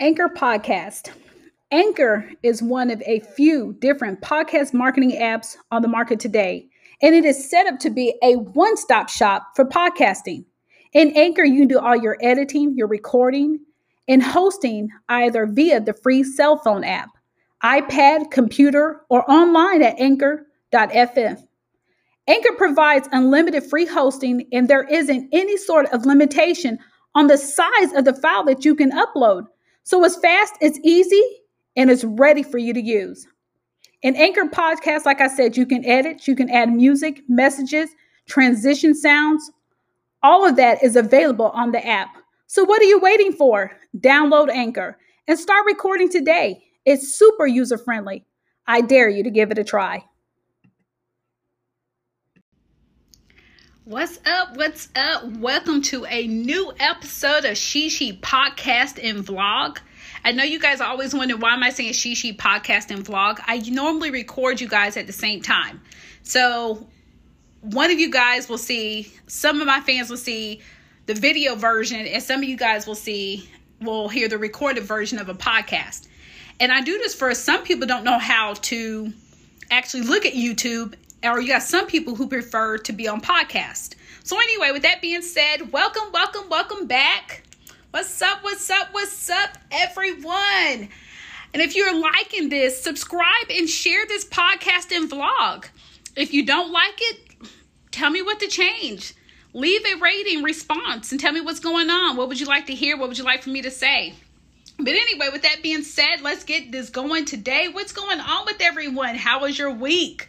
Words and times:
Anchor 0.00 0.28
Podcast. 0.28 1.10
Anchor 1.72 2.30
is 2.44 2.62
one 2.62 2.88
of 2.88 3.02
a 3.04 3.18
few 3.18 3.74
different 3.80 4.20
podcast 4.20 4.72
marketing 4.72 5.10
apps 5.10 5.56
on 5.72 5.82
the 5.82 5.88
market 5.88 6.20
today, 6.20 6.68
and 7.02 7.16
it 7.16 7.24
is 7.24 7.50
set 7.50 7.66
up 7.66 7.80
to 7.80 7.90
be 7.90 8.14
a 8.22 8.36
one 8.36 8.76
stop 8.76 9.08
shop 9.08 9.48
for 9.56 9.64
podcasting. 9.64 10.44
In 10.92 11.10
Anchor, 11.16 11.42
you 11.42 11.62
can 11.62 11.68
do 11.68 11.80
all 11.80 11.96
your 11.96 12.16
editing, 12.22 12.76
your 12.76 12.86
recording, 12.86 13.58
and 14.06 14.22
hosting 14.22 14.88
either 15.08 15.46
via 15.46 15.80
the 15.80 15.94
free 15.94 16.22
cell 16.22 16.58
phone 16.58 16.84
app, 16.84 17.10
iPad, 17.64 18.30
computer, 18.30 19.00
or 19.10 19.28
online 19.28 19.82
at 19.82 19.98
anchor.fm. 19.98 21.42
Anchor 22.28 22.52
provides 22.56 23.08
unlimited 23.10 23.64
free 23.64 23.86
hosting, 23.86 24.46
and 24.52 24.68
there 24.68 24.84
isn't 24.84 25.28
any 25.32 25.56
sort 25.56 25.86
of 25.86 26.06
limitation 26.06 26.78
on 27.16 27.26
the 27.26 27.36
size 27.36 27.92
of 27.96 28.04
the 28.04 28.14
file 28.14 28.44
that 28.44 28.64
you 28.64 28.76
can 28.76 28.92
upload. 28.92 29.48
So 29.88 30.04
it's 30.04 30.16
fast, 30.16 30.52
it's 30.60 30.78
easy, 30.84 31.22
and 31.74 31.90
it's 31.90 32.04
ready 32.04 32.42
for 32.42 32.58
you 32.58 32.74
to 32.74 32.80
use. 32.82 33.26
In 34.02 34.16
Anchor 34.16 34.44
Podcast, 34.44 35.06
like 35.06 35.22
I 35.22 35.28
said, 35.28 35.56
you 35.56 35.64
can 35.64 35.82
edit, 35.86 36.28
you 36.28 36.36
can 36.36 36.50
add 36.50 36.70
music, 36.70 37.22
messages, 37.26 37.88
transition 38.26 38.94
sounds. 38.94 39.50
All 40.22 40.46
of 40.46 40.56
that 40.56 40.84
is 40.84 40.94
available 40.94 41.48
on 41.54 41.72
the 41.72 41.86
app. 41.86 42.18
So 42.48 42.64
what 42.64 42.82
are 42.82 42.84
you 42.84 42.98
waiting 42.98 43.32
for? 43.32 43.72
Download 43.96 44.50
Anchor 44.50 44.98
and 45.26 45.38
start 45.38 45.64
recording 45.64 46.10
today. 46.10 46.62
It's 46.84 47.16
super 47.16 47.46
user 47.46 47.78
friendly. 47.78 48.26
I 48.66 48.82
dare 48.82 49.08
you 49.08 49.22
to 49.22 49.30
give 49.30 49.50
it 49.50 49.56
a 49.56 49.64
try. 49.64 50.04
What's 53.88 54.20
up? 54.26 54.54
What's 54.54 54.90
up? 54.94 55.24
Welcome 55.38 55.80
to 55.84 56.04
a 56.04 56.26
new 56.26 56.74
episode 56.78 57.46
of 57.46 57.56
Shishi 57.56 58.20
Podcast 58.20 59.02
and 59.02 59.24
Vlog. 59.24 59.78
I 60.28 60.32
know 60.32 60.44
you 60.44 60.60
guys 60.60 60.82
always 60.82 61.14
wonder 61.14 61.38
why 61.38 61.54
am 61.54 61.62
I 61.62 61.70
saying 61.70 61.94
Shishi 61.94 62.36
Podcast 62.36 62.90
and 62.90 63.02
Vlog. 63.02 63.38
I 63.46 63.60
normally 63.60 64.10
record 64.10 64.60
you 64.60 64.68
guys 64.68 64.98
at 64.98 65.06
the 65.06 65.12
same 65.14 65.40
time. 65.40 65.80
So 66.22 66.86
one 67.62 67.90
of 67.90 67.98
you 67.98 68.10
guys 68.10 68.46
will 68.46 68.58
see, 68.58 69.10
some 69.26 69.62
of 69.62 69.66
my 69.66 69.80
fans 69.80 70.10
will 70.10 70.18
see 70.18 70.60
the 71.06 71.14
video 71.14 71.54
version, 71.54 72.04
and 72.06 72.22
some 72.22 72.42
of 72.42 72.44
you 72.44 72.58
guys 72.58 72.86
will 72.86 72.94
see, 72.94 73.48
will 73.80 74.10
hear 74.10 74.28
the 74.28 74.36
recorded 74.36 74.82
version 74.82 75.18
of 75.18 75.30
a 75.30 75.34
podcast. 75.34 76.08
And 76.60 76.72
I 76.72 76.82
do 76.82 76.98
this 76.98 77.14
for 77.14 77.34
some 77.34 77.62
people 77.62 77.86
don't 77.86 78.04
know 78.04 78.18
how 78.18 78.52
to 78.52 79.10
actually 79.70 80.02
look 80.02 80.26
at 80.26 80.34
YouTube 80.34 80.94
or 81.24 81.40
you 81.40 81.48
got 81.48 81.62
some 81.62 81.86
people 81.86 82.14
who 82.14 82.28
prefer 82.28 82.76
to 82.76 82.92
be 82.92 83.08
on 83.08 83.22
podcast. 83.22 83.94
So 84.24 84.38
anyway, 84.38 84.72
with 84.72 84.82
that 84.82 85.00
being 85.00 85.22
said, 85.22 85.72
welcome, 85.72 86.12
welcome, 86.12 86.50
welcome 86.50 86.86
back. 86.86 87.44
What's 87.90 88.20
up? 88.20 88.44
What's 88.44 88.68
up? 88.68 88.88
What's 88.92 89.30
up, 89.30 89.56
everyone? 89.70 90.90
And 91.54 91.62
if 91.62 91.74
you're 91.74 91.98
liking 91.98 92.50
this, 92.50 92.82
subscribe 92.82 93.46
and 93.48 93.66
share 93.66 94.04
this 94.06 94.26
podcast 94.26 94.94
and 94.94 95.10
vlog. 95.10 95.64
If 96.14 96.34
you 96.34 96.44
don't 96.44 96.70
like 96.70 96.98
it, 97.00 97.18
tell 97.90 98.10
me 98.10 98.20
what 98.20 98.40
to 98.40 98.46
change. 98.46 99.14
Leave 99.54 99.80
a 99.86 99.98
rating 100.00 100.42
response 100.42 101.12
and 101.12 101.18
tell 101.18 101.32
me 101.32 101.40
what's 101.40 101.60
going 101.60 101.88
on. 101.88 102.18
What 102.18 102.28
would 102.28 102.38
you 102.38 102.44
like 102.44 102.66
to 102.66 102.74
hear? 102.74 102.98
What 102.98 103.08
would 103.08 103.16
you 103.16 103.24
like 103.24 103.42
for 103.42 103.48
me 103.48 103.62
to 103.62 103.70
say? 103.70 104.12
But 104.76 104.88
anyway, 104.88 105.30
with 105.32 105.42
that 105.42 105.62
being 105.62 105.82
said, 105.82 106.20
let's 106.20 106.44
get 106.44 106.70
this 106.70 106.90
going 106.90 107.24
today. 107.24 107.68
What's 107.68 107.92
going 107.92 108.20
on 108.20 108.44
with 108.44 108.60
everyone? 108.60 109.14
How 109.14 109.40
was 109.40 109.58
your 109.58 109.70
week? 109.70 110.28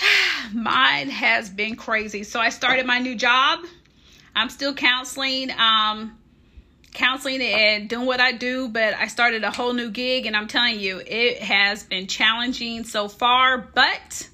Mine 0.54 1.10
has 1.10 1.50
been 1.50 1.74
crazy. 1.74 2.22
So 2.22 2.38
I 2.38 2.50
started 2.50 2.86
my 2.86 3.00
new 3.00 3.16
job. 3.16 3.64
I'm 4.36 4.50
still 4.50 4.72
counseling, 4.72 5.50
um, 5.50 6.16
counseling 6.98 7.40
and 7.40 7.88
doing 7.88 8.06
what 8.06 8.20
I 8.20 8.32
do, 8.32 8.68
but 8.68 8.92
I 8.94 9.06
started 9.06 9.44
a 9.44 9.50
whole 9.50 9.72
new 9.72 9.90
gig, 9.90 10.26
and 10.26 10.36
I'm 10.36 10.48
telling 10.48 10.80
you, 10.80 11.00
it 11.06 11.38
has 11.38 11.84
been 11.84 12.08
challenging 12.08 12.84
so 12.84 13.08
far, 13.08 13.58
but 13.58 14.28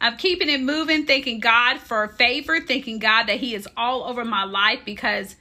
I'm 0.00 0.16
keeping 0.16 0.48
it 0.48 0.62
moving, 0.62 1.04
thanking 1.04 1.40
God 1.40 1.78
for 1.78 2.08
favor, 2.08 2.58
thanking 2.60 2.98
God 2.98 3.24
that 3.24 3.36
He 3.36 3.54
is 3.54 3.68
all 3.76 4.04
over 4.04 4.24
my 4.24 4.44
life 4.44 4.80
because 4.86 5.36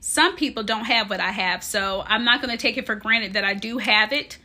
some 0.00 0.36
people 0.36 0.62
don't 0.62 0.84
have 0.84 1.08
what 1.08 1.20
I 1.20 1.30
have. 1.30 1.64
So 1.64 2.04
I'm 2.06 2.24
not 2.24 2.42
going 2.42 2.50
to 2.50 2.60
take 2.60 2.76
it 2.76 2.84
for 2.84 2.94
granted 2.94 3.32
that 3.32 3.44
I 3.44 3.54
do 3.54 3.78
have 3.78 4.12
it. 4.12 4.36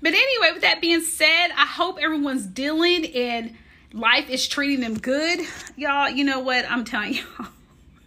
But 0.00 0.14
anyway, 0.14 0.50
with 0.52 0.62
that 0.62 0.80
being 0.80 1.02
said, 1.02 1.48
I 1.56 1.66
hope 1.66 1.98
everyone's 2.00 2.46
dealing 2.46 3.06
and 3.14 3.56
life 3.92 4.28
is 4.28 4.48
treating 4.48 4.80
them 4.80 4.98
good. 4.98 5.40
Y'all, 5.76 6.10
you 6.10 6.24
know 6.24 6.40
what? 6.40 6.68
I'm 6.68 6.84
telling 6.84 7.14
y'all. 7.38 7.46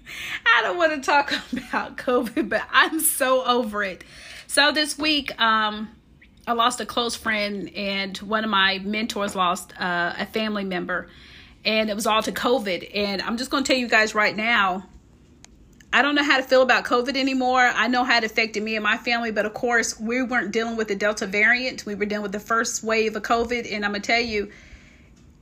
I 0.45 0.61
don't 0.61 0.77
want 0.77 0.93
to 0.93 1.01
talk 1.01 1.33
about 1.51 1.97
COVID, 1.97 2.49
but 2.49 2.63
I'm 2.71 2.99
so 2.99 3.43
over 3.45 3.83
it. 3.83 4.03
So 4.47 4.71
this 4.71 4.97
week, 4.97 5.39
um, 5.41 5.89
I 6.47 6.53
lost 6.53 6.79
a 6.79 6.85
close 6.85 7.15
friend, 7.15 7.69
and 7.75 8.17
one 8.19 8.43
of 8.43 8.49
my 8.49 8.79
mentors 8.79 9.35
lost 9.35 9.73
uh, 9.79 10.13
a 10.17 10.25
family 10.25 10.63
member, 10.63 11.09
and 11.63 11.89
it 11.89 11.95
was 11.95 12.05
all 12.05 12.21
to 12.23 12.31
COVID. 12.31 12.91
And 12.93 13.21
I'm 13.21 13.37
just 13.37 13.49
going 13.49 13.63
to 13.63 13.67
tell 13.67 13.79
you 13.79 13.87
guys 13.87 14.13
right 14.13 14.35
now, 14.35 14.85
I 15.91 16.01
don't 16.01 16.13
know 16.13 16.23
how 16.23 16.37
to 16.37 16.43
feel 16.43 16.61
about 16.61 16.83
COVID 16.83 17.15
anymore. 17.15 17.61
I 17.61 17.87
know 17.87 18.03
how 18.03 18.17
it 18.17 18.23
affected 18.23 18.61
me 18.61 18.75
and 18.75 18.83
my 18.83 18.97
family, 18.97 19.31
but 19.31 19.45
of 19.45 19.53
course, 19.53 19.99
we 19.99 20.21
weren't 20.21 20.51
dealing 20.51 20.75
with 20.75 20.89
the 20.89 20.95
Delta 20.95 21.25
variant. 21.25 21.85
We 21.85 21.95
were 21.95 22.05
dealing 22.05 22.23
with 22.23 22.33
the 22.33 22.39
first 22.39 22.83
wave 22.83 23.15
of 23.15 23.23
COVID, 23.23 23.71
and 23.73 23.85
I'm 23.85 23.91
going 23.91 24.01
to 24.01 24.07
tell 24.07 24.21
you, 24.21 24.51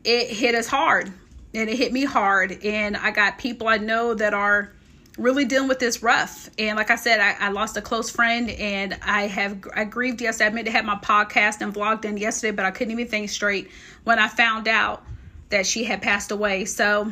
it 0.03 0.29
hit 0.29 0.53
us 0.53 0.67
hard 0.67 1.11
and 1.53 1.69
it 1.69 1.77
hit 1.77 1.93
me 1.93 2.05
hard. 2.05 2.63
And 2.63 2.97
I 2.97 3.11
got 3.11 3.37
people 3.37 3.67
I 3.67 3.77
know 3.77 4.13
that 4.13 4.33
are 4.33 4.71
really 5.17 5.45
dealing 5.45 5.67
with 5.67 5.79
this 5.79 6.01
rough. 6.01 6.49
And 6.57 6.75
like 6.75 6.89
I 6.89 6.95
said, 6.95 7.19
I, 7.19 7.35
I 7.39 7.49
lost 7.49 7.77
a 7.77 7.81
close 7.81 8.09
friend 8.09 8.49
and 8.49 8.97
I 9.03 9.27
have 9.27 9.63
I 9.75 9.83
grieved 9.83 10.21
yesterday. 10.21 10.49
I 10.49 10.53
meant 10.53 10.65
to 10.65 10.71
have 10.71 10.85
my 10.85 10.95
podcast 10.95 11.61
and 11.61 11.73
vlog 11.73 12.01
done 12.01 12.17
yesterday, 12.17 12.55
but 12.55 12.65
I 12.65 12.71
couldn't 12.71 12.91
even 12.91 13.07
think 13.07 13.29
straight 13.29 13.69
when 14.03 14.19
I 14.19 14.27
found 14.27 14.67
out 14.67 15.03
that 15.49 15.67
she 15.67 15.83
had 15.83 16.01
passed 16.01 16.31
away. 16.31 16.65
So 16.65 17.11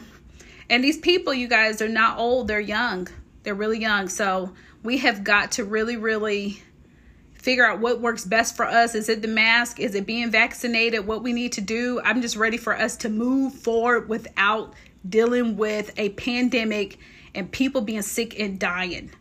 and 0.70 0.84
these 0.84 0.98
people, 0.98 1.34
you 1.34 1.48
guys, 1.48 1.78
they're 1.78 1.90
not 1.90 2.18
old, 2.18 2.48
they're 2.48 2.60
young. 2.60 3.08
They're 3.44 3.56
really 3.56 3.80
young. 3.80 4.08
So 4.08 4.54
we 4.84 5.00
have 5.00 5.24
got 5.24 5.54
to 5.54 5.66
really, 5.66 5.98
really 5.98 6.62
figure 7.42 7.66
out 7.66 7.80
what 7.80 8.00
works 8.00 8.24
best 8.24 8.56
for 8.56 8.66
us. 8.66 8.94
Is 8.94 9.10
it 9.10 9.22
the 9.22 9.28
mask? 9.28 9.80
Is 9.80 9.96
it 9.96 10.06
being 10.06 10.30
vaccinated? 10.30 11.08
What 11.08 11.24
we 11.24 11.34
need 11.34 11.54
to 11.54 11.62
do? 11.62 12.00
I'm 12.04 12.22
just 12.22 12.36
ready 12.36 12.58
for 12.58 12.78
us 12.78 12.96
to 12.98 13.10
move 13.10 13.54
forward 13.54 14.08
without 14.08 14.74
dealing 15.08 15.58
with 15.58 15.92
a 15.98 16.10
pandemic 16.10 17.00
and 17.34 17.52
people 17.52 17.82
being 17.82 18.04
sick 18.04 18.40
and 18.40 18.60
dying. 18.60 19.12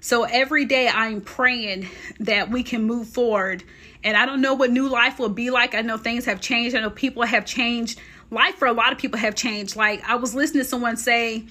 So 0.00 0.24
every 0.24 0.64
day 0.64 0.88
I'm 0.88 1.20
praying 1.20 1.86
that 2.20 2.50
we 2.50 2.62
can 2.62 2.84
move 2.84 3.08
forward. 3.08 3.62
And 4.02 4.16
I 4.16 4.24
don't 4.24 4.40
know 4.40 4.54
what 4.54 4.70
new 4.70 4.88
life 4.88 5.18
will 5.18 5.28
be 5.28 5.50
like. 5.50 5.74
I 5.74 5.82
know 5.82 5.98
things 5.98 6.24
have 6.24 6.40
changed. 6.40 6.74
I 6.74 6.80
know 6.80 6.88
people 6.88 7.22
have 7.24 7.44
changed. 7.44 8.00
Life 8.30 8.54
for 8.54 8.66
a 8.66 8.72
lot 8.72 8.92
of 8.92 8.98
people 8.98 9.18
have 9.18 9.34
changed. 9.34 9.76
Like 9.76 10.02
I 10.08 10.14
was 10.14 10.34
listening 10.34 10.62
to 10.62 10.68
someone 10.68 10.96
say 10.96 11.44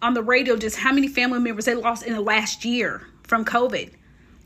on 0.00 0.14
the 0.14 0.22
radio 0.22 0.56
just 0.56 0.76
how 0.76 0.92
many 0.92 1.08
family 1.08 1.40
members 1.40 1.64
they 1.64 1.74
lost 1.74 2.04
in 2.04 2.12
the 2.12 2.20
last 2.20 2.64
year 2.64 3.02
from 3.24 3.44
COVID 3.44 3.90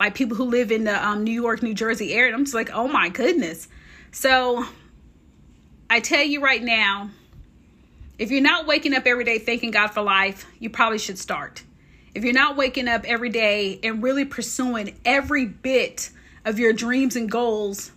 like 0.02 0.16
people 0.16 0.36
who 0.36 0.44
live 0.44 0.72
in 0.72 0.82
the 0.82 1.06
um, 1.06 1.22
New 1.22 1.40
York, 1.40 1.62
New 1.62 1.74
Jersey 1.74 2.12
area. 2.12 2.34
I'm 2.34 2.44
just 2.44 2.54
like, 2.54 2.70
oh 2.72 2.88
my 2.88 3.08
goodness. 3.08 3.68
So 4.10 4.64
I 5.88 6.00
tell 6.00 6.24
you 6.24 6.42
right 6.42 6.60
now, 6.60 7.10
if 8.18 8.32
you're 8.32 8.42
not 8.42 8.66
waking 8.66 8.94
up 8.94 9.06
every 9.06 9.22
day 9.22 9.38
thanking 9.38 9.70
God 9.70 9.88
for 9.88 10.02
life, 10.02 10.44
you 10.58 10.70
probably 10.70 10.98
should 10.98 11.20
start. 11.20 11.62
If 12.16 12.24
you're 12.24 12.34
not 12.34 12.56
waking 12.56 12.88
up 12.88 13.04
every 13.04 13.30
day 13.30 13.78
and 13.84 14.02
really 14.02 14.24
pursuing 14.24 14.98
every 15.04 15.46
bit 15.46 16.10
of 16.44 16.58
your 16.58 16.72
dreams 16.72 17.14
and 17.14 17.30
goals, 17.30 17.92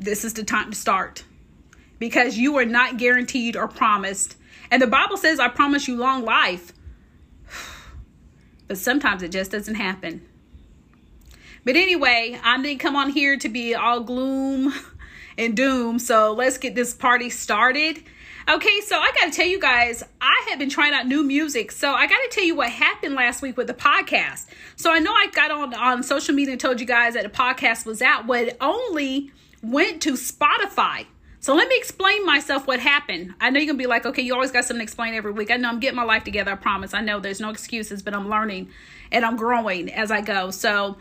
this 0.00 0.24
is 0.24 0.34
the 0.34 0.42
time 0.42 0.70
to 0.70 0.76
start 0.76 1.22
because 2.00 2.38
you 2.38 2.58
are 2.58 2.64
not 2.64 2.96
guaranteed 2.96 3.56
or 3.56 3.68
promised. 3.68 4.36
And 4.72 4.82
the 4.82 4.88
Bible 4.88 5.16
says, 5.16 5.38
I 5.38 5.46
promise 5.46 5.86
you 5.86 5.96
long 5.96 6.24
life. 6.24 6.72
But 8.66 8.78
sometimes 8.78 9.24
it 9.24 9.32
just 9.32 9.50
doesn't 9.50 9.74
happen. 9.74 10.24
But 11.64 11.76
anyway, 11.76 12.38
I 12.42 12.60
didn't 12.60 12.80
come 12.80 12.96
on 12.96 13.10
here 13.10 13.36
to 13.36 13.48
be 13.48 13.74
all 13.74 14.00
gloom 14.00 14.72
and 15.36 15.56
doom. 15.56 15.98
So 15.98 16.32
let's 16.32 16.58
get 16.58 16.74
this 16.74 16.94
party 16.94 17.30
started. 17.30 18.02
Okay, 18.48 18.80
so 18.80 18.98
I 18.98 19.12
got 19.12 19.26
to 19.26 19.30
tell 19.30 19.46
you 19.46 19.60
guys, 19.60 20.02
I 20.20 20.46
have 20.48 20.58
been 20.58 20.70
trying 20.70 20.92
out 20.92 21.06
new 21.06 21.22
music. 21.22 21.70
So 21.70 21.92
I 21.92 22.06
got 22.06 22.16
to 22.16 22.28
tell 22.30 22.42
you 22.42 22.56
what 22.56 22.70
happened 22.70 23.14
last 23.14 23.42
week 23.42 23.56
with 23.56 23.66
the 23.66 23.74
podcast. 23.74 24.46
So 24.76 24.90
I 24.90 24.98
know 24.98 25.12
I 25.12 25.28
got 25.32 25.50
on 25.50 25.74
on 25.74 26.02
social 26.02 26.34
media 26.34 26.52
and 26.52 26.60
told 26.60 26.80
you 26.80 26.86
guys 26.86 27.14
that 27.14 27.22
the 27.22 27.28
podcast 27.28 27.86
was 27.86 28.02
out, 28.02 28.26
but 28.26 28.48
it 28.48 28.56
only 28.60 29.30
went 29.62 30.02
to 30.02 30.14
Spotify. 30.14 31.06
So 31.42 31.54
let 31.54 31.68
me 31.68 31.76
explain 31.78 32.26
myself 32.26 32.66
what 32.66 32.80
happened. 32.80 33.34
I 33.40 33.50
know 33.50 33.60
you're 33.60 33.68
gonna 33.68 33.78
be 33.78 33.86
like, 33.86 34.04
okay, 34.04 34.22
you 34.22 34.34
always 34.34 34.50
got 34.50 34.64
something 34.64 34.80
to 34.80 34.82
explain 34.82 35.14
every 35.14 35.32
week. 35.32 35.50
I 35.50 35.56
know 35.56 35.68
I'm 35.68 35.80
getting 35.80 35.96
my 35.96 36.02
life 36.04 36.24
together, 36.24 36.52
I 36.52 36.56
promise. 36.56 36.92
I 36.92 37.00
know 37.00 37.20
there's 37.20 37.40
no 37.40 37.50
excuses, 37.50 38.02
but 38.02 38.14
I'm 38.14 38.28
learning 38.28 38.70
and 39.12 39.24
I'm 39.24 39.36
growing 39.36 39.90
as 39.90 40.10
I 40.10 40.20
go. 40.20 40.50
So 40.50 40.96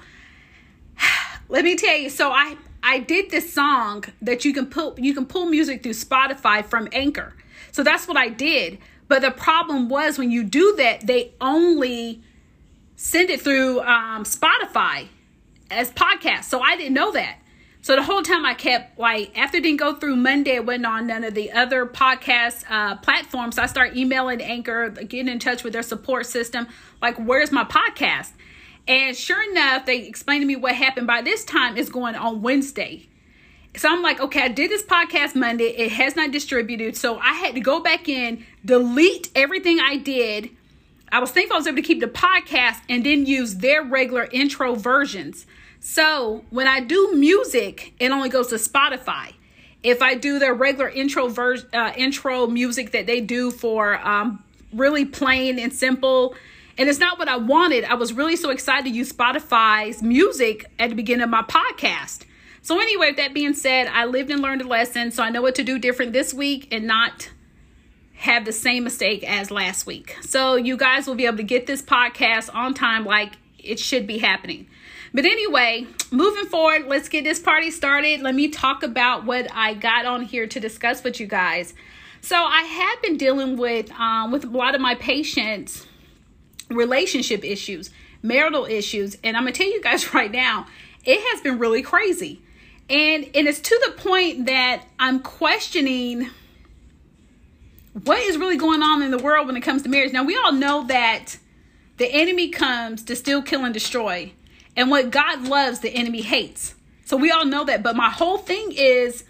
let 1.49 1.63
me 1.63 1.75
tell 1.75 1.97
you 1.97 2.09
so 2.09 2.31
i 2.31 2.55
i 2.83 2.99
did 2.99 3.29
this 3.29 3.51
song 3.53 4.03
that 4.21 4.45
you 4.45 4.53
can 4.53 4.65
pull 4.65 4.95
you 4.99 5.13
can 5.13 5.25
pull 5.25 5.45
music 5.45 5.83
through 5.83 5.93
spotify 5.93 6.65
from 6.65 6.87
anchor 6.91 7.33
so 7.71 7.83
that's 7.83 8.07
what 8.07 8.17
i 8.17 8.29
did 8.29 8.77
but 9.07 9.21
the 9.21 9.31
problem 9.31 9.89
was 9.89 10.17
when 10.17 10.31
you 10.31 10.43
do 10.43 10.75
that 10.77 11.05
they 11.05 11.33
only 11.41 12.21
send 12.95 13.29
it 13.29 13.41
through 13.41 13.79
um, 13.81 14.23
spotify 14.23 15.07
as 15.71 15.91
podcast. 15.91 16.45
So 16.45 16.61
I 16.61 16.75
didn't 16.75 16.93
know 16.93 17.11
that. 17.11 17.37
So 17.81 17.95
the 17.95 18.03
whole 18.03 18.21
time 18.21 18.45
I 18.45 18.53
kept 18.53 18.99
like 18.99 19.37
after 19.37 19.57
it 19.57 19.63
didn't 19.63 19.79
go 19.79 19.95
through 19.95 20.17
Monday, 20.17 20.55
it 20.55 20.65
went 20.65 20.85
on 20.85 21.07
none 21.07 21.23
of 21.23 21.33
the 21.33 21.51
other 21.51 21.85
podcast 21.85 22.65
uh, 22.69 22.97
platforms. 22.97 23.57
I 23.57 23.67
start 23.67 23.95
emailing 23.95 24.41
Anchor, 24.41 24.89
getting 24.89 25.29
in 25.29 25.39
touch 25.39 25.63
with 25.63 25.73
their 25.73 25.83
support 25.83 26.25
system. 26.25 26.67
Like, 27.01 27.15
where's 27.15 27.51
my 27.51 27.63
podcast? 27.63 28.31
And 28.89 29.15
sure 29.15 29.49
enough, 29.51 29.85
they 29.85 29.99
explained 29.99 30.41
to 30.41 30.47
me 30.47 30.55
what 30.55 30.73
happened. 30.73 31.05
By 31.05 31.21
this 31.21 31.45
time, 31.45 31.77
it's 31.77 31.89
going 31.89 32.15
on 32.15 32.41
Wednesday. 32.41 33.07
So 33.75 33.87
I'm 33.87 34.01
like, 34.01 34.19
okay, 34.19 34.41
I 34.41 34.47
did 34.47 34.71
this 34.71 34.81
podcast 34.81 35.35
Monday. 35.35 35.65
It 35.65 35.91
has 35.91 36.15
not 36.15 36.31
distributed. 36.31 36.97
So 36.97 37.19
I 37.19 37.33
had 37.33 37.53
to 37.53 37.61
go 37.61 37.79
back 37.81 38.09
in, 38.09 38.43
delete 38.65 39.29
everything 39.35 39.79
I 39.79 39.97
did. 39.97 40.49
I 41.11 41.19
was 41.19 41.29
thankful 41.29 41.55
I 41.55 41.59
was 41.59 41.67
able 41.67 41.77
to 41.77 41.83
keep 41.83 41.99
the 41.99 42.07
podcast 42.07 42.81
and 42.89 43.05
then 43.05 43.27
use 43.27 43.57
their 43.57 43.83
regular 43.83 44.27
intro 44.31 44.73
versions. 44.73 45.45
So 45.79 46.43
when 46.49 46.67
I 46.67 46.79
do 46.79 47.13
music, 47.13 47.93
it 47.99 48.11
only 48.11 48.29
goes 48.29 48.47
to 48.47 48.55
Spotify. 48.55 49.33
If 49.83 50.01
I 50.01 50.15
do 50.15 50.39
their 50.39 50.55
regular 50.55 50.89
intro 50.89 51.27
ver- 51.27 51.67
uh, 51.73 51.93
intro 51.95 52.47
music 52.47 52.91
that 52.91 53.05
they 53.05 53.21
do 53.21 53.51
for 53.51 54.05
um, 54.05 54.43
really 54.73 55.05
plain 55.05 55.59
and 55.59 55.71
simple, 55.71 56.35
and 56.79 56.87
it's 56.87 56.97
not 56.97 57.19
what 57.19 57.27
I 57.27 57.35
wanted. 57.35 57.83
I 57.83 57.95
was 57.95 58.13
really 58.13 58.37
so 58.37 58.51
excited 58.51 58.85
to 58.85 58.89
use 58.89 59.11
Spotify's 59.11 60.01
music 60.01 60.71
at 60.79 60.89
the 60.89 60.95
beginning 60.95 61.23
of 61.23 61.29
my 61.29 61.41
podcast. 61.41 62.23
So 62.61 62.79
anyway, 62.79 63.07
with 63.07 63.17
that 63.17 63.33
being 63.33 63.53
said, 63.53 63.87
I 63.87 64.05
lived 64.05 64.31
and 64.31 64.41
learned 64.41 64.61
a 64.61 64.67
lesson, 64.67 65.11
so 65.11 65.21
I 65.21 65.29
know 65.29 65.41
what 65.41 65.55
to 65.55 65.63
do 65.63 65.77
different 65.77 66.13
this 66.13 66.33
week 66.33 66.69
and 66.71 66.87
not 66.87 67.31
have 68.13 68.45
the 68.45 68.53
same 68.53 68.85
mistake 68.85 69.29
as 69.29 69.51
last 69.51 69.85
week. 69.85 70.15
So 70.21 70.55
you 70.55 70.77
guys 70.77 71.05
will 71.05 71.15
be 71.15 71.25
able 71.25 71.37
to 71.37 71.43
get 71.43 71.67
this 71.67 71.81
podcast 71.81 72.53
on 72.55 72.73
time 72.73 73.05
like 73.05 73.33
it 73.57 73.77
should 73.77 74.07
be 74.07 74.19
happening. 74.19 74.67
But 75.13 75.25
anyway, 75.25 75.85
moving 76.11 76.45
forward, 76.45 76.85
let's 76.87 77.09
get 77.09 77.25
this 77.25 77.39
party 77.39 77.71
started. 77.71 78.21
Let 78.21 78.35
me 78.35 78.47
talk 78.47 78.83
about 78.83 79.25
what 79.25 79.47
I 79.53 79.73
got 79.73 80.05
on 80.05 80.21
here 80.21 80.47
to 80.47 80.59
discuss 80.61 81.03
with 81.03 81.19
you 81.19 81.27
guys. 81.27 81.73
So 82.21 82.37
I 82.37 82.61
have 82.61 83.01
been 83.01 83.17
dealing 83.17 83.57
with 83.57 83.91
um, 83.91 84.31
with 84.31 84.45
a 84.45 84.47
lot 84.47 84.75
of 84.75 84.81
my 84.81 84.95
patients 84.95 85.85
relationship 86.69 87.43
issues, 87.43 87.89
marital 88.21 88.65
issues, 88.65 89.17
and 89.23 89.35
I'm 89.35 89.43
gonna 89.43 89.53
tell 89.53 89.67
you 89.67 89.81
guys 89.81 90.13
right 90.13 90.31
now, 90.31 90.67
it 91.05 91.19
has 91.19 91.41
been 91.41 91.59
really 91.59 91.81
crazy. 91.81 92.41
And 92.89 93.25
and 93.35 93.47
it's 93.47 93.59
to 93.59 93.81
the 93.85 93.93
point 93.93 94.47
that 94.47 94.83
I'm 94.99 95.19
questioning 95.19 96.29
what 98.03 98.19
is 98.19 98.37
really 98.37 98.57
going 98.57 98.81
on 98.81 99.01
in 99.01 99.11
the 99.11 99.17
world 99.17 99.47
when 99.47 99.57
it 99.57 99.61
comes 99.61 99.83
to 99.83 99.89
marriage. 99.89 100.13
Now 100.13 100.23
we 100.23 100.35
all 100.35 100.51
know 100.51 100.85
that 100.87 101.37
the 101.97 102.07
enemy 102.07 102.49
comes 102.49 103.03
to 103.03 103.15
steal, 103.15 103.41
kill, 103.41 103.65
and 103.65 103.73
destroy. 103.73 104.31
And 104.75 104.89
what 104.89 105.11
God 105.11 105.47
loves, 105.47 105.79
the 105.79 105.89
enemy 105.89 106.21
hates. 106.21 106.75
So 107.05 107.17
we 107.17 107.31
all 107.31 107.45
know 107.45 107.65
that. 107.65 107.83
But 107.83 107.95
my 107.95 108.09
whole 108.09 108.37
thing 108.37 108.71
is 108.71 109.25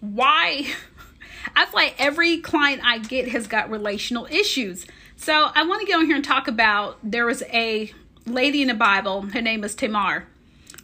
why 0.00 0.66
I 1.56 1.66
feel 1.66 1.74
like 1.74 1.94
every 1.98 2.38
client 2.38 2.80
I 2.84 2.98
get 2.98 3.28
has 3.28 3.46
got 3.46 3.70
relational 3.70 4.26
issues. 4.26 4.86
So 5.16 5.50
I 5.54 5.64
want 5.66 5.80
to 5.80 5.86
get 5.86 5.96
on 5.96 6.06
here 6.06 6.16
and 6.16 6.24
talk 6.24 6.48
about 6.48 6.98
there 7.02 7.26
was 7.26 7.42
a 7.52 7.92
lady 8.26 8.62
in 8.62 8.68
the 8.68 8.74
Bible. 8.74 9.22
Her 9.22 9.40
name 9.40 9.64
is 9.64 9.74
Tamar. 9.74 10.26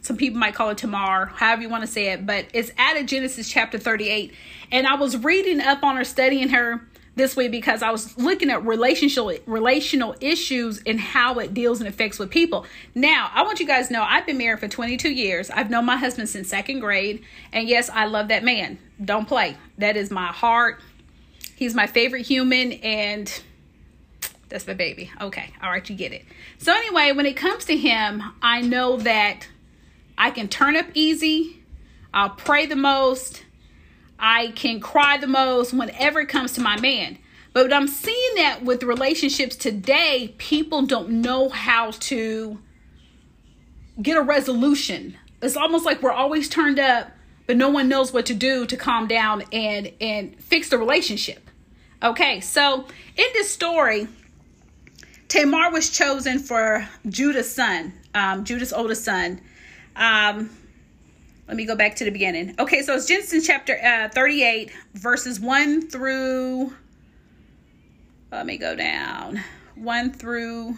Some 0.01 0.17
people 0.17 0.39
might 0.39 0.55
call 0.55 0.69
it 0.69 0.79
Tamar, 0.79 1.27
however 1.27 1.61
you 1.61 1.69
want 1.69 1.83
to 1.83 1.87
say 1.87 2.07
it, 2.07 2.25
but 2.25 2.47
it's 2.53 2.71
out 2.77 2.97
of 2.97 3.05
Genesis 3.05 3.47
chapter 3.49 3.77
38. 3.77 4.33
And 4.71 4.87
I 4.87 4.95
was 4.95 5.15
reading 5.17 5.61
up 5.61 5.83
on 5.83 5.95
her, 5.95 6.03
studying 6.03 6.49
her 6.49 6.81
this 7.15 7.35
week 7.35 7.51
because 7.51 7.83
I 7.83 7.91
was 7.91 8.17
looking 8.17 8.49
at 8.49 8.65
relational 8.65 9.33
relational 9.45 10.15
issues 10.21 10.81
and 10.85 10.99
how 10.99 11.37
it 11.39 11.53
deals 11.53 11.79
and 11.79 11.87
affects 11.87 12.17
with 12.17 12.29
people. 12.31 12.65
Now, 12.95 13.29
I 13.33 13.43
want 13.43 13.59
you 13.59 13.67
guys 13.67 13.87
to 13.87 13.93
know 13.93 14.01
I've 14.01 14.25
been 14.25 14.37
married 14.37 14.59
for 14.59 14.67
22 14.67 15.11
years. 15.11 15.49
I've 15.51 15.69
known 15.69 15.85
my 15.85 15.97
husband 15.97 16.29
since 16.29 16.47
second 16.47 16.79
grade, 16.79 17.23
and 17.53 17.67
yes, 17.67 17.89
I 17.89 18.05
love 18.05 18.29
that 18.29 18.43
man. 18.43 18.79
Don't 19.03 19.27
play. 19.27 19.57
That 19.77 19.97
is 19.97 20.09
my 20.09 20.27
heart. 20.27 20.81
He's 21.55 21.75
my 21.75 21.85
favorite 21.85 22.25
human 22.25 22.71
and 22.73 23.43
that's 24.51 24.67
my 24.67 24.75
baby. 24.75 25.11
Okay. 25.19 25.51
All 25.63 25.71
right, 25.71 25.89
you 25.89 25.95
get 25.95 26.13
it. 26.13 26.23
So 26.59 26.71
anyway, 26.71 27.11
when 27.13 27.25
it 27.25 27.35
comes 27.35 27.65
to 27.65 27.75
him, 27.75 28.21
I 28.41 28.61
know 28.61 28.97
that 28.97 29.47
I 30.17 30.29
can 30.29 30.47
turn 30.47 30.75
up 30.75 30.85
easy. 30.93 31.63
I'll 32.13 32.29
pray 32.29 32.67
the 32.67 32.75
most 32.75 33.43
I 34.21 34.49
can 34.49 34.79
cry 34.79 35.17
the 35.17 35.27
most 35.27 35.73
whenever 35.73 36.21
it 36.21 36.29
comes 36.29 36.53
to 36.53 36.61
my 36.61 36.79
man. 36.79 37.17
But 37.53 37.73
I'm 37.73 37.87
seeing 37.87 38.35
that 38.35 38.63
with 38.63 38.83
relationships 38.83 39.55
today, 39.55 40.35
people 40.37 40.83
don't 40.85 41.09
know 41.09 41.49
how 41.49 41.91
to 41.91 42.59
get 44.01 44.15
a 44.15 44.21
resolution. 44.21 45.17
It's 45.41 45.57
almost 45.57 45.85
like 45.85 46.03
we're 46.03 46.11
always 46.11 46.47
turned 46.47 46.79
up, 46.79 47.11
but 47.47 47.57
no 47.57 47.69
one 47.69 47.89
knows 47.89 48.13
what 48.13 48.27
to 48.27 48.35
do 48.35 48.65
to 48.67 48.77
calm 48.77 49.07
down 49.07 49.43
and 49.51 49.91
and 49.99 50.39
fix 50.41 50.69
the 50.69 50.77
relationship. 50.77 51.49
Okay, 52.03 52.39
so 52.39 52.85
in 53.17 53.25
this 53.33 53.51
story, 53.51 54.07
Tamar 55.31 55.71
was 55.71 55.89
chosen 55.89 56.39
for 56.39 56.85
Judah's 57.07 57.49
son, 57.49 57.93
um, 58.13 58.43
Judah's 58.43 58.73
oldest 58.73 59.05
son. 59.05 59.39
Um, 59.95 60.49
let 61.47 61.55
me 61.55 61.63
go 61.63 61.73
back 61.73 61.95
to 61.95 62.03
the 62.03 62.11
beginning. 62.11 62.53
Okay, 62.59 62.81
so 62.81 62.95
it's 62.95 63.05
Genesis 63.05 63.47
chapter 63.47 63.79
uh, 63.81 64.09
38, 64.09 64.73
verses 64.93 65.39
1 65.39 65.87
through, 65.87 66.73
let 68.29 68.45
me 68.45 68.57
go 68.57 68.75
down, 68.75 69.41
1 69.75 70.11
through, 70.11 70.75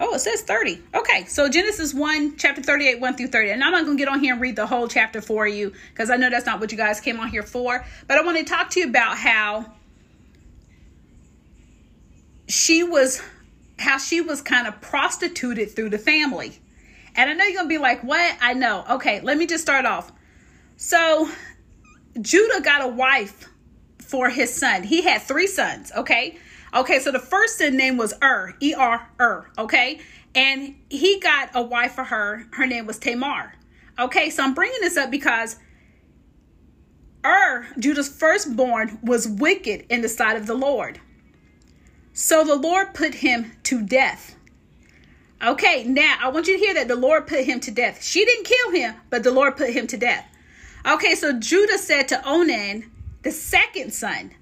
oh, 0.00 0.14
it 0.16 0.18
says 0.18 0.42
30. 0.42 0.82
Okay, 0.92 1.24
so 1.26 1.48
Genesis 1.48 1.94
1, 1.94 2.38
chapter 2.38 2.60
38, 2.60 3.00
1 3.00 3.16
through 3.16 3.28
30. 3.28 3.50
And 3.50 3.62
I'm 3.62 3.70
not 3.70 3.84
going 3.84 3.96
to 3.96 4.04
get 4.04 4.12
on 4.12 4.18
here 4.18 4.32
and 4.32 4.42
read 4.42 4.56
the 4.56 4.66
whole 4.66 4.88
chapter 4.88 5.20
for 5.20 5.46
you 5.46 5.72
because 5.90 6.10
I 6.10 6.16
know 6.16 6.28
that's 6.28 6.46
not 6.46 6.58
what 6.58 6.72
you 6.72 6.76
guys 6.76 7.00
came 7.00 7.20
on 7.20 7.28
here 7.28 7.44
for. 7.44 7.86
But 8.08 8.18
I 8.18 8.22
want 8.24 8.38
to 8.38 8.44
talk 8.44 8.70
to 8.70 8.80
you 8.80 8.88
about 8.88 9.16
how 9.16 9.72
she 12.52 12.82
was, 12.82 13.22
how 13.78 13.98
she 13.98 14.20
was 14.20 14.42
kind 14.42 14.66
of 14.66 14.80
prostituted 14.80 15.70
through 15.74 15.90
the 15.90 15.98
family 15.98 16.60
and 17.14 17.28
I 17.28 17.34
know 17.34 17.44
you're 17.44 17.54
going 17.54 17.66
to 17.66 17.74
be 17.74 17.78
like, 17.78 18.02
what? 18.02 18.36
I 18.40 18.54
know. 18.54 18.84
Okay, 18.88 19.20
let 19.20 19.36
me 19.36 19.46
just 19.46 19.62
start 19.62 19.84
off. 19.84 20.10
So, 20.76 21.28
Judah 22.20 22.60
got 22.62 22.82
a 22.82 22.88
wife 22.88 23.48
for 23.98 24.30
his 24.30 24.54
son. 24.54 24.82
He 24.82 25.02
had 25.02 25.22
three 25.22 25.46
sons, 25.46 25.92
okay? 25.96 26.38
Okay, 26.74 26.98
so 27.00 27.12
the 27.12 27.18
first 27.18 27.58
son 27.58 27.76
name 27.76 27.96
was 27.96 28.14
Er, 28.22 28.54
E 28.60 28.74
R 28.74 29.08
Er, 29.20 29.50
okay? 29.58 30.00
And 30.34 30.74
he 30.88 31.20
got 31.20 31.50
a 31.54 31.62
wife 31.62 31.92
for 31.92 32.04
her. 32.04 32.46
Her 32.52 32.66
name 32.66 32.86
was 32.86 32.98
Tamar. 32.98 33.54
Okay, 33.98 34.30
so 34.30 34.42
I'm 34.42 34.54
bringing 34.54 34.80
this 34.80 34.96
up 34.96 35.10
because 35.10 35.56
Er, 37.24 37.66
Judah's 37.78 38.08
firstborn, 38.08 38.98
was 39.02 39.28
wicked 39.28 39.84
in 39.90 40.00
the 40.00 40.08
sight 40.08 40.36
of 40.36 40.46
the 40.46 40.54
Lord. 40.54 40.98
So 42.12 42.44
the 42.44 42.56
Lord 42.56 42.94
put 42.94 43.14
him 43.14 43.52
to 43.64 43.82
death. 43.82 44.36
Okay, 45.42 45.84
now 45.84 46.18
I 46.20 46.28
want 46.28 46.46
you 46.46 46.58
to 46.58 46.64
hear 46.64 46.74
that 46.74 46.88
the 46.88 46.94
Lord 46.94 47.26
put 47.26 47.44
him 47.44 47.58
to 47.60 47.70
death. 47.70 48.02
She 48.02 48.24
didn't 48.24 48.44
kill 48.44 48.70
him, 48.70 48.94
but 49.10 49.24
the 49.24 49.32
Lord 49.32 49.56
put 49.56 49.70
him 49.70 49.86
to 49.88 49.96
death. 49.96 50.24
Okay, 50.86 51.14
so 51.14 51.38
Judah 51.38 51.78
said 51.78 52.08
to 52.08 52.28
Onan, 52.28 52.90
the 53.22 53.32
second 53.32 53.92
son, 53.92 54.32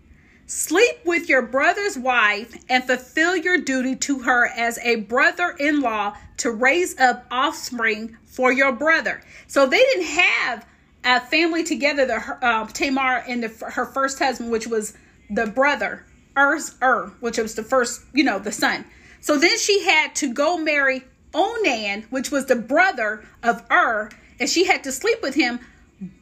Sleep 0.46 0.96
with 1.04 1.28
your 1.28 1.42
brother's 1.42 1.96
wife 1.96 2.56
and 2.68 2.82
fulfill 2.82 3.36
your 3.36 3.58
duty 3.58 3.94
to 3.94 4.18
her 4.20 4.48
as 4.48 4.78
a 4.80 4.96
brother 4.96 5.54
in 5.60 5.80
law 5.80 6.16
to 6.38 6.50
raise 6.50 6.98
up 6.98 7.24
offspring 7.30 8.16
for 8.24 8.52
your 8.52 8.72
brother. 8.72 9.22
So 9.46 9.66
they 9.66 9.78
didn't 9.78 10.06
have 10.06 10.66
a 11.04 11.20
family 11.20 11.62
together, 11.62 12.04
the, 12.04 12.38
uh, 12.44 12.66
Tamar 12.66 13.22
and 13.28 13.44
the, 13.44 13.70
her 13.70 13.86
first 13.86 14.18
husband, 14.18 14.50
which 14.50 14.66
was 14.66 14.94
the 15.30 15.46
brother, 15.46 16.04
Ur, 16.82 17.12
which 17.20 17.38
was 17.38 17.54
the 17.54 17.62
first, 17.62 18.02
you 18.12 18.24
know, 18.24 18.38
the 18.38 18.52
son. 18.52 18.84
So 19.20 19.38
then 19.38 19.58
she 19.58 19.84
had 19.84 20.14
to 20.16 20.32
go 20.32 20.56
marry 20.56 21.04
Onan, 21.34 22.02
which 22.10 22.30
was 22.30 22.46
the 22.46 22.56
brother 22.56 23.24
of 23.42 23.62
Ur, 23.70 24.10
and 24.38 24.48
she 24.48 24.64
had 24.64 24.82
to 24.84 24.92
sleep 24.92 25.22
with 25.22 25.34
him. 25.34 25.60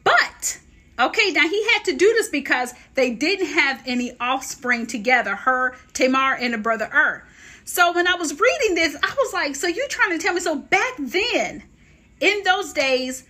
But, 0.03 0.59
okay, 0.99 1.31
now 1.31 1.47
he 1.47 1.63
had 1.71 1.85
to 1.85 1.95
do 1.95 2.13
this 2.13 2.29
because 2.29 2.73
they 2.95 3.11
didn't 3.11 3.47
have 3.47 3.81
any 3.85 4.15
offspring 4.19 4.85
together, 4.87 5.35
her, 5.35 5.75
Tamar, 5.93 6.35
and 6.35 6.53
the 6.53 6.57
brother 6.57 6.89
Ur. 6.93 7.23
So 7.63 7.93
when 7.93 8.07
I 8.07 8.15
was 8.15 8.37
reading 8.39 8.75
this, 8.75 8.95
I 9.01 9.15
was 9.17 9.33
like, 9.33 9.55
so 9.55 9.67
you're 9.67 9.87
trying 9.87 10.17
to 10.17 10.17
tell 10.17 10.33
me, 10.33 10.41
so 10.41 10.55
back 10.55 10.93
then, 10.97 11.63
in 12.19 12.43
those 12.43 12.73
days, 12.73 13.23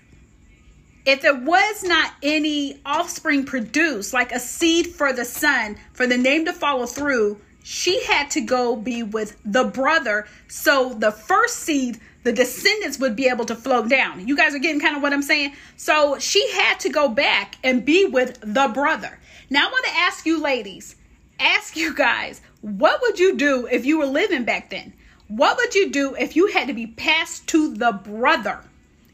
if 1.05 1.21
there 1.21 1.35
was 1.35 1.83
not 1.83 2.13
any 2.21 2.79
offspring 2.85 3.45
produced, 3.45 4.13
like 4.13 4.31
a 4.31 4.39
seed 4.39 4.87
for 4.87 5.13
the 5.13 5.25
son, 5.25 5.77
for 5.93 6.05
the 6.07 6.17
name 6.17 6.45
to 6.45 6.53
follow 6.53 6.85
through, 6.85 7.39
she 7.63 8.03
had 8.03 8.31
to 8.31 8.41
go 8.41 8.75
be 8.75 9.03
with 9.03 9.37
the 9.45 9.65
brother. 9.65 10.27
So 10.47 10.93
the 10.93 11.11
first 11.11 11.57
seed 11.57 11.99
the 12.23 12.33
descendants 12.33 12.99
would 12.99 13.15
be 13.15 13.29
able 13.29 13.45
to 13.45 13.55
flow 13.55 13.87
down. 13.87 14.27
You 14.27 14.35
guys 14.35 14.53
are 14.53 14.59
getting 14.59 14.81
kind 14.81 14.95
of 14.95 15.01
what 15.01 15.13
i'm 15.13 15.21
saying? 15.21 15.53
So 15.77 16.19
she 16.19 16.51
had 16.51 16.79
to 16.81 16.89
go 16.89 17.07
back 17.07 17.55
and 17.63 17.85
be 17.85 18.05
with 18.05 18.39
the 18.41 18.69
brother. 18.73 19.17
Now 19.49 19.67
i 19.67 19.71
want 19.71 19.85
to 19.85 19.95
ask 19.95 20.25
you 20.25 20.41
ladies 20.41 20.95
ask 21.39 21.77
you 21.77 21.95
guys 21.95 22.41
what 22.61 22.99
would 23.01 23.17
you 23.17 23.37
do 23.37 23.67
if 23.71 23.85
you 23.85 23.97
were 23.97 24.05
living 24.05 24.43
back 24.43 24.69
then? 24.69 24.93
What 25.27 25.57
would 25.57 25.75
you 25.75 25.91
do 25.91 26.15
if 26.15 26.35
you 26.35 26.47
had 26.47 26.67
to 26.67 26.73
be 26.73 26.87
passed 26.87 27.47
to 27.47 27.73
the 27.73 27.93
brother? 27.93 28.59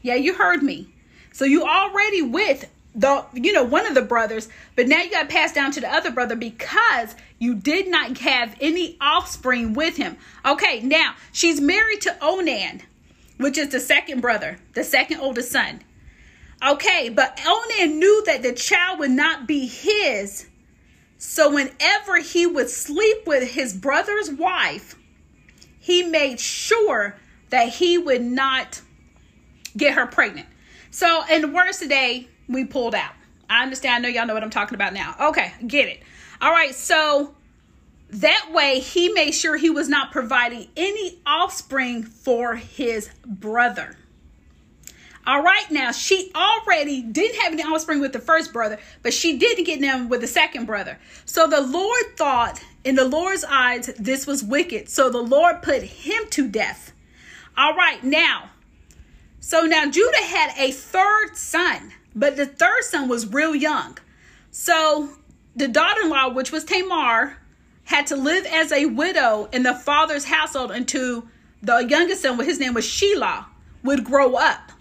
Yeah, 0.02 0.14
you 0.14 0.34
heard 0.34 0.62
me. 0.62 0.88
So 1.36 1.44
you 1.44 1.66
already 1.66 2.22
with 2.22 2.66
the 2.94 3.26
you 3.34 3.52
know 3.52 3.62
one 3.62 3.86
of 3.86 3.94
the 3.94 4.00
brothers, 4.00 4.48
but 4.74 4.88
now 4.88 5.02
you 5.02 5.10
got 5.10 5.28
passed 5.28 5.54
down 5.54 5.70
to 5.72 5.82
the 5.82 5.92
other 5.92 6.10
brother 6.10 6.34
because 6.34 7.14
you 7.38 7.54
did 7.54 7.88
not 7.88 8.16
have 8.16 8.56
any 8.58 8.96
offspring 9.02 9.74
with 9.74 9.98
him. 9.98 10.16
Okay, 10.46 10.80
now 10.80 11.14
she's 11.32 11.60
married 11.60 12.00
to 12.00 12.16
Onan, 12.24 12.80
which 13.36 13.58
is 13.58 13.68
the 13.68 13.80
second 13.80 14.22
brother, 14.22 14.56
the 14.72 14.82
second 14.82 15.20
oldest 15.20 15.52
son. 15.52 15.82
Okay, 16.66 17.10
but 17.10 17.38
Onan 17.46 17.98
knew 17.98 18.24
that 18.24 18.42
the 18.42 18.54
child 18.54 18.98
would 19.00 19.10
not 19.10 19.46
be 19.46 19.66
his. 19.66 20.46
So 21.18 21.52
whenever 21.52 22.16
he 22.16 22.46
would 22.46 22.70
sleep 22.70 23.26
with 23.26 23.50
his 23.50 23.74
brother's 23.74 24.30
wife, 24.30 24.98
he 25.78 26.02
made 26.02 26.40
sure 26.40 27.18
that 27.50 27.68
he 27.68 27.98
would 27.98 28.22
not 28.22 28.80
get 29.76 29.96
her 29.96 30.06
pregnant. 30.06 30.46
So 30.96 31.22
in 31.30 31.42
the 31.42 31.48
words 31.48 31.78
today, 31.78 32.26
we 32.48 32.64
pulled 32.64 32.94
out. 32.94 33.12
I 33.50 33.62
understand. 33.62 33.96
I 33.96 33.98
know 33.98 34.08
y'all 34.08 34.26
know 34.26 34.32
what 34.32 34.42
I'm 34.42 34.48
talking 34.48 34.76
about 34.76 34.94
now. 34.94 35.14
Okay, 35.28 35.52
get 35.66 35.90
it. 35.90 36.00
All 36.40 36.50
right, 36.50 36.74
so 36.74 37.34
that 38.08 38.48
way 38.50 38.80
he 38.80 39.10
made 39.10 39.32
sure 39.32 39.58
he 39.58 39.68
was 39.68 39.90
not 39.90 40.10
providing 40.10 40.68
any 40.74 41.20
offspring 41.26 42.02
for 42.02 42.54
his 42.54 43.10
brother. 43.26 43.94
All 45.26 45.42
right, 45.42 45.70
now 45.70 45.92
she 45.92 46.32
already 46.34 47.02
didn't 47.02 47.42
have 47.42 47.52
any 47.52 47.62
offspring 47.62 48.00
with 48.00 48.14
the 48.14 48.18
first 48.18 48.54
brother, 48.54 48.78
but 49.02 49.12
she 49.12 49.36
did 49.36 49.62
get 49.66 49.82
them 49.82 50.08
with 50.08 50.22
the 50.22 50.26
second 50.26 50.64
brother. 50.64 50.98
So 51.26 51.46
the 51.46 51.60
Lord 51.60 52.16
thought, 52.16 52.58
in 52.84 52.94
the 52.94 53.04
Lord's 53.04 53.44
eyes, 53.44 53.90
this 53.98 54.26
was 54.26 54.42
wicked. 54.42 54.88
So 54.88 55.10
the 55.10 55.18
Lord 55.18 55.60
put 55.60 55.82
him 55.82 56.22
to 56.30 56.48
death. 56.48 56.94
All 57.54 57.74
right, 57.74 58.02
now, 58.02 58.48
so 59.46 59.60
now 59.60 59.88
Judah 59.88 60.24
had 60.24 60.54
a 60.58 60.72
third 60.72 61.36
son, 61.36 61.92
but 62.16 62.34
the 62.34 62.46
third 62.46 62.82
son 62.82 63.08
was 63.08 63.32
real 63.32 63.54
young. 63.54 63.96
So 64.50 65.08
the 65.54 65.68
daughter 65.68 66.00
in 66.00 66.08
law, 66.08 66.30
which 66.30 66.50
was 66.50 66.64
Tamar, 66.64 67.36
had 67.84 68.08
to 68.08 68.16
live 68.16 68.44
as 68.46 68.72
a 68.72 68.86
widow 68.86 69.48
in 69.52 69.62
the 69.62 69.72
father's 69.72 70.24
household 70.24 70.72
until 70.72 71.28
the 71.62 71.86
youngest 71.88 72.22
son, 72.22 72.40
his 72.40 72.58
name 72.58 72.74
was 72.74 72.86
Shelah, 72.86 73.44
would 73.84 74.02
grow 74.02 74.34
up. 74.34 74.72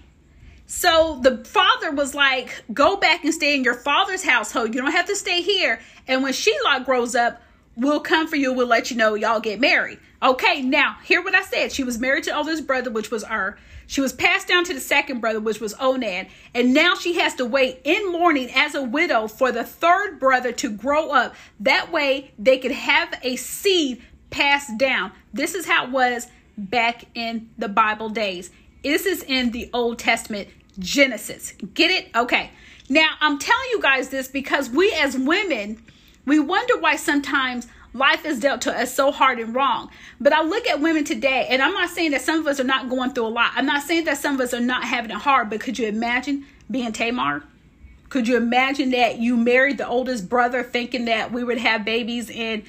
So 0.65 1.19
the 1.22 1.45
father 1.45 1.91
was 1.91 2.15
like, 2.15 2.63
Go 2.74 2.98
back 2.98 3.24
and 3.24 3.36
stay 3.36 3.55
in 3.55 3.63
your 3.63 3.75
father's 3.75 4.24
household. 4.24 4.74
You 4.74 4.81
don't 4.81 4.93
have 4.93 5.05
to 5.05 5.15
stay 5.15 5.43
here. 5.43 5.79
And 6.07 6.24
when 6.24 6.34
Shelah 6.34 6.84
grows 6.84 7.13
up, 7.13 7.39
we'll 7.75 8.00
come 8.00 8.27
for 8.27 8.36
you. 8.36 8.51
We'll 8.51 8.65
let 8.65 8.89
you 8.89 8.98
know 8.98 9.13
y'all 9.13 9.39
get 9.39 9.60
married. 9.60 10.00
Okay, 10.24 10.63
now 10.63 10.98
hear 11.03 11.22
what 11.22 11.36
I 11.36 11.43
said. 11.43 11.72
She 11.72 11.84
was 11.84 12.00
married 12.00 12.24
to 12.24 12.36
oldest 12.36 12.65
brother, 12.65 12.89
which 12.89 13.12
was 13.12 13.24
Ur. 13.29 13.60
She 13.88 14.01
was 14.01 14.13
passed 14.13 14.48
down 14.48 14.63
to 14.65 14.74
the 14.74 14.80
second 14.80 15.20
brother, 15.20 15.39
which 15.39 15.60
was 15.60 15.75
Onan. 15.80 16.27
And 16.54 16.74
now 16.74 16.96
she 16.96 17.15
has 17.20 17.36
to 17.36 17.46
wait 17.46 17.82
in 17.84 18.12
mourning 18.12 18.50
as 18.54 18.75
a 18.75 18.82
widow 18.82 19.27
for 19.27 19.51
the 19.51 19.63
third 19.63 20.20
brother 20.20 20.51
to 20.54 20.70
grow 20.70 21.12
up. 21.12 21.36
That 21.60 21.92
way 21.92 22.32
they 22.38 22.58
could 22.58 22.72
have 22.72 23.13
a 23.22 23.36
seed 23.36 24.01
passed 24.30 24.77
down. 24.77 25.12
This 25.34 25.56
is 25.56 25.65
how 25.65 25.86
it 25.86 25.92
was 25.92 26.27
back 26.58 27.06
in 27.13 27.50
the 27.58 27.70
Bible 27.70 28.10
days. 28.10 28.51
This 28.84 29.06
is 29.06 29.24
in 29.24 29.51
the 29.51 29.70
Old 29.74 30.00
Testament, 30.00 30.50
Genesis. 30.80 31.54
Get 31.74 31.92
it? 31.92 32.10
Okay. 32.15 32.51
Now, 32.89 33.15
I'm 33.20 33.39
telling 33.39 33.68
you 33.72 33.82
guys 33.82 34.10
this 34.10 34.27
because 34.27 34.70
we 34.70 34.92
as 34.94 35.18
women, 35.18 35.84
we 36.25 36.39
wonder 36.39 36.77
why 36.77 36.96
sometimes 36.96 37.68
life 37.96 38.25
is 38.25 38.40
dealt 38.42 38.62
to 38.62 38.78
us 38.78 38.94
so 38.94 39.10
hard 39.12 39.40
and 39.40 39.56
wrong. 39.56 39.90
But 40.20 40.34
I 40.34 40.44
look 40.44 40.68
at 40.68 40.82
women 40.82 41.06
today, 41.06 41.48
and 41.50 41.62
I'm 41.62 41.74
not 41.74 41.90
saying 41.90 42.12
that 42.12 42.22
some 42.22 42.40
of 42.40 42.46
us 42.46 42.60
are 42.60 42.66
not 42.66 42.90
going 42.90 43.14
through 43.14 43.28
a 43.28 43.30
lot. 43.30 43.54
I'm 43.56 43.66
not 43.66 43.84
saying 43.84 44.04
that 44.06 44.18
some 44.18 44.36
of 44.36 44.42
us 44.42 44.54
are 44.54 44.60
not 44.60 44.84
having 44.84 45.12
it 45.12 45.18
hard, 45.18 45.50
but 45.50 45.62
could 45.62 45.80
you 45.80 45.88
imagine 45.88 46.46
being 46.70 46.92
Tamar? 46.92 47.44
Could 48.10 48.28
you 48.28 48.36
imagine 48.36 48.92
that 48.92 49.20
you 49.20 49.38
married 49.38 49.78
the 49.78 49.88
oldest 49.88 50.30
brother 50.30 50.62
thinking 50.62 51.06
that 51.06 51.32
we 51.32 51.44
would 51.44 51.58
have 51.58 51.86
babies 51.86 52.30
and 52.30 52.64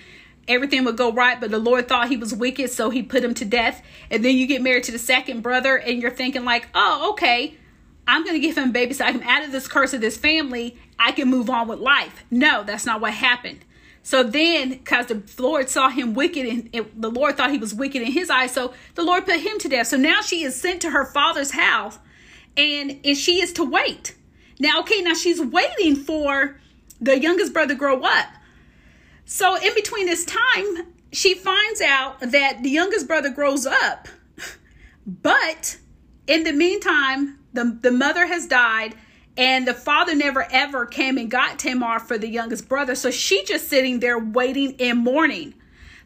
everything 0.49 0.85
would 0.85 0.97
go 0.97 1.13
right, 1.13 1.41
but 1.41 1.51
the 1.51 1.59
Lord 1.59 1.89
thought 1.89 2.09
he 2.09 2.17
was 2.17 2.33
wicked, 2.33 2.71
so 2.71 2.91
he 2.91 3.03
put 3.03 3.25
him 3.25 3.35
to 3.35 3.45
death. 3.45 3.83
And 4.11 4.25
then 4.25 4.37
you 4.37 4.47
get 4.47 4.63
married 4.63 4.85
to 4.85 4.93
the 4.93 4.99
second 4.99 5.43
brother, 5.43 5.77
and 5.77 6.01
you're 6.01 6.13
thinking, 6.13 6.45
like, 6.45 6.69
oh, 6.73 7.11
okay, 7.13 7.57
I'm 8.07 8.23
going 8.23 8.41
to 8.41 8.47
give 8.47 8.57
him 8.57 8.71
baby 8.71 8.95
so 8.95 9.05
I 9.05 9.11
can 9.11 9.25
out 9.25 9.45
of 9.45 9.51
this 9.51 9.67
curse 9.67 9.93
of 9.93 10.01
this 10.01 10.17
family. 10.17 10.79
I 11.01 11.11
can 11.11 11.29
move 11.29 11.51
on 11.51 11.67
with 11.67 11.81
life. 11.81 12.25
No, 12.31 12.63
that's 12.63 12.87
not 12.87 13.01
what 13.01 13.13
happened. 13.13 13.65
So 14.07 14.23
then, 14.23 14.69
because 14.69 15.07
the 15.07 15.21
Lord 15.37 15.69
saw 15.69 15.89
him 15.89 16.15
wicked, 16.15 16.47
and 16.47 16.71
it, 16.73 17.03
the 17.03 17.11
Lord 17.11 17.37
thought 17.37 17.51
he 17.51 17.59
was 17.59 17.75
wicked 17.75 18.03
in 18.03 18.13
his 18.13 18.31
eyes, 18.31 18.53
so 18.53 18.73
the 18.95 19.03
Lord 19.03 19.27
put 19.27 19.41
him 19.41 19.59
to 19.59 19.69
death. 19.69 19.89
So 19.89 19.97
now 19.97 20.21
she 20.21 20.45
is 20.45 20.55
sent 20.55 20.81
to 20.83 20.91
her 20.91 21.05
father's 21.05 21.51
house, 21.51 21.99
and, 22.57 23.01
and 23.05 23.17
she 23.17 23.43
is 23.43 23.53
to 23.55 23.65
wait. 23.65 24.15
Now, 24.61 24.79
okay, 24.83 25.03
now 25.03 25.15
she's 25.15 25.41
waiting 25.41 25.97
for 25.97 26.61
the 27.01 27.19
youngest 27.19 27.53
brother 27.53 27.75
grow 27.75 28.01
up. 28.03 28.29
So 29.25 29.57
in 29.57 29.75
between 29.75 30.07
this 30.07 30.25
time, 30.25 30.87
she 31.11 31.35
finds 31.35 31.81
out 31.81 32.21
that 32.21 32.63
the 32.63 32.71
youngest 32.71 33.09
brother 33.09 33.31
grows 33.31 33.67
up, 33.67 34.07
but 35.05 35.79
in 36.29 36.45
the 36.45 36.53
meantime, 36.53 37.41
the, 37.55 37.77
the 37.83 37.91
mother 37.91 38.29
has 38.29 38.47
died 38.47 38.95
and 39.37 39.67
the 39.67 39.75
father 39.75 40.15
never 40.15 40.47
ever 40.51 40.87
came 40.87 41.19
and 41.19 41.31
got 41.31 41.59
Tamar 41.59 41.99
for 41.99 42.17
the 42.19 42.29
youngest 42.29 42.69
brother. 42.69 42.95
So 42.95 43.11
she 43.11 43.45
just 43.45 43.69
sitting 43.69 44.01
there 44.01 44.19
waiting 44.19 44.73
in 44.73 44.99
mourning. 44.99 45.55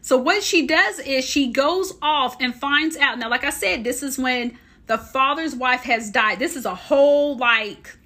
So 0.01 0.17
what 0.17 0.43
she 0.43 0.65
does 0.65 0.99
is 0.99 1.23
she 1.23 1.51
goes 1.51 1.93
off 2.01 2.35
and 2.39 2.53
finds 2.53 2.97
out. 2.97 3.19
Now, 3.19 3.29
like 3.29 3.43
I 3.43 3.51
said, 3.51 3.83
this 3.83 4.03
is 4.03 4.17
when 4.17 4.57
the 4.87 4.97
father's 4.97 5.55
wife 5.55 5.83
has 5.83 6.09
died. 6.09 6.39
This 6.39 6.55
is 6.55 6.65
a 6.65 6.75
whole 6.75 7.37
like 7.37 7.97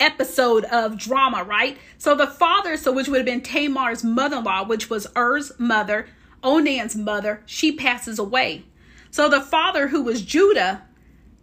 episode 0.00 0.64
of 0.64 0.98
drama, 0.98 1.44
right? 1.44 1.78
So 1.98 2.14
the 2.14 2.26
father, 2.26 2.76
so 2.76 2.92
which 2.92 3.08
would 3.08 3.18
have 3.18 3.26
been 3.26 3.42
Tamar's 3.42 4.02
mother-in-law, 4.02 4.64
which 4.64 4.90
was 4.90 5.06
Er's 5.16 5.52
mother, 5.58 6.08
Onan's 6.42 6.96
mother, 6.96 7.42
she 7.46 7.72
passes 7.72 8.18
away. 8.18 8.64
So 9.10 9.28
the 9.28 9.40
father, 9.40 9.88
who 9.88 10.02
was 10.02 10.22
Judah, 10.22 10.82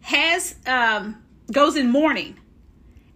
has 0.02 0.56
um 0.66 1.24
goes 1.52 1.76
in 1.76 1.90
mourning 1.90 2.38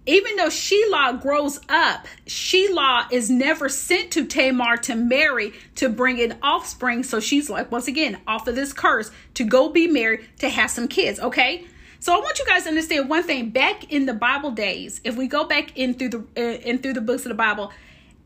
even 0.05 0.35
though 0.35 0.47
Shelah 0.47 1.21
grows 1.21 1.59
up, 1.69 2.07
Shelah 2.25 3.11
is 3.11 3.29
never 3.29 3.69
sent 3.69 4.11
to 4.11 4.25
Tamar 4.25 4.77
to 4.77 4.95
marry 4.95 5.53
to 5.75 5.89
bring 5.89 6.17
in 6.17 6.37
offspring. 6.41 7.03
So 7.03 7.19
she's 7.19 7.49
like, 7.49 7.71
once 7.71 7.87
again, 7.87 8.19
off 8.25 8.47
of 8.47 8.55
this 8.55 8.73
curse 8.73 9.11
to 9.35 9.43
go 9.43 9.69
be 9.69 9.87
married 9.87 10.27
to 10.39 10.49
have 10.49 10.71
some 10.71 10.87
kids. 10.87 11.19
Okay. 11.19 11.65
So 11.99 12.15
I 12.15 12.19
want 12.19 12.39
you 12.39 12.45
guys 12.47 12.63
to 12.63 12.69
understand 12.69 13.09
one 13.09 13.21
thing. 13.21 13.51
Back 13.51 13.91
in 13.91 14.07
the 14.07 14.13
Bible 14.13 14.49
days, 14.49 15.01
if 15.03 15.15
we 15.15 15.27
go 15.27 15.43
back 15.43 15.77
in 15.77 15.93
through 15.93 16.09
the 16.09 16.25
uh, 16.35 16.41
in 16.41 16.79
through 16.79 16.93
the 16.93 17.01
books 17.01 17.25
of 17.25 17.29
the 17.29 17.35
Bible, 17.35 17.71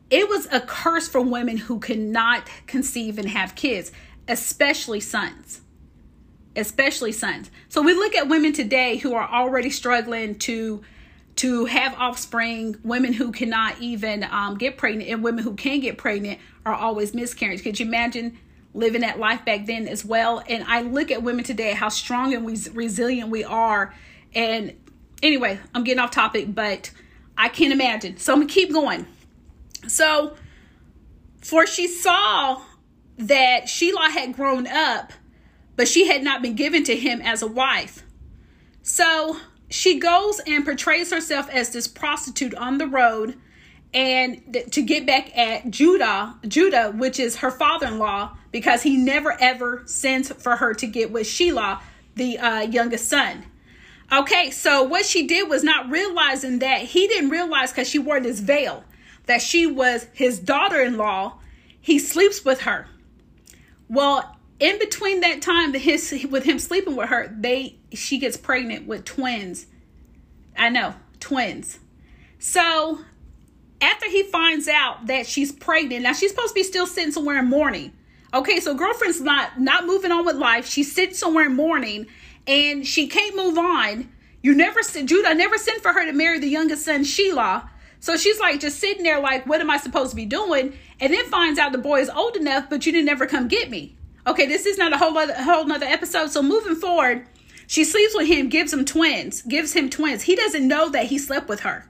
it 0.08 0.30
was 0.30 0.48
a 0.50 0.60
curse 0.60 1.08
for 1.08 1.20
women 1.20 1.58
who 1.58 1.78
could 1.78 1.98
not 1.98 2.48
conceive 2.66 3.18
and 3.18 3.28
have 3.28 3.54
kids, 3.54 3.92
especially 4.28 5.00
sons 5.00 5.60
especially 6.58 7.12
sons. 7.12 7.50
So 7.68 7.82
we 7.82 7.92
look 7.92 8.14
at 8.14 8.28
women 8.28 8.54
today 8.54 8.96
who 8.96 9.12
are 9.14 9.28
already 9.28 9.68
struggling 9.68 10.36
to 10.38 10.82
to 11.36 11.66
have 11.66 11.94
offspring, 11.98 12.76
women 12.82 13.12
who 13.12 13.30
cannot 13.30 13.80
even 13.80 14.24
um, 14.24 14.56
get 14.56 14.78
pregnant, 14.78 15.10
and 15.10 15.22
women 15.22 15.44
who 15.44 15.54
can 15.54 15.80
get 15.80 15.98
pregnant 15.98 16.40
are 16.64 16.74
always 16.74 17.14
miscarriage. 17.14 17.62
Could 17.62 17.78
you 17.78 17.86
imagine 17.86 18.38
living 18.72 19.02
that 19.02 19.18
life 19.18 19.44
back 19.44 19.66
then 19.66 19.86
as 19.86 20.04
well? 20.04 20.42
And 20.48 20.64
I 20.64 20.80
look 20.82 21.10
at 21.10 21.22
women 21.22 21.44
today, 21.44 21.72
how 21.72 21.90
strong 21.90 22.34
and 22.34 22.46
resilient 22.74 23.28
we 23.28 23.44
are. 23.44 23.94
And 24.34 24.74
anyway, 25.22 25.60
I'm 25.74 25.84
getting 25.84 26.00
off 26.00 26.10
topic, 26.10 26.54
but 26.54 26.90
I 27.36 27.48
can't 27.48 27.72
imagine. 27.72 28.16
So 28.16 28.32
I'm 28.32 28.40
gonna 28.40 28.52
keep 28.52 28.72
going. 28.72 29.06
So, 29.86 30.36
for 31.42 31.66
she 31.66 31.86
saw 31.86 32.62
that 33.18 33.64
Shelah 33.64 34.10
had 34.10 34.34
grown 34.34 34.66
up, 34.66 35.12
but 35.76 35.86
she 35.86 36.06
had 36.06 36.22
not 36.22 36.42
been 36.42 36.54
given 36.54 36.82
to 36.84 36.96
him 36.96 37.20
as 37.20 37.42
a 37.42 37.46
wife. 37.46 38.02
So 38.82 39.36
she 39.68 39.98
goes 39.98 40.40
and 40.46 40.64
portrays 40.64 41.10
herself 41.10 41.48
as 41.50 41.70
this 41.70 41.88
prostitute 41.88 42.54
on 42.54 42.78
the 42.78 42.86
road 42.86 43.36
and 43.92 44.42
th- 44.52 44.70
to 44.72 44.82
get 44.82 45.06
back 45.06 45.36
at 45.36 45.70
Judah, 45.70 46.36
Judah, 46.46 46.92
which 46.92 47.18
is 47.18 47.36
her 47.36 47.50
father-in-law, 47.50 48.36
because 48.52 48.82
he 48.82 48.96
never 48.96 49.36
ever 49.40 49.82
sends 49.86 50.30
for 50.30 50.56
her 50.56 50.74
to 50.74 50.86
get 50.86 51.10
with 51.10 51.26
Shelah, 51.26 51.80
the 52.14 52.38
uh, 52.38 52.60
youngest 52.60 53.08
son. 53.08 53.44
Okay, 54.12 54.50
so 54.50 54.82
what 54.84 55.04
she 55.04 55.26
did 55.26 55.48
was 55.48 55.64
not 55.64 55.90
realizing 55.90 56.60
that 56.60 56.82
he 56.82 57.08
didn't 57.08 57.30
realize 57.30 57.72
because 57.72 57.88
she 57.88 57.98
wore 57.98 58.20
this 58.20 58.40
veil 58.40 58.84
that 59.26 59.42
she 59.42 59.66
was 59.66 60.06
his 60.12 60.38
daughter-in-law. 60.38 61.38
He 61.80 61.98
sleeps 61.98 62.44
with 62.44 62.60
her. 62.62 62.86
Well, 63.88 64.35
in 64.58 64.78
between 64.78 65.20
that 65.20 65.42
time 65.42 65.72
his 65.74 66.26
with 66.30 66.44
him 66.44 66.58
sleeping 66.58 66.96
with 66.96 67.08
her 67.08 67.34
they 67.38 67.76
she 67.92 68.18
gets 68.18 68.36
pregnant 68.36 68.86
with 68.86 69.04
twins 69.04 69.66
i 70.56 70.68
know 70.68 70.94
twins 71.20 71.78
so 72.38 73.00
after 73.80 74.08
he 74.08 74.22
finds 74.24 74.68
out 74.68 75.06
that 75.06 75.26
she's 75.26 75.52
pregnant 75.52 76.02
now 76.02 76.12
she's 76.12 76.30
supposed 76.30 76.48
to 76.48 76.54
be 76.54 76.62
still 76.62 76.86
sitting 76.86 77.12
somewhere 77.12 77.38
in 77.38 77.46
mourning 77.46 77.92
okay 78.32 78.60
so 78.60 78.74
girlfriend's 78.74 79.20
not 79.20 79.60
not 79.60 79.86
moving 79.86 80.10
on 80.10 80.24
with 80.24 80.36
life 80.36 80.66
she's 80.66 80.94
sitting 80.94 81.14
somewhere 81.14 81.46
in 81.46 81.54
mourning 81.54 82.06
and 82.46 82.86
she 82.86 83.08
can't 83.08 83.36
move 83.36 83.58
on 83.58 84.08
You 84.42 84.54
never 84.54 84.80
Judah 84.80 85.34
never 85.34 85.58
sent 85.58 85.82
for 85.82 85.92
her 85.92 86.04
to 86.04 86.12
marry 86.12 86.38
the 86.38 86.48
youngest 86.48 86.84
son, 86.84 87.02
Shelah. 87.02 87.68
So 87.98 88.16
she's 88.16 88.38
like 88.38 88.60
just 88.60 88.78
sitting 88.78 89.02
there, 89.02 89.20
like, 89.20 89.46
what 89.46 89.60
am 89.60 89.70
I 89.70 89.78
supposed 89.78 90.10
to 90.10 90.16
be 90.16 90.26
doing? 90.26 90.78
And 91.00 91.12
then 91.12 91.24
finds 91.26 91.58
out 91.58 91.72
the 91.72 91.78
boy 91.78 92.00
is 92.00 92.10
old 92.10 92.36
enough, 92.36 92.70
but 92.70 92.86
you 92.86 92.92
didn't 92.92 93.08
ever 93.08 93.26
come 93.26 93.48
get 93.48 93.70
me. 93.70 93.95
Okay, 94.26 94.46
this 94.46 94.66
is 94.66 94.76
not 94.76 94.92
a 94.92 94.98
whole 94.98 95.16
other 95.16 95.34
whole 95.34 95.64
nother 95.66 95.86
episode. 95.86 96.30
So 96.30 96.42
moving 96.42 96.74
forward, 96.74 97.26
she 97.66 97.84
sleeps 97.84 98.14
with 98.14 98.26
him, 98.26 98.48
gives 98.48 98.72
him 98.72 98.84
twins, 98.84 99.42
gives 99.42 99.72
him 99.72 99.88
twins. 99.88 100.22
He 100.22 100.34
doesn't 100.34 100.66
know 100.66 100.88
that 100.90 101.06
he 101.06 101.18
slept 101.18 101.48
with 101.48 101.60
her. 101.60 101.88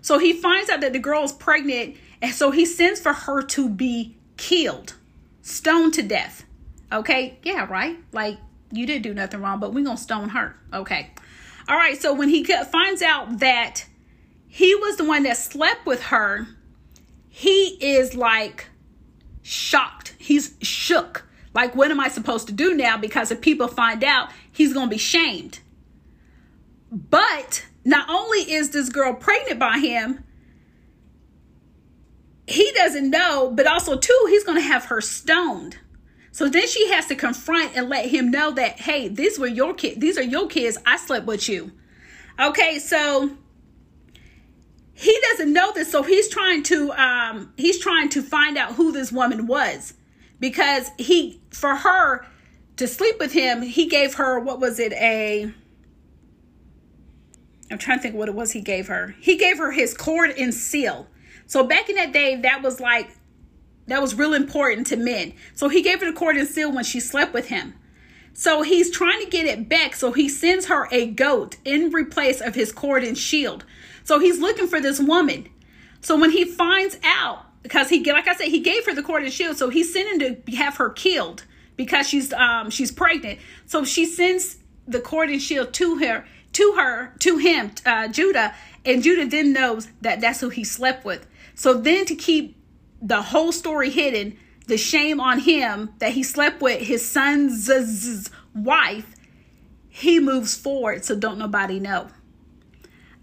So 0.00 0.18
he 0.18 0.32
finds 0.32 0.70
out 0.70 0.80
that 0.80 0.92
the 0.92 0.98
girl 0.98 1.24
is 1.24 1.32
pregnant, 1.32 1.96
and 2.20 2.34
so 2.34 2.50
he 2.50 2.66
sends 2.66 3.00
for 3.00 3.12
her 3.12 3.42
to 3.42 3.68
be 3.68 4.16
killed, 4.36 4.94
stoned 5.42 5.94
to 5.94 6.02
death. 6.02 6.44
Okay, 6.92 7.38
yeah, 7.42 7.66
right? 7.70 7.96
Like 8.12 8.38
you 8.70 8.86
didn't 8.86 9.02
do 9.02 9.14
nothing 9.14 9.40
wrong, 9.40 9.58
but 9.58 9.72
we're 9.72 9.84
gonna 9.84 9.96
stone 9.96 10.30
her. 10.30 10.56
Okay. 10.72 11.10
All 11.68 11.76
right, 11.76 12.00
so 12.00 12.14
when 12.14 12.28
he 12.28 12.44
finds 12.44 13.02
out 13.02 13.40
that 13.40 13.84
he 14.46 14.74
was 14.74 14.96
the 14.96 15.04
one 15.04 15.22
that 15.24 15.36
slept 15.36 15.84
with 15.84 16.04
her, 16.04 16.46
he 17.28 17.76
is 17.80 18.14
like 18.14 18.66
shocked. 19.42 20.14
He's 20.18 20.54
shook. 20.62 21.27
Like, 21.54 21.74
what 21.74 21.90
am 21.90 22.00
I 22.00 22.08
supposed 22.08 22.46
to 22.48 22.52
do 22.52 22.74
now? 22.74 22.96
Because 22.96 23.30
if 23.30 23.40
people 23.40 23.68
find 23.68 24.04
out, 24.04 24.30
he's 24.52 24.72
going 24.72 24.86
to 24.86 24.90
be 24.90 24.98
shamed. 24.98 25.60
But 26.90 27.66
not 27.84 28.08
only 28.08 28.40
is 28.52 28.70
this 28.70 28.88
girl 28.88 29.14
pregnant 29.14 29.58
by 29.58 29.78
him, 29.78 30.24
he 32.46 32.72
doesn't 32.72 33.10
know, 33.10 33.52
but 33.54 33.66
also, 33.66 33.98
too, 33.98 34.26
he's 34.28 34.44
going 34.44 34.56
to 34.56 34.62
have 34.62 34.86
her 34.86 35.00
stoned. 35.00 35.78
So 36.32 36.48
then 36.48 36.66
she 36.66 36.88
has 36.92 37.06
to 37.06 37.14
confront 37.14 37.76
and 37.76 37.88
let 37.88 38.06
him 38.06 38.30
know 38.30 38.52
that, 38.52 38.80
hey, 38.80 39.08
these 39.08 39.38
were 39.38 39.46
your 39.46 39.74
kids. 39.74 39.98
These 39.98 40.16
are 40.16 40.22
your 40.22 40.46
kids. 40.46 40.78
I 40.86 40.96
slept 40.96 41.26
with 41.26 41.48
you. 41.48 41.72
Okay, 42.40 42.78
so 42.78 43.36
he 44.94 45.18
doesn't 45.30 45.52
know 45.52 45.72
this, 45.72 45.90
so 45.90 46.02
he's 46.02 46.28
trying 46.28 46.62
to 46.64 46.92
um 46.92 47.52
he's 47.56 47.78
trying 47.78 48.08
to 48.10 48.22
find 48.22 48.56
out 48.56 48.74
who 48.74 48.92
this 48.92 49.10
woman 49.10 49.46
was 49.46 49.94
because 50.40 50.90
he 50.98 51.40
for 51.50 51.76
her 51.76 52.26
to 52.76 52.86
sleep 52.86 53.18
with 53.18 53.32
him, 53.32 53.62
he 53.62 53.86
gave 53.86 54.14
her 54.14 54.38
what 54.38 54.60
was 54.60 54.78
it 54.78 54.92
a 54.92 55.52
I'm 57.70 57.78
trying 57.78 57.98
to 57.98 58.02
think 58.02 58.14
what 58.14 58.28
it 58.28 58.34
was 58.34 58.52
he 58.52 58.60
gave 58.60 58.86
her. 58.88 59.14
He 59.20 59.36
gave 59.36 59.58
her 59.58 59.72
his 59.72 59.94
cord 59.94 60.30
and 60.30 60.54
seal. 60.54 61.06
So 61.46 61.64
back 61.64 61.88
in 61.90 61.96
that 61.96 62.12
day, 62.12 62.36
that 62.36 62.62
was 62.62 62.80
like 62.80 63.10
that 63.88 64.02
was 64.02 64.14
real 64.14 64.34
important 64.34 64.86
to 64.88 64.96
men. 64.96 65.32
So 65.54 65.68
he 65.68 65.82
gave 65.82 66.00
her 66.00 66.06
the 66.06 66.16
cord 66.16 66.36
and 66.36 66.46
seal 66.46 66.70
when 66.72 66.84
she 66.84 67.00
slept 67.00 67.32
with 67.32 67.48
him. 67.48 67.74
So 68.34 68.62
he's 68.62 68.90
trying 68.90 69.24
to 69.24 69.30
get 69.30 69.46
it 69.46 69.68
back. 69.68 69.96
So 69.96 70.12
he 70.12 70.28
sends 70.28 70.66
her 70.66 70.86
a 70.92 71.06
goat 71.06 71.56
in 71.64 71.90
replace 71.90 72.40
of 72.40 72.54
his 72.54 72.70
cord 72.70 73.02
and 73.02 73.16
shield. 73.16 73.64
So 74.04 74.18
he's 74.18 74.38
looking 74.38 74.68
for 74.68 74.80
this 74.80 75.00
woman. 75.00 75.48
So 76.00 76.16
when 76.16 76.30
he 76.30 76.44
finds 76.44 76.98
out, 77.02 77.46
because 77.62 77.88
he 77.88 78.02
like 78.10 78.28
I 78.28 78.34
said, 78.34 78.48
he 78.48 78.60
gave 78.60 78.86
her 78.86 78.94
the 78.94 79.02
cord 79.02 79.22
and 79.22 79.32
shield, 79.32 79.56
so 79.56 79.68
he's 79.68 79.92
sending 79.92 80.36
to 80.44 80.56
have 80.56 80.76
her 80.76 80.90
killed 80.90 81.44
because 81.76 82.08
she's 82.08 82.32
um 82.32 82.70
she's 82.70 82.92
pregnant. 82.92 83.38
So 83.66 83.84
she 83.84 84.06
sends 84.06 84.58
the 84.86 85.00
cord 85.00 85.30
and 85.30 85.40
shield 85.40 85.72
to 85.74 85.98
her, 85.98 86.26
to 86.52 86.74
her, 86.76 87.14
to 87.20 87.36
him, 87.38 87.72
uh, 87.84 88.08
Judah, 88.08 88.54
and 88.84 89.02
Judah 89.02 89.26
then 89.26 89.52
knows 89.52 89.88
that 90.00 90.20
that's 90.20 90.40
who 90.40 90.48
he 90.48 90.64
slept 90.64 91.04
with. 91.04 91.26
So 91.54 91.74
then 91.74 92.06
to 92.06 92.14
keep 92.14 92.56
the 93.02 93.20
whole 93.22 93.52
story 93.52 93.90
hidden, 93.90 94.36
the 94.66 94.78
shame 94.78 95.20
on 95.20 95.40
him 95.40 95.90
that 95.98 96.12
he 96.12 96.22
slept 96.22 96.60
with 96.60 96.80
his 96.80 97.08
son's 97.08 98.30
wife, 98.54 99.14
he 99.88 100.20
moves 100.20 100.56
forward 100.56 101.04
so 101.04 101.14
don't 101.16 101.38
nobody 101.38 101.80
know. 101.80 102.08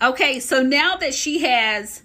Okay, 0.01 0.39
so 0.39 0.61
now 0.61 0.95
that 0.97 1.13
she 1.13 1.39
has 1.39 2.03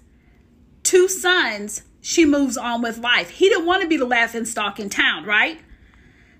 two 0.83 1.07
sons, 1.07 1.83
she 2.01 2.25
moves 2.25 2.57
on 2.57 2.81
with 2.81 2.97
life. 2.97 3.29
He 3.29 3.47
didn't 3.47 3.65
want 3.65 3.83
to 3.83 3.87
be 3.87 3.97
the 3.97 4.05
laughing 4.05 4.45
stock 4.45 4.79
in 4.79 4.89
town, 4.89 5.25
right? 5.25 5.59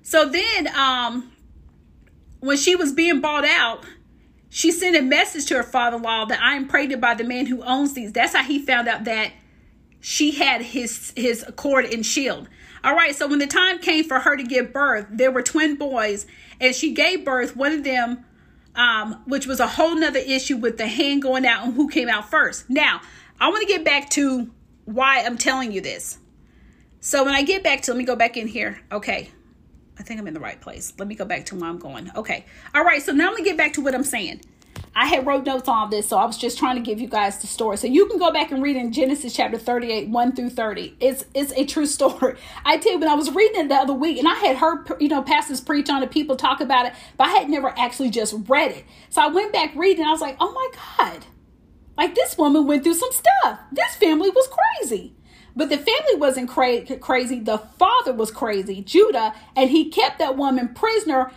So 0.01 0.27
then 0.27 0.67
um 0.75 1.31
when 2.39 2.57
she 2.57 2.75
was 2.75 2.91
being 2.91 3.21
bought 3.21 3.45
out, 3.45 3.85
she 4.49 4.71
sent 4.71 4.97
a 4.97 5.01
message 5.01 5.45
to 5.45 5.55
her 5.55 5.63
father-in-law 5.63 6.25
that 6.25 6.41
I 6.41 6.55
am 6.55 6.67
pregnant 6.67 6.99
by 6.99 7.13
the 7.13 7.23
man 7.23 7.45
who 7.45 7.63
owns 7.63 7.93
these. 7.93 8.11
That's 8.11 8.35
how 8.35 8.43
he 8.43 8.59
found 8.59 8.87
out 8.87 9.05
that 9.05 9.31
she 10.01 10.31
had 10.31 10.61
his 10.61 11.13
his 11.15 11.45
cord 11.55 11.85
and 11.85 12.05
shield. 12.05 12.49
All 12.83 12.95
right, 12.95 13.15
so 13.15 13.27
when 13.27 13.37
the 13.37 13.47
time 13.47 13.77
came 13.77 14.03
for 14.03 14.19
her 14.19 14.35
to 14.35 14.43
give 14.43 14.73
birth, 14.73 15.05
there 15.11 15.31
were 15.31 15.43
twin 15.43 15.75
boys, 15.75 16.25
and 16.59 16.75
she 16.75 16.93
gave 16.93 17.23
birth. 17.23 17.55
One 17.55 17.71
of 17.71 17.83
them, 17.83 18.25
um, 18.73 19.21
which 19.27 19.45
was 19.45 19.59
a 19.59 19.67
whole 19.67 19.95
nother 19.95 20.19
issue 20.19 20.57
with 20.57 20.79
the 20.79 20.87
hand 20.87 21.21
going 21.21 21.45
out 21.45 21.63
and 21.63 21.75
who 21.75 21.87
came 21.87 22.09
out 22.09 22.29
first. 22.29 22.67
Now, 22.69 23.01
I 23.39 23.49
want 23.49 23.61
to 23.61 23.67
get 23.67 23.85
back 23.85 24.09
to 24.11 24.49
why 24.85 25.23
I'm 25.23 25.37
telling 25.37 25.71
you 25.71 25.81
this. 25.81 26.17
So 26.99 27.23
when 27.23 27.33
I 27.33 27.41
get 27.41 27.63
back 27.63 27.81
to, 27.83 27.91
let 27.91 27.97
me 27.97 28.03
go 28.03 28.15
back 28.15 28.37
in 28.37 28.47
here. 28.47 28.79
Okay, 28.91 29.29
I 29.97 30.03
think 30.03 30.19
I'm 30.19 30.27
in 30.27 30.33
the 30.33 30.39
right 30.39 30.59
place. 30.59 30.93
Let 30.97 31.07
me 31.07 31.15
go 31.15 31.25
back 31.25 31.45
to 31.47 31.55
where 31.55 31.69
I'm 31.69 31.79
going. 31.79 32.11
Okay, 32.15 32.45
all 32.75 32.83
right. 32.83 33.01
So 33.01 33.11
now 33.11 33.29
let 33.29 33.37
me 33.37 33.43
get 33.43 33.57
back 33.57 33.73
to 33.73 33.81
what 33.81 33.95
I'm 33.95 34.03
saying. 34.03 34.41
I 34.95 35.05
had 35.05 35.25
wrote 35.25 35.45
notes 35.45 35.69
on 35.69 35.89
this, 35.89 36.07
so 36.07 36.17
I 36.17 36.25
was 36.25 36.37
just 36.37 36.57
trying 36.57 36.75
to 36.75 36.81
give 36.81 36.99
you 36.99 37.07
guys 37.07 37.39
the 37.39 37.47
story. 37.47 37.77
So 37.77 37.87
you 37.87 38.07
can 38.07 38.19
go 38.19 38.31
back 38.31 38.51
and 38.51 38.61
read 38.61 38.75
in 38.75 38.91
Genesis 38.91 39.33
chapter 39.33 39.57
38, 39.57 40.09
1 40.09 40.35
through 40.35 40.49
30. 40.49 40.97
It's 40.99 41.25
it's 41.33 41.53
a 41.53 41.65
true 41.65 41.85
story. 41.87 42.35
I 42.65 42.77
tell 42.77 42.93
you, 42.93 42.99
when 42.99 43.07
I 43.07 43.15
was 43.15 43.31
reading 43.31 43.61
it 43.61 43.69
the 43.69 43.75
other 43.75 43.93
week, 43.93 44.17
and 44.17 44.27
I 44.27 44.35
had 44.35 44.57
heard 44.57 44.91
you 44.99 45.07
know 45.07 45.21
pastors 45.21 45.61
preach 45.61 45.89
on 45.89 46.03
it, 46.03 46.11
people 46.11 46.35
talk 46.35 46.59
about 46.61 46.87
it, 46.87 46.93
but 47.17 47.27
I 47.27 47.31
had 47.31 47.49
never 47.49 47.73
actually 47.79 48.09
just 48.09 48.35
read 48.47 48.71
it. 48.71 48.83
So 49.09 49.21
I 49.21 49.27
went 49.27 49.53
back 49.53 49.73
reading, 49.75 50.05
I 50.05 50.11
was 50.11 50.21
like, 50.21 50.35
oh 50.39 50.51
my 50.51 51.07
God. 51.07 51.25
Like 51.97 52.15
this 52.15 52.37
woman 52.37 52.67
went 52.67 52.83
through 52.83 52.95
some 52.95 53.11
stuff. 53.11 53.59
This 53.71 53.95
family 53.95 54.29
was 54.29 54.49
crazy. 54.79 55.15
But 55.55 55.69
the 55.69 55.77
family 55.77 56.15
wasn't 56.15 56.49
cra- 56.49 56.85
crazy. 56.97 57.39
The 57.39 57.57
father 57.57 58.13
was 58.13 58.31
crazy, 58.31 58.81
Judah, 58.81 59.33
and 59.55 59.69
he 59.69 59.89
kept 59.89 60.19
that 60.19 60.37
woman 60.37 60.73
prisoner 60.73 61.31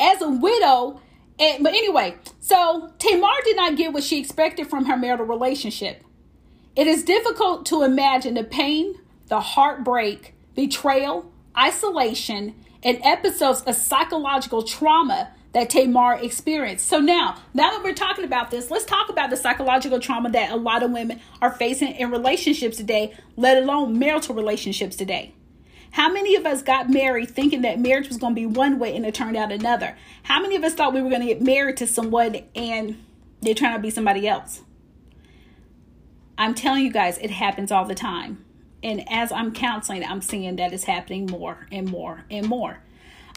as 0.00 0.20
a 0.20 0.28
widow 0.28 1.00
and, 1.38 1.62
but 1.64 1.72
anyway, 1.72 2.16
so 2.40 2.92
Tamar 2.98 3.42
did 3.44 3.56
not 3.56 3.76
get 3.76 3.92
what 3.92 4.04
she 4.04 4.20
expected 4.20 4.68
from 4.68 4.84
her 4.84 4.96
marital 4.96 5.26
relationship. 5.26 6.04
It 6.76 6.86
is 6.86 7.04
difficult 7.04 7.66
to 7.66 7.82
imagine 7.82 8.34
the 8.34 8.44
pain, 8.44 8.94
the 9.26 9.40
heartbreak, 9.40 10.34
betrayal, 10.54 11.32
isolation, 11.58 12.54
and 12.82 12.98
episodes 13.02 13.62
of 13.62 13.74
psychological 13.74 14.62
trauma 14.62 15.32
that 15.52 15.70
Tamar 15.70 16.14
experienced. 16.14 16.86
So 16.86 16.98
now, 16.98 17.36
now 17.52 17.70
that 17.70 17.82
we're 17.82 17.94
talking 17.94 18.24
about 18.24 18.50
this, 18.50 18.70
let's 18.70 18.84
talk 18.84 19.08
about 19.10 19.30
the 19.30 19.36
psychological 19.36 20.00
trauma 20.00 20.30
that 20.30 20.50
a 20.50 20.56
lot 20.56 20.82
of 20.82 20.90
women 20.90 21.20
are 21.40 21.52
facing 21.52 21.92
in 21.92 22.10
relationships 22.10 22.76
today, 22.76 23.14
let 23.36 23.62
alone 23.62 23.98
marital 23.98 24.34
relationships 24.34 24.96
today. 24.96 25.34
How 25.92 26.10
many 26.10 26.36
of 26.36 26.46
us 26.46 26.62
got 26.62 26.88
married 26.88 27.30
thinking 27.30 27.62
that 27.62 27.78
marriage 27.78 28.08
was 28.08 28.16
going 28.16 28.34
to 28.34 28.40
be 28.40 28.46
one 28.46 28.78
way 28.78 28.96
and 28.96 29.04
it 29.04 29.14
turned 29.14 29.36
out 29.36 29.52
another? 29.52 29.94
How 30.22 30.40
many 30.40 30.56
of 30.56 30.64
us 30.64 30.72
thought 30.72 30.94
we 30.94 31.02
were 31.02 31.10
going 31.10 31.20
to 31.20 31.26
get 31.26 31.42
married 31.42 31.76
to 31.78 31.86
someone 31.86 32.36
and 32.54 33.04
they 33.42 33.52
turned 33.52 33.74
out 33.74 33.76
to 33.76 33.82
be 33.82 33.90
somebody 33.90 34.26
else? 34.26 34.62
I'm 36.38 36.54
telling 36.54 36.84
you 36.84 36.90
guys, 36.90 37.18
it 37.18 37.30
happens 37.30 37.70
all 37.70 37.84
the 37.84 37.94
time. 37.94 38.42
And 38.82 39.04
as 39.10 39.30
I'm 39.30 39.52
counseling, 39.52 40.02
I'm 40.02 40.22
seeing 40.22 40.56
that 40.56 40.72
it's 40.72 40.84
happening 40.84 41.26
more 41.26 41.66
and 41.70 41.88
more 41.88 42.24
and 42.30 42.48
more. 42.48 42.78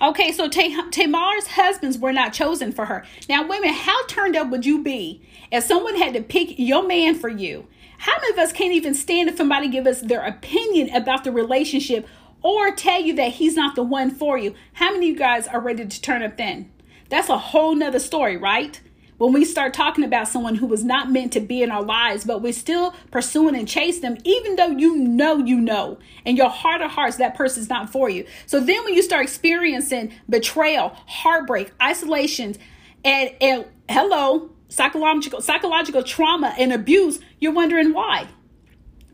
Okay, 0.01 0.31
so 0.31 0.49
Tamar's 0.49 1.47
husbands 1.47 1.97
were 1.97 2.11
not 2.11 2.33
chosen 2.33 2.71
for 2.71 2.85
her. 2.85 3.05
Now, 3.29 3.47
women, 3.47 3.73
how 3.73 4.05
turned 4.07 4.35
up 4.35 4.49
would 4.49 4.65
you 4.65 4.83
be 4.83 5.25
if 5.51 5.63
someone 5.63 5.95
had 5.95 6.13
to 6.15 6.21
pick 6.21 6.59
your 6.59 6.85
man 6.85 7.15
for 7.15 7.29
you? 7.29 7.67
How 7.97 8.13
many 8.19 8.33
of 8.33 8.39
us 8.39 8.51
can't 8.51 8.73
even 8.73 8.93
stand 8.93 9.29
if 9.29 9.37
somebody 9.37 9.69
give 9.69 9.87
us 9.87 10.01
their 10.01 10.25
opinion 10.25 10.93
about 10.93 11.23
the 11.23 11.31
relationship 11.31 12.07
or 12.45 12.69
tell 12.69 13.01
you 13.01 13.11
that 13.15 13.31
he's 13.31 13.55
not 13.55 13.75
the 13.75 13.81
one 13.81 14.11
for 14.11 14.37
you. 14.37 14.53
How 14.73 14.91
many 14.91 15.07
of 15.07 15.13
you 15.13 15.17
guys 15.17 15.47
are 15.47 15.59
ready 15.59 15.83
to 15.83 16.01
turn 16.01 16.21
up 16.21 16.37
then? 16.37 16.71
That's 17.09 17.27
a 17.27 17.39
whole 17.39 17.73
nother 17.73 17.97
story, 17.97 18.37
right? 18.37 18.79
When 19.17 19.31
we 19.31 19.45
start 19.45 19.73
talking 19.73 20.03
about 20.03 20.27
someone 20.27 20.55
who 20.55 20.65
was 20.65 20.83
not 20.83 21.09
meant 21.09 21.31
to 21.33 21.39
be 21.39 21.63
in 21.63 21.71
our 21.71 21.83
lives, 21.83 22.25
but 22.25 22.41
we're 22.41 22.51
still 22.51 22.93
pursuing 23.11 23.55
and 23.55 23.67
chase 23.67 23.99
them, 23.99 24.17
even 24.25 24.57
though 24.57 24.67
you 24.67 24.97
know 24.97 25.37
you 25.37 25.61
know, 25.61 25.97
in 26.25 26.35
your 26.35 26.49
heart 26.49 26.81
of 26.81 26.91
hearts 26.91 27.15
that 27.17 27.35
person's 27.35 27.69
not 27.69 27.89
for 27.89 28.09
you. 28.09 28.25
So 28.45 28.59
then 28.59 28.83
when 28.83 28.93
you 28.93 29.01
start 29.01 29.23
experiencing 29.23 30.11
betrayal, 30.29 30.89
heartbreak, 31.07 31.71
isolations, 31.81 32.59
and, 33.05 33.31
and 33.39 33.65
hello, 33.89 34.49
psychological 34.67 35.39
psychological 35.41 36.03
trauma 36.03 36.53
and 36.57 36.73
abuse, 36.73 37.19
you're 37.39 37.53
wondering 37.53 37.93
why 37.93 38.27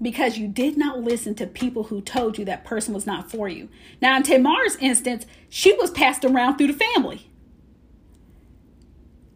because 0.01 0.37
you 0.37 0.47
did 0.47 0.77
not 0.77 1.01
listen 1.01 1.35
to 1.35 1.45
people 1.45 1.83
who 1.83 2.01
told 2.01 2.37
you 2.37 2.45
that 2.45 2.65
person 2.65 2.91
was 2.93 3.05
not 3.05 3.29
for 3.29 3.47
you. 3.47 3.69
Now, 4.01 4.17
in 4.17 4.23
Tamar's 4.23 4.75
instance, 4.77 5.27
she 5.47 5.73
was 5.73 5.91
passed 5.91 6.25
around 6.25 6.57
through 6.57 6.73
the 6.73 6.85
family. 6.95 7.30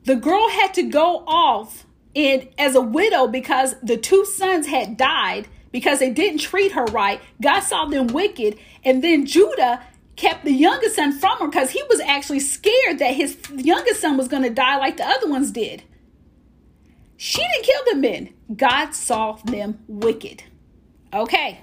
The 0.05 0.15
girl 0.15 0.49
had 0.49 0.73
to 0.75 0.83
go 0.83 1.23
off 1.27 1.85
in 2.13 2.47
as 2.57 2.75
a 2.75 2.81
widow 2.81 3.27
because 3.27 3.75
the 3.81 3.97
two 3.97 4.23
sons 4.25 4.67
had 4.67 4.97
died 4.97 5.47
because 5.71 5.99
they 5.99 6.11
didn't 6.11 6.39
treat 6.39 6.71
her 6.71 6.85
right. 6.85 7.19
God 7.41 7.61
saw 7.61 7.85
them 7.85 8.07
wicked, 8.07 8.57
and 8.83 9.03
then 9.03 9.25
Judah 9.25 9.83
kept 10.15 10.45
the 10.45 10.53
youngest 10.53 10.95
son 10.95 11.11
from 11.11 11.39
her 11.39 11.47
because 11.47 11.71
he 11.71 11.83
was 11.89 11.99
actually 11.99 12.39
scared 12.39 12.99
that 12.99 13.15
his 13.15 13.37
youngest 13.53 13.99
son 13.99 14.15
was 14.15 14.27
going 14.27 14.43
to 14.43 14.49
die 14.49 14.77
like 14.77 14.97
the 14.97 15.05
other 15.05 15.27
ones 15.27 15.51
did. 15.51 15.83
She 17.17 17.41
didn't 17.41 17.65
kill 17.65 17.81
the 17.91 17.95
men. 17.97 18.33
God 18.55 18.91
saw 18.91 19.33
them 19.33 19.83
wicked. 19.87 20.43
Okay. 21.13 21.59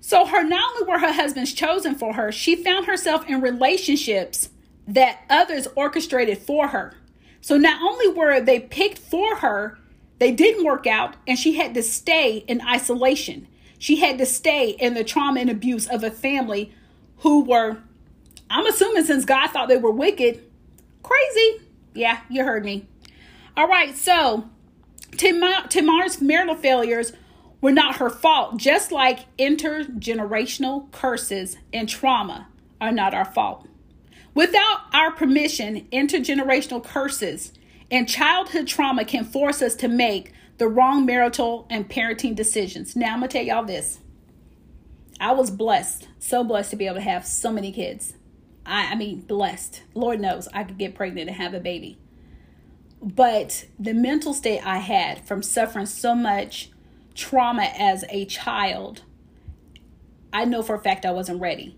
So 0.00 0.26
her 0.26 0.42
not 0.42 0.74
only 0.74 0.90
were 0.90 0.98
her 0.98 1.12
husbands 1.12 1.52
chosen 1.52 1.94
for 1.94 2.14
her, 2.14 2.32
she 2.32 2.56
found 2.56 2.86
herself 2.86 3.28
in 3.28 3.40
relationships 3.40 4.50
that 4.86 5.20
others 5.30 5.68
orchestrated 5.74 6.38
for 6.38 6.68
her. 6.68 6.94
So 7.40 7.56
not 7.56 7.82
only 7.82 8.08
were 8.08 8.40
they 8.40 8.60
picked 8.60 8.98
for 8.98 9.36
her, 9.36 9.78
they 10.18 10.32
didn't 10.32 10.64
work 10.64 10.86
out 10.86 11.16
and 11.26 11.38
she 11.38 11.54
had 11.54 11.74
to 11.74 11.82
stay 11.82 12.44
in 12.46 12.60
isolation. 12.62 13.48
She 13.78 13.96
had 13.96 14.18
to 14.18 14.26
stay 14.26 14.70
in 14.70 14.94
the 14.94 15.04
trauma 15.04 15.40
and 15.40 15.50
abuse 15.50 15.88
of 15.88 16.04
a 16.04 16.10
family 16.10 16.72
who 17.18 17.44
were 17.44 17.78
I'm 18.48 18.66
assuming 18.66 19.04
since 19.04 19.24
God 19.24 19.48
thought 19.48 19.68
they 19.68 19.78
were 19.78 19.90
wicked, 19.90 20.44
crazy. 21.02 21.62
Yeah, 21.94 22.20
you 22.28 22.44
heard 22.44 22.64
me. 22.64 22.86
All 23.56 23.66
right, 23.66 23.96
so 23.96 24.50
Tamar, 25.16 25.68
Tamar's 25.68 26.20
marital 26.20 26.54
failures 26.54 27.12
were 27.62 27.72
not 27.72 27.96
her 27.96 28.10
fault, 28.10 28.58
just 28.58 28.92
like 28.92 29.20
intergenerational 29.38 30.90
curses 30.92 31.56
and 31.72 31.88
trauma 31.88 32.48
are 32.80 32.92
not 32.92 33.14
our 33.14 33.24
fault. 33.24 33.66
Without 34.34 34.80
our 34.94 35.12
permission, 35.12 35.86
intergenerational 35.92 36.82
curses 36.82 37.52
and 37.90 38.08
childhood 38.08 38.66
trauma 38.66 39.04
can 39.04 39.24
force 39.24 39.60
us 39.60 39.74
to 39.76 39.88
make 39.88 40.32
the 40.58 40.68
wrong 40.68 41.04
marital 41.04 41.66
and 41.68 41.88
parenting 41.88 42.34
decisions. 42.34 42.96
Now, 42.96 43.12
I'm 43.12 43.20
going 43.20 43.28
to 43.28 43.38
tell 43.38 43.46
y'all 43.46 43.64
this. 43.64 44.00
I 45.20 45.32
was 45.32 45.50
blessed, 45.50 46.08
so 46.18 46.42
blessed 46.42 46.70
to 46.70 46.76
be 46.76 46.86
able 46.86 46.96
to 46.96 47.02
have 47.02 47.26
so 47.26 47.52
many 47.52 47.72
kids. 47.72 48.14
I, 48.64 48.92
I 48.92 48.94
mean, 48.94 49.20
blessed. 49.20 49.82
Lord 49.94 50.20
knows 50.20 50.48
I 50.52 50.64
could 50.64 50.78
get 50.78 50.94
pregnant 50.94 51.28
and 51.28 51.36
have 51.36 51.54
a 51.54 51.60
baby. 51.60 51.98
But 53.02 53.66
the 53.78 53.92
mental 53.92 54.32
state 54.32 54.64
I 54.64 54.78
had 54.78 55.26
from 55.26 55.42
suffering 55.42 55.86
so 55.86 56.14
much 56.14 56.70
trauma 57.14 57.70
as 57.76 58.04
a 58.08 58.24
child, 58.24 59.02
I 60.32 60.44
know 60.44 60.62
for 60.62 60.74
a 60.74 60.80
fact 60.80 61.04
I 61.04 61.10
wasn't 61.10 61.40
ready. 61.40 61.76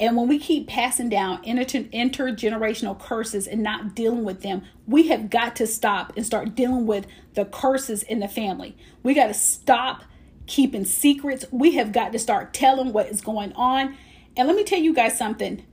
And 0.00 0.16
when 0.16 0.28
we 0.28 0.38
keep 0.38 0.66
passing 0.66 1.10
down 1.10 1.44
inter- 1.44 1.64
intergenerational 1.64 2.98
curses 2.98 3.46
and 3.46 3.62
not 3.62 3.94
dealing 3.94 4.24
with 4.24 4.40
them, 4.40 4.62
we 4.86 5.08
have 5.08 5.28
got 5.28 5.54
to 5.56 5.66
stop 5.66 6.14
and 6.16 6.24
start 6.24 6.54
dealing 6.54 6.86
with 6.86 7.06
the 7.34 7.44
curses 7.44 8.02
in 8.02 8.18
the 8.20 8.26
family. 8.26 8.76
We 9.02 9.12
got 9.12 9.26
to 9.26 9.34
stop 9.34 10.04
keeping 10.46 10.86
secrets. 10.86 11.44
We 11.52 11.72
have 11.72 11.92
got 11.92 12.12
to 12.12 12.18
start 12.18 12.54
telling 12.54 12.94
what 12.94 13.08
is 13.08 13.20
going 13.20 13.52
on. 13.52 13.96
And 14.36 14.48
let 14.48 14.56
me 14.56 14.64
tell 14.64 14.80
you 14.80 14.94
guys 14.94 15.18
something 15.18 15.64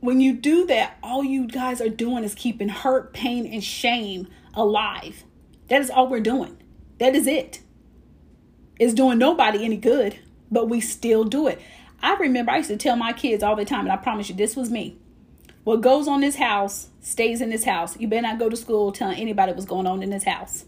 when 0.00 0.20
you 0.20 0.32
do 0.32 0.66
that, 0.66 0.96
all 1.02 1.22
you 1.22 1.46
guys 1.46 1.80
are 1.80 1.88
doing 1.88 2.24
is 2.24 2.34
keeping 2.34 2.68
hurt, 2.68 3.12
pain, 3.12 3.46
and 3.46 3.62
shame 3.62 4.28
alive. 4.54 5.24
That 5.68 5.82
is 5.82 5.90
all 5.90 6.08
we're 6.08 6.20
doing. 6.20 6.56
That 6.98 7.14
is 7.14 7.26
it. 7.26 7.60
It's 8.78 8.94
doing 8.94 9.18
nobody 9.18 9.64
any 9.64 9.76
good, 9.76 10.18
but 10.50 10.68
we 10.68 10.80
still 10.80 11.24
do 11.24 11.46
it. 11.46 11.60
I 12.02 12.14
remember 12.16 12.52
I 12.52 12.58
used 12.58 12.70
to 12.70 12.76
tell 12.76 12.96
my 12.96 13.12
kids 13.12 13.42
all 13.42 13.56
the 13.56 13.64
time, 13.64 13.80
and 13.80 13.92
I 13.92 13.96
promise 13.96 14.28
you, 14.28 14.34
this 14.34 14.56
was 14.56 14.70
me. 14.70 14.98
What 15.64 15.82
goes 15.82 16.08
on 16.08 16.20
this 16.20 16.36
house 16.36 16.88
stays 17.00 17.40
in 17.40 17.50
this 17.50 17.64
house. 17.64 17.98
You 17.98 18.08
better 18.08 18.22
not 18.22 18.38
go 18.38 18.48
to 18.48 18.56
school 18.56 18.92
telling 18.92 19.18
anybody 19.18 19.52
what's 19.52 19.66
going 19.66 19.86
on 19.86 20.02
in 20.02 20.10
this 20.10 20.24
house. 20.24 20.64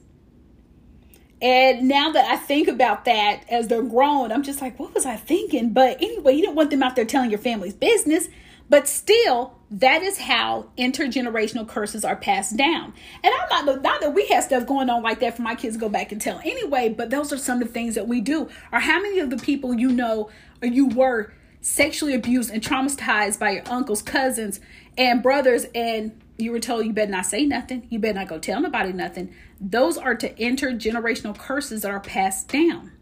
And 1.41 1.89
now 1.89 2.13
that 2.13 2.31
I 2.31 2.37
think 2.37 2.69
about 2.69 3.05
that 3.07 3.45
as 3.51 3.69
they're 3.69 3.83
grown, 3.83 4.31
I'm 4.31 4.43
just 4.43 4.61
like, 4.61 4.79
what 4.79 4.95
was 4.95 5.05
I 5.05 5.17
thinking? 5.17 5.73
But 5.73 6.01
anyway, 6.01 6.35
you 6.35 6.43
don't 6.43 6.55
want 6.55 6.71
them 6.71 6.83
out 6.83 6.95
there 6.95 7.05
telling 7.05 7.31
your 7.31 7.41
family's 7.41 7.75
business. 7.75 8.29
But 8.73 8.89
still, 8.89 9.59
that 9.71 10.01
is 10.01 10.17
how 10.17 10.71
intergenerational 10.79 11.69
curses 11.69 12.07
are 12.07 12.17
passed 12.17 12.57
down. 12.57 12.95
And 13.23 13.35
I'm 13.35 13.67
not 13.67 13.83
not 13.83 14.01
that 14.01 14.15
we 14.15 14.27
have 14.29 14.45
stuff 14.45 14.67
going 14.67 14.89
on 14.89 15.03
like 15.03 15.21
that 15.21 15.37
for 15.37 15.43
my 15.43 15.55
kids 15.55 15.77
to 15.77 15.81
go 15.81 15.91
back 15.91 16.11
and 16.11 16.19
tell 16.19 16.41
anyway, 16.43 16.89
but 16.89 17.11
those 17.11 17.35
are 17.35 17.37
some 17.37 17.61
of 17.61 17.69
the 17.69 17.75
things 17.75 17.97
that 17.97 18.09
we 18.09 18.23
do. 18.23 18.49
Or 18.73 18.81
how 18.81 18.99
many 19.03 19.19
of 19.19 19.29
the 19.29 19.37
people 19.37 19.75
you 19.75 19.91
know 19.91 20.31
or 20.63 20.69
you 20.69 20.87
were 20.87 21.35
sexually 21.61 22.15
abused 22.15 22.49
and 22.49 22.63
traumatized 22.63 23.39
by 23.39 23.51
your 23.51 23.63
uncles, 23.67 24.01
cousins, 24.01 24.59
and 24.97 25.23
brothers, 25.23 25.67
and 25.75 26.19
you 26.39 26.51
were 26.51 26.59
told 26.59 26.87
you 26.87 26.95
better 26.95 27.11
not 27.11 27.27
say 27.27 27.45
nothing, 27.45 27.87
you 27.91 27.99
better 27.99 28.21
not 28.21 28.29
go 28.29 28.39
tell 28.39 28.59
nobody 28.59 28.95
nothing. 28.95 29.35
Those 29.61 29.99
are 29.99 30.15
to 30.15 30.33
intergenerational 30.37 31.37
curses 31.37 31.83
that 31.83 31.91
are 31.91 32.01
passed 32.01 32.49
down. 32.49 32.93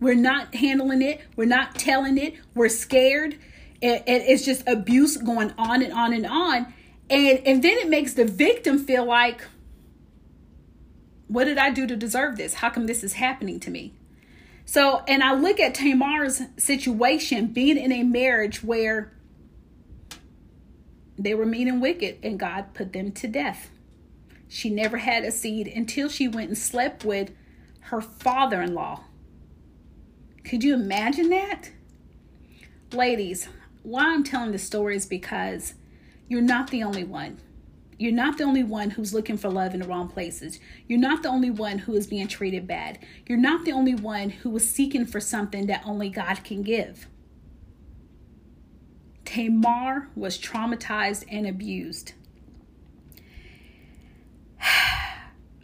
We're 0.00 0.16
not 0.16 0.54
handling 0.56 1.00
it, 1.00 1.22
we're 1.34 1.46
not 1.46 1.76
telling 1.76 2.18
it, 2.18 2.34
we're 2.54 2.68
scared 2.68 3.38
and, 3.84 4.02
and 4.06 4.22
it's 4.26 4.44
just 4.44 4.66
abuse 4.66 5.18
going 5.18 5.52
on 5.58 5.82
and 5.82 5.92
on 5.92 6.14
and 6.14 6.26
on. 6.26 6.72
And 7.10 7.40
and 7.46 7.62
then 7.62 7.76
it 7.78 7.88
makes 7.88 8.14
the 8.14 8.24
victim 8.24 8.78
feel 8.78 9.04
like 9.04 9.44
what 11.28 11.44
did 11.44 11.58
i 11.58 11.70
do 11.70 11.86
to 11.86 11.94
deserve 11.94 12.36
this? 12.36 12.54
How 12.54 12.70
come 12.70 12.86
this 12.86 13.04
is 13.04 13.14
happening 13.14 13.60
to 13.60 13.70
me? 13.70 13.94
So 14.64 15.02
and 15.06 15.22
i 15.22 15.34
look 15.34 15.60
at 15.60 15.74
tamar's 15.74 16.40
situation 16.56 17.48
being 17.48 17.76
in 17.76 17.92
a 17.92 18.02
marriage 18.02 18.64
where 18.64 19.12
they 21.18 21.34
were 21.34 21.46
mean 21.46 21.68
and 21.68 21.80
wicked 21.80 22.18
and 22.22 22.40
god 22.40 22.72
put 22.72 22.94
them 22.94 23.12
to 23.12 23.28
death. 23.28 23.70
She 24.48 24.70
never 24.70 24.96
had 24.96 25.24
a 25.24 25.30
seed 25.30 25.66
until 25.66 26.08
she 26.08 26.26
went 26.26 26.48
and 26.48 26.58
slept 26.58 27.04
with 27.04 27.32
her 27.80 28.00
father-in-law. 28.00 29.04
Could 30.42 30.64
you 30.64 30.74
imagine 30.74 31.28
that? 31.30 31.70
Ladies 32.92 33.48
why 33.84 34.12
I'm 34.12 34.24
telling 34.24 34.50
this 34.50 34.64
story 34.64 34.96
is 34.96 35.06
because 35.06 35.74
you're 36.26 36.40
not 36.40 36.70
the 36.70 36.82
only 36.82 37.04
one. 37.04 37.38
You're 37.98 38.12
not 38.12 38.38
the 38.38 38.44
only 38.44 38.64
one 38.64 38.90
who's 38.90 39.14
looking 39.14 39.36
for 39.36 39.50
love 39.50 39.74
in 39.74 39.80
the 39.80 39.86
wrong 39.86 40.08
places. 40.08 40.58
You're 40.88 40.98
not 40.98 41.22
the 41.22 41.28
only 41.28 41.50
one 41.50 41.78
who 41.78 41.94
is 41.94 42.06
being 42.06 42.26
treated 42.26 42.66
bad. 42.66 42.98
You're 43.26 43.38
not 43.38 43.64
the 43.64 43.72
only 43.72 43.94
one 43.94 44.30
who 44.30 44.56
is 44.56 44.68
seeking 44.68 45.06
for 45.06 45.20
something 45.20 45.66
that 45.66 45.82
only 45.84 46.08
God 46.08 46.42
can 46.42 46.62
give. 46.62 47.06
Tamar 49.26 50.08
was 50.16 50.38
traumatized 50.38 51.24
and 51.30 51.46
abused. 51.46 52.14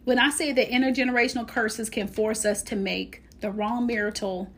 When 0.05 0.19
I 0.19 0.31
say 0.31 0.53
that 0.53 0.71
intergenerational 0.71 1.47
curses 1.47 1.91
can 1.91 2.09
force 2.09 2.45
us 2.45 2.63
to 2.65 2.75
make 2.75 3.23
the 3.41 3.51
wrong 3.51 3.87
marital 3.87 4.51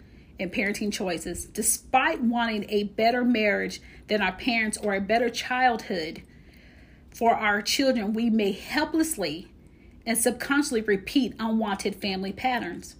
and 0.43 0.53
parenting 0.53 0.93
choices, 0.93 1.47
despite 1.47 2.21
wanting 2.21 2.67
a 2.69 2.85
better 2.85 3.25
marriage 3.25 3.81
than 4.09 4.21
our 4.21 4.33
parents 4.33 4.77
or 4.77 4.95
a 4.95 5.01
better 5.01 5.31
childhood 5.31 6.23
for 7.11 7.35
our 7.35 7.63
children, 7.63 8.13
we 8.13 8.29
may 8.29 8.53
helplessly 8.53 9.49
and 10.05 10.19
subconsciously 10.19 10.83
repeat 10.83 11.35
unwanted 11.39 11.95
family 11.95 12.33
patterns. 12.33 12.97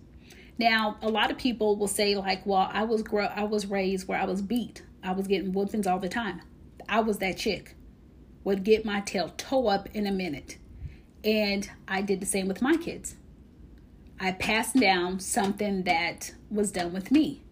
Now, 0.59 0.97
a 1.03 1.09
lot 1.09 1.31
of 1.31 1.39
people 1.39 1.77
will 1.77 1.89
say 1.89 2.15
like, 2.15 2.47
"Well, 2.47 2.71
I 2.73 2.85
was 2.85 3.03
grow 3.03 3.25
I 3.25 3.45
was 3.45 3.67
raised 3.67 4.07
where 4.07 4.21
I 4.21 4.25
was 4.25 4.43
beat. 4.43 4.83
I 5.03 5.13
was 5.13 5.27
getting 5.27 5.53
whoopings 5.53 5.87
all 5.87 5.99
the 5.99 6.09
time. 6.09 6.43
I 6.89 7.01
was 7.01 7.19
that 7.19 7.39
chick. 7.39 7.75
Would 8.45 8.65
get 8.65 8.85
my 8.85 9.01
tail 9.01 9.33
toe 9.37 9.67
up 9.67 9.89
in 9.95 10.07
a 10.07 10.13
minute." 10.13 10.59
And 11.25 11.69
I 11.89 12.03
did 12.03 12.21
the 12.21 12.27
same 12.27 12.49
with 12.49 12.63
my 12.63 12.77
kids. 12.77 13.17
I 14.21 14.33
passed 14.33 14.77
down 14.77 15.19
something 15.21 15.83
that 15.85 16.33
was 16.53 16.73
done 16.73 16.93
with 16.93 17.11
me. 17.11 17.43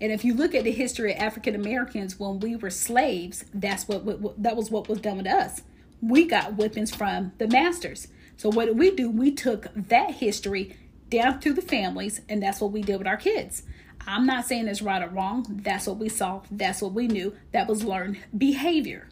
And 0.00 0.12
if 0.12 0.24
you 0.24 0.34
look 0.34 0.54
at 0.54 0.64
the 0.64 0.70
history 0.70 1.12
of 1.12 1.20
African 1.20 1.54
Americans 1.54 2.18
when 2.18 2.38
we 2.38 2.54
were 2.56 2.70
slaves, 2.70 3.44
that's 3.52 3.88
what, 3.88 4.04
what, 4.04 4.40
that 4.42 4.56
was 4.56 4.70
what 4.70 4.88
was 4.88 5.00
done 5.00 5.16
with 5.16 5.26
us. 5.26 5.62
We 6.00 6.26
got 6.26 6.56
whippings 6.56 6.94
from 6.94 7.32
the 7.38 7.48
masters. 7.48 8.08
So 8.36 8.48
what 8.48 8.66
did 8.66 8.78
we 8.78 8.92
do? 8.92 9.10
We 9.10 9.32
took 9.32 9.66
that 9.74 10.12
history 10.12 10.76
down 11.10 11.40
through 11.40 11.54
the 11.54 11.62
families, 11.62 12.20
and 12.28 12.40
that's 12.42 12.60
what 12.60 12.70
we 12.70 12.82
did 12.82 12.98
with 12.98 13.08
our 13.08 13.16
kids. 13.16 13.64
I'm 14.06 14.24
not 14.24 14.46
saying 14.46 14.68
it's 14.68 14.80
right 14.80 15.02
or 15.02 15.08
wrong. 15.08 15.44
That's 15.64 15.86
what 15.86 15.98
we 15.98 16.08
saw. 16.08 16.42
That's 16.50 16.80
what 16.80 16.92
we 16.92 17.08
knew. 17.08 17.34
That 17.52 17.66
was 17.66 17.82
learned 17.82 18.18
behavior. 18.36 19.08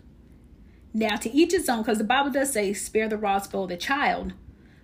Now, 0.94 1.16
to 1.16 1.30
each 1.30 1.52
his 1.52 1.68
own, 1.68 1.82
because 1.82 1.98
the 1.98 2.04
Bible 2.04 2.30
does 2.30 2.52
say, 2.52 2.72
spare 2.72 3.08
the 3.08 3.18
rod, 3.18 3.40
spoil 3.44 3.66
the 3.66 3.76
child. 3.76 4.32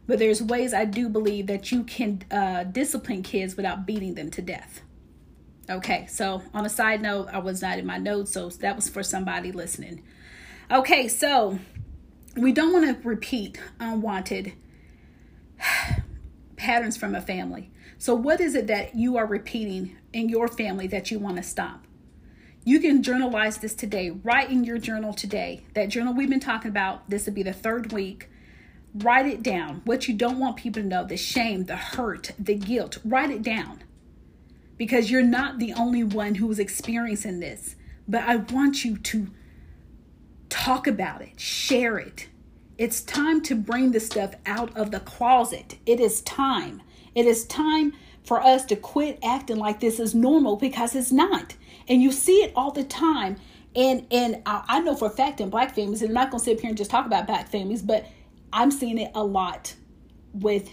But 0.07 0.19
there's 0.19 0.43
ways 0.43 0.75
I 0.75 0.85
do 0.85 1.09
believe 1.09 1.47
that 1.47 1.71
you 1.71 1.85
can 1.85 2.23
uh, 2.31 2.65
discipline 2.65 3.23
kids 3.23 3.57
without 3.57 3.87
beating 3.87 4.15
them 4.15 4.31
to 4.33 4.43
death. 4.43 4.83
Okay, 5.71 6.07
so 6.09 6.43
on 6.53 6.67
a 6.67 6.69
side 6.69 7.01
note, 7.01 7.29
I 7.33 7.39
was 7.39 7.63
not 7.63 7.79
in 7.79 7.87
my 7.87 7.99
notes, 7.99 8.33
so 8.33 8.49
that 8.49 8.75
was 8.75 8.89
for 8.89 9.03
somebody 9.03 9.53
listening. 9.53 10.03
Okay, 10.71 11.07
so 11.07 11.59
we 12.37 12.53
don't 12.53 12.73
want 12.73 13.03
to 13.03 13.09
repeat 13.09 13.61
unwanted 13.79 14.55
patterns 16.57 16.97
from 16.97 17.15
a 17.15 17.21
family. 17.21 17.71
So, 17.99 18.15
what 18.15 18.41
is 18.41 18.57
it 18.57 18.67
that 18.67 18.97
you 18.97 19.17
are 19.17 19.27
repeating 19.27 19.97
in 20.13 20.29
your 20.29 20.49
family 20.49 20.89
that 20.89 21.13
you 21.13 21.21
want 21.21 21.37
to 21.37 21.43
stop? 21.43 21.87
You 22.65 22.81
can 22.81 23.03
journalize 23.03 23.59
this 23.59 23.75
today. 23.75 24.11
Write 24.11 24.51
in 24.51 24.65
your 24.65 24.79
journal 24.79 25.13
today. 25.13 25.63
That 25.75 25.89
journal 25.89 26.15
we've 26.15 26.29
been 26.29 26.41
talking 26.41 26.71
about, 26.71 27.09
this 27.09 27.27
would 27.27 27.35
be 27.35 27.43
the 27.43 27.53
third 27.53 27.93
week. 27.93 28.29
Write 28.95 29.27
it 29.27 29.43
down. 29.43 29.83
What 29.85 30.09
you 30.09 30.15
don't 30.15 30.39
want 30.39 30.57
people 30.57 30.83
to 30.83 30.89
know 30.89 31.05
the 31.05 31.17
shame, 31.17 31.65
the 31.65 31.77
hurt, 31.77 32.33
the 32.39 32.55
guilt. 32.55 32.99
Write 33.05 33.31
it 33.31 33.43
down 33.43 33.83
because 34.77 35.11
you're 35.11 35.23
not 35.23 35.59
the 35.59 35.73
only 35.75 36.05
one 36.05 36.37
who 36.37 36.51
is 36.51 36.59
experiencing 36.59 37.41
this. 37.41 37.77
But 38.09 38.23
I 38.25 38.37
want 38.37 38.85
you 38.85 38.99
to 38.99 39.29
talk 40.51 40.87
about 40.87 41.23
it, 41.23 41.41
share 41.41 41.99
it, 41.99 42.29
It's 42.79 43.01
time 43.03 43.43
to 43.43 43.55
bring 43.55 43.93
this 43.93 44.07
stuff 44.07 44.35
out 44.47 44.77
of 44.77 44.91
the 44.91 45.01
closet. 45.01 45.79
It 45.87 46.01
is 46.01 46.21
time. 46.23 46.83
It 47.15 47.27
is 47.27 47.45
time 47.47 47.93
for 48.25 48.43
us 48.43 48.65
to 48.67 48.77
quit 48.77 49.19
acting 49.23 49.57
like 49.57 49.81
this 49.81 50.01
is 50.01 50.15
normal 50.15 50.57
because 50.57 50.95
it's 50.97 51.13
not. 51.13 51.55
And 51.89 52.03
you 52.03 52.13
see 52.13 52.43
it 52.43 52.53
all 52.57 52.73
the 52.73 52.85
time. 52.85 53.37
And 53.75 54.07
and 54.11 54.43
I, 54.47 54.65
I 54.69 54.81
know 54.81 54.95
for 54.97 55.07
a 55.07 55.11
fact 55.11 55.41
in 55.41 55.51
black 55.51 55.75
families, 55.75 56.03
and 56.03 56.11
I'm 56.11 56.15
not 56.15 56.31
gonna 56.31 56.43
sit 56.43 56.61
here 56.61 56.69
and 56.69 56.77
just 56.79 56.91
talk 56.91 57.07
about 57.07 57.27
black 57.27 57.49
families, 57.49 57.83
but 57.83 58.07
I'm 58.53 58.71
seeing 58.71 58.99
it 58.99 59.11
a 59.15 59.25
lot 59.25 59.75
with 60.33 60.69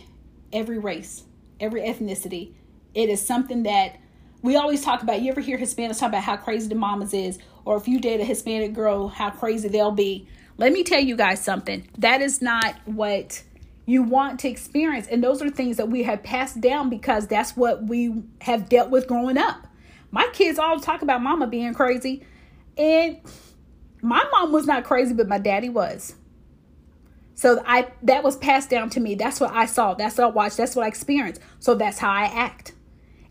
every 0.52 0.80
race, 0.80 1.24
every 1.60 1.82
ethnicity. 1.82 2.54
It 2.94 3.10
is 3.10 3.26
something 3.26 3.64
that 3.64 3.98
we 4.42 4.56
always 4.56 4.84
talk 4.84 5.04
about. 5.04 5.22
You 5.22 5.32
ever 5.32 5.42
hear 5.42 5.58
Hispanics 5.58 6.00
talk 6.00 6.10
about 6.10 6.24
how 6.24 6.38
crazy 6.38 6.68
the 6.68 6.76
mamas 6.76 7.14
is, 7.14 7.40
or 7.66 7.78
if 7.78 7.88
you 7.88 8.00
date 8.00 8.20
a 8.20 8.26
Hispanic 8.26 8.74
girl, 8.74 9.08
how 9.08 9.30
crazy 9.30 9.68
they'll 9.68 9.92
be. 9.92 10.28
Let 10.58 10.74
me 10.74 10.84
tell 10.84 11.00
you 11.00 11.16
guys 11.16 11.44
something. 11.44 11.88
That 11.98 12.22
is 12.22 12.42
not 12.42 12.76
what 12.86 13.44
you 13.86 14.04
want 14.04 14.40
to 14.42 14.50
experience. 14.50 15.08
And 15.08 15.24
those 15.24 15.42
are 15.42 15.50
things 15.50 15.78
that 15.78 15.90
we 15.90 16.04
have 16.04 16.22
passed 16.22 16.62
down 16.62 16.90
because 16.90 17.28
that's 17.28 17.56
what 17.56 17.84
we 17.84 18.24
have 18.42 18.70
dealt 18.70 18.90
with 18.90 19.08
growing 19.08 19.38
up. 19.38 19.68
My 20.12 20.28
kids 20.34 20.60
all 20.60 20.80
talk 20.80 21.02
about 21.02 21.22
mama 21.22 21.48
being 21.48 21.74
crazy. 21.74 22.26
And 22.78 23.20
my 24.02 24.24
mom 24.32 24.52
was 24.52 24.66
not 24.66 24.84
crazy, 24.84 25.14
but 25.14 25.28
my 25.28 25.40
daddy 25.40 25.70
was. 25.70 26.16
So 27.40 27.64
I 27.66 27.88
that 28.04 28.22
was 28.22 28.36
passed 28.36 28.70
down 28.70 28.90
to 28.90 29.00
me. 29.00 29.16
That's 29.16 29.40
what 29.40 29.54
I 29.54 29.66
saw. 29.66 29.94
That's 29.94 30.18
what 30.18 30.26
I 30.26 30.30
watched. 30.30 30.58
That's 30.58 30.76
what 30.76 30.84
I 30.84 30.90
experienced. 30.90 31.40
So 31.60 31.74
that's 31.74 31.98
how 31.98 32.10
I 32.10 32.26
act. 32.26 32.74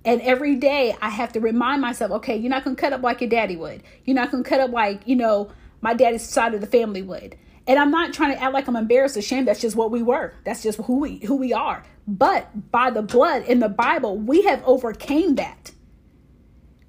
And 0.03 0.23
every 0.23 0.55
day 0.55 0.97
I 1.03 1.11
have 1.11 1.31
to 1.33 1.40
remind 1.40 1.83
myself, 1.83 2.12
okay, 2.12 2.35
you're 2.35 2.49
not 2.49 2.64
gonna 2.64 2.75
cut 2.75 2.94
up 2.94 3.03
like 3.03 3.21
your 3.21 3.29
daddy 3.29 3.55
would. 3.55 3.83
You're 4.07 4.14
not 4.14 4.31
gonna 4.31 4.44
cut 4.44 4.61
up 4.61 4.71
like, 4.71 5.07
you 5.07 5.14
know, 5.14 5.51
my 5.83 5.92
daddy's 5.92 6.27
side 6.27 6.55
of 6.55 6.62
the 6.62 6.66
family 6.66 7.03
would. 7.03 7.37
And 7.66 7.79
I'm 7.79 7.90
not 7.90 8.14
trying 8.14 8.33
to 8.33 8.42
act 8.42 8.55
like 8.55 8.66
I'm 8.66 8.77
embarrassed 8.77 9.18
or 9.18 9.21
ashamed. 9.21 9.47
That's 9.47 9.61
just 9.61 9.77
what 9.77 9.90
we 9.90 10.03
were. 10.03 10.33
That's 10.42 10.62
just 10.62 10.79
who 10.81 11.01
we 11.01 11.18
who 11.18 11.37
we 11.37 11.53
are. 11.53 11.85
But 12.07 12.71
by 12.73 12.88
the 12.88 13.03
blood 13.03 13.42
in 13.42 13.59
the 13.59 13.68
Bible, 13.68 14.16
we 14.16 14.40
have 14.44 14.62
overcame 14.64 15.35
that. 15.35 15.73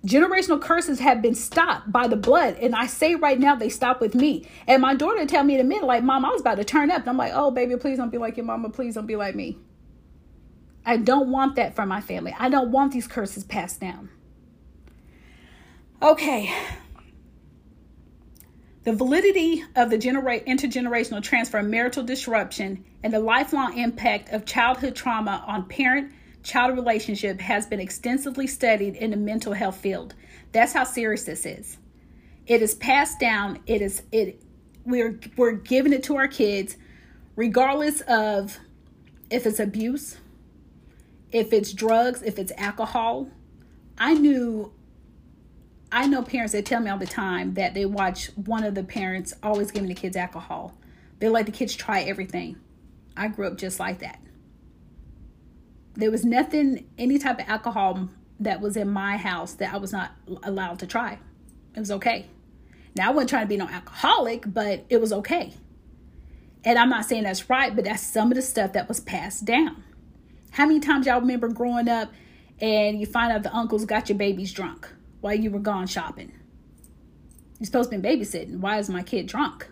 Generational 0.06 0.62
curses 0.62 1.00
have 1.00 1.22
been 1.22 1.36
stopped 1.36 1.92
by 1.92 2.08
the 2.08 2.16
blood. 2.16 2.56
And 2.56 2.74
I 2.74 2.88
say 2.88 3.16
right 3.16 3.38
now, 3.38 3.56
they 3.56 3.70
stop 3.70 4.00
with 4.00 4.16
me. 4.16 4.48
And 4.66 4.82
my 4.82 4.96
daughter 4.96 5.26
tell 5.26 5.44
me 5.44 5.56
in 5.56 5.60
a 5.60 5.64
minute, 5.66 5.86
like, 5.86 6.04
Mom, 6.04 6.24
I 6.24 6.30
was 6.30 6.42
about 6.42 6.56
to 6.56 6.64
turn 6.64 6.90
up. 6.90 7.02
And 7.02 7.10
I'm 7.10 7.18
like, 7.18 7.34
oh, 7.36 7.52
baby, 7.52 7.76
please 7.76 7.98
don't 7.98 8.10
be 8.10 8.18
like 8.18 8.38
your 8.38 8.46
mama. 8.46 8.70
Please 8.70 8.96
don't 8.96 9.08
be 9.08 9.18
like 9.18 9.36
me. 9.36 9.58
I 10.86 10.98
don't 10.98 11.30
want 11.30 11.58
that 11.58 11.76
for 11.76 11.86
my 11.86 12.00
family. 12.00 12.34
I 12.38 12.50
don't 12.50 12.72
want 12.72 12.94
these 12.94 13.08
curses 13.08 13.44
passed 13.44 13.82
down. 13.82 14.10
Okay. 16.02 16.54
The 18.86 18.94
validity 18.94 19.64
of 19.76 19.90
the 19.90 19.98
genera- 19.98 20.40
intergenerational 20.40 21.22
transfer 21.22 21.58
of 21.58 21.66
marital 21.66 22.04
disruption 22.04 22.86
and 23.04 23.14
the 23.14 23.20
lifelong 23.20 23.78
impact 23.78 24.30
of 24.30 24.46
childhood 24.46 24.96
trauma 24.96 25.44
on 25.46 25.68
parent 25.68 26.14
child 26.44 26.76
relationship 26.76 27.40
has 27.42 27.66
been 27.66 27.80
extensively 27.80 28.48
studied 28.48 28.96
in 28.96 29.12
the 29.12 29.18
mental 29.18 29.54
health 29.54 29.78
field. 29.78 30.16
That's 30.52 30.74
how 30.74 30.84
serious 30.84 31.26
this 31.26 31.46
is. 31.46 31.78
It 32.48 32.62
is 32.62 32.76
passed 32.76 33.20
down. 33.20 33.60
It 33.68 33.82
is 33.82 34.04
it 34.12 34.42
we're 34.86 35.20
we're 35.38 35.54
giving 35.54 35.94
it 35.94 36.04
to 36.04 36.18
our 36.18 36.28
kids 36.28 36.78
regardless 37.36 38.02
of 38.02 38.58
if 39.30 39.46
it's 39.46 39.60
abuse, 39.60 40.18
if 41.32 41.54
it's 41.54 41.72
drugs, 41.74 42.24
if 42.24 42.40
it's 42.40 42.52
alcohol. 42.58 43.30
I 43.98 44.14
knew 44.14 44.74
I 45.92 46.08
know 46.08 46.22
parents 46.22 46.54
that 46.54 46.66
tell 46.66 46.82
me 46.82 46.90
all 46.90 46.98
the 46.98 47.08
time 47.08 47.56
that 47.56 47.74
they 47.74 47.86
watch 47.86 48.28
one 48.36 48.64
of 48.64 48.76
the 48.76 48.84
parents 48.84 49.34
always 49.42 49.72
giving 49.72 49.90
the 49.90 49.96
kids 49.96 50.16
alcohol. 50.16 50.76
They 51.20 51.30
let 51.30 51.46
the 51.46 51.52
kids 51.52 51.76
try 51.76 52.02
everything. 52.02 52.58
I 53.18 53.28
grew 53.28 53.48
up 53.48 53.58
just 53.58 53.80
like 53.80 54.00
that. 54.00 54.20
There 56.00 56.12
was 56.12 56.24
nothing, 56.24 56.88
any 56.98 57.20
type 57.20 57.42
of 57.42 57.50
alcohol 57.50 58.08
that 58.40 58.62
was 58.62 58.78
in 58.78 58.90
my 58.90 59.18
house 59.18 59.52
that 59.56 59.74
I 59.74 59.78
was 59.78 59.92
not 59.92 60.14
allowed 60.44 60.80
to 60.80 60.88
try. 60.88 61.20
It 61.76 61.80
was 61.80 61.92
okay. 61.92 62.26
Now 62.96 63.10
I 63.10 63.14
wasn't 63.14 63.32
trying 63.32 63.44
to 63.44 63.50
be 63.50 63.58
no 63.58 63.68
alcoholic, 63.68 64.46
but 64.48 64.86
it 64.88 65.02
was 65.02 65.12
okay. 65.12 65.54
And 66.64 66.80
I'm 66.80 66.90
not 66.90 67.04
saying 67.04 67.24
that's 67.24 67.50
right, 67.50 67.76
but 67.76 67.84
that's 67.84 68.02
some 68.02 68.32
of 68.32 68.38
the 68.38 68.42
stuff 68.42 68.72
that 68.74 68.88
was 68.88 69.02
passed 69.02 69.44
down. 69.44 69.84
How 70.52 70.66
many 70.66 70.80
times 70.80 71.06
y'all 71.06 71.20
remember 71.20 71.50
growing 71.50 71.90
up 71.90 72.10
and 72.62 72.98
you 72.98 73.06
find 73.06 73.34
out 73.34 73.44
the 73.44 73.54
uncles 73.54 73.84
got 73.84 74.08
your 74.08 74.18
babies 74.18 74.54
drunk 74.54 74.88
while 75.20 75.36
you 75.36 75.52
were 75.52 75.60
gone 75.60 75.86
shopping? 75.86 76.32
You're 77.60 77.66
supposed 77.66 77.92
to 77.92 77.98
be 77.98 78.08
babysitting. 78.08 78.60
Why 78.60 78.78
is 78.78 78.90
my 78.90 79.04
kid 79.04 79.28
drunk? 79.28 79.70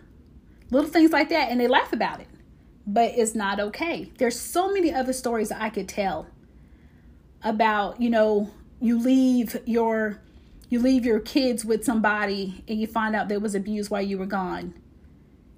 Little 0.70 0.90
things 0.90 1.10
like 1.10 1.30
that, 1.30 1.50
and 1.50 1.58
they 1.58 1.68
laugh 1.68 1.94
about 1.94 2.20
it 2.20 2.28
but 2.88 3.12
it's 3.16 3.34
not 3.34 3.60
okay. 3.60 4.10
There's 4.16 4.40
so 4.40 4.72
many 4.72 4.92
other 4.92 5.12
stories 5.12 5.52
I 5.52 5.68
could 5.68 5.88
tell 5.88 6.26
about, 7.42 8.00
you 8.00 8.08
know, 8.08 8.50
you 8.80 8.98
leave 8.98 9.60
your 9.66 10.20
you 10.70 10.80
leave 10.80 11.04
your 11.04 11.20
kids 11.20 11.64
with 11.64 11.84
somebody 11.84 12.64
and 12.66 12.80
you 12.80 12.86
find 12.86 13.14
out 13.14 13.28
there 13.28 13.40
was 13.40 13.54
abuse 13.54 13.90
while 13.90 14.02
you 14.02 14.18
were 14.18 14.26
gone. 14.26 14.74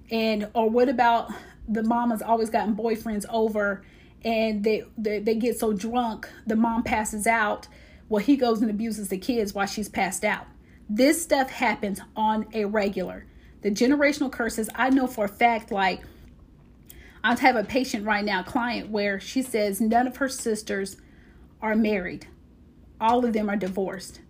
And 0.09 0.49
or 0.53 0.69
what 0.69 0.89
about 0.89 1.31
the 1.67 1.83
mom 1.83 2.11
has 2.11 2.21
always 2.21 2.49
gotten 2.49 2.75
boyfriends 2.75 3.25
over 3.29 3.81
and 4.25 4.63
they, 4.65 4.83
they 4.97 5.19
they 5.19 5.35
get 5.35 5.57
so 5.57 5.71
drunk, 5.71 6.29
the 6.45 6.57
mom 6.57 6.83
passes 6.83 7.25
out. 7.27 7.67
Well, 8.09 8.21
he 8.21 8.35
goes 8.35 8.61
and 8.61 8.69
abuses 8.69 9.07
the 9.07 9.17
kids 9.17 9.53
while 9.53 9.67
she's 9.67 9.87
passed 9.87 10.25
out. 10.25 10.47
This 10.89 11.23
stuff 11.23 11.49
happens 11.49 12.01
on 12.13 12.47
a 12.53 12.65
regular. 12.65 13.25
The 13.61 13.71
generational 13.71 14.29
curses, 14.29 14.69
I 14.75 14.89
know 14.89 15.07
for 15.07 15.25
a 15.25 15.29
fact, 15.29 15.71
like 15.71 16.01
I 17.23 17.39
have 17.39 17.55
a 17.55 17.63
patient 17.63 18.05
right 18.05 18.25
now, 18.25 18.41
client, 18.41 18.89
where 18.89 19.19
she 19.19 19.43
says 19.43 19.79
none 19.79 20.07
of 20.07 20.17
her 20.17 20.29
sisters 20.29 20.97
are 21.61 21.75
married. 21.75 22.27
All 22.99 23.23
of 23.25 23.33
them 23.33 23.49
are 23.49 23.55
divorced. 23.55 24.21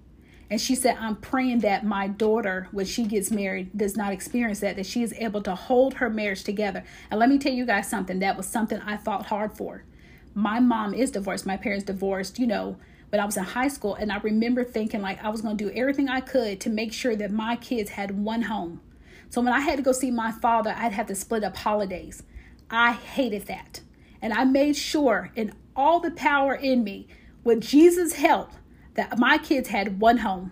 And 0.49 0.60
she 0.60 0.75
said, 0.75 0.97
I'm 0.99 1.15
praying 1.15 1.60
that 1.60 1.86
my 1.86 2.10
daughter, 2.10 2.67
when 2.71 2.86
she 2.86 3.06
gets 3.06 3.32
married, 3.32 3.69
does 3.77 3.95
not 3.95 4.12
experience 4.12 4.60
that, 4.60 4.75
that 4.75 4.86
she 4.86 5.01
is 5.01 5.13
able 5.13 5.41
to 5.43 5.56
hold 5.56 5.95
her 5.95 6.10
marriage 6.10 6.43
together. 6.43 6.84
And 7.10 7.17
let 7.17 7.30
me 7.30 7.38
tell 7.38 7.54
you 7.54 7.65
guys 7.65 7.89
something 7.89 8.19
that 8.19 8.36
was 8.36 8.47
something 8.47 8.82
I 8.82 8.97
fought 8.97 9.27
hard 9.27 9.54
for. 9.54 9.86
My 10.34 10.60
mom 10.60 10.93
is 10.93 11.12
divorced. 11.12 11.45
My 11.45 11.56
parents 11.56 11.86
divorced, 11.86 12.38
you 12.38 12.47
know, 12.47 12.75
when 13.08 13.21
I 13.21 13.25
was 13.25 13.38
in 13.38 13.45
high 13.45 13.69
school. 13.69 13.95
And 13.95 14.12
I 14.12 14.17
remember 14.17 14.65
thinking 14.65 15.01
like 15.01 15.23
I 15.23 15.30
was 15.30 15.39
going 15.39 15.56
to 15.56 15.63
do 15.63 15.71
everything 15.73 16.10
I 16.10 16.19
could 16.19 16.60
to 16.62 16.69
make 16.69 16.91
sure 16.91 17.15
that 17.15 17.32
my 17.32 17.56
kids 17.56 17.91
had 17.91 18.12
one 18.12 18.41
home. 18.41 18.82
So 19.30 19.39
when 19.39 19.54
I 19.54 19.62
had 19.62 19.77
to 19.77 19.84
go 19.84 19.93
see 19.93 20.12
my 20.12 20.34
father, 20.34 20.75
I'd 20.77 20.91
have 20.91 21.08
to 21.08 21.15
split 21.15 21.45
up 21.45 21.56
holidays. 21.56 22.23
I 22.72 22.94
hated 22.94 23.48
that. 23.48 23.82
And 24.22 24.34
I 24.34 24.46
made 24.46 24.76
sure, 24.76 25.32
in 25.36 25.54
all 25.76 26.00
the 26.00 26.12
power 26.12 26.56
in 26.56 26.84
me, 26.84 27.08
with 27.44 27.62
Jesus' 27.62 28.14
help, 28.14 28.52
that 28.96 29.18
my 29.18 29.38
kids 29.38 29.70
had 29.70 30.00
one 30.00 30.20
home. 30.20 30.52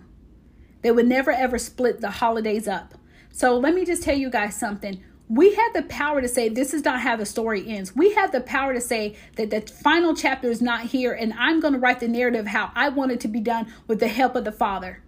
They 0.82 0.90
would 0.90 1.06
never 1.06 1.30
ever 1.30 1.58
split 1.58 2.00
the 2.00 2.10
holidays 2.10 2.66
up. 2.66 2.94
So 3.32 3.56
let 3.58 3.74
me 3.74 3.84
just 3.84 4.02
tell 4.02 4.16
you 4.16 4.30
guys 4.30 4.56
something. 4.56 5.02
We 5.28 5.54
have 5.54 5.72
the 5.72 5.82
power 5.82 6.20
to 6.20 6.28
say 6.28 6.48
this 6.48 6.74
is 6.74 6.84
not 6.84 7.00
how 7.00 7.16
the 7.16 7.26
story 7.26 7.68
ends. 7.68 7.94
We 7.94 8.14
have 8.14 8.32
the 8.32 8.40
power 8.40 8.74
to 8.74 8.80
say 8.80 9.16
that 9.36 9.50
the 9.50 9.60
final 9.60 10.16
chapter 10.16 10.50
is 10.50 10.60
not 10.60 10.86
here 10.86 11.12
and 11.12 11.32
I'm 11.34 11.60
going 11.60 11.74
to 11.74 11.78
write 11.78 12.00
the 12.00 12.08
narrative 12.08 12.48
how 12.48 12.72
I 12.74 12.88
want 12.88 13.12
it 13.12 13.20
to 13.20 13.28
be 13.28 13.40
done 13.40 13.72
with 13.86 14.00
the 14.00 14.08
help 14.08 14.34
of 14.34 14.44
the 14.44 14.50
Father. 14.50 15.02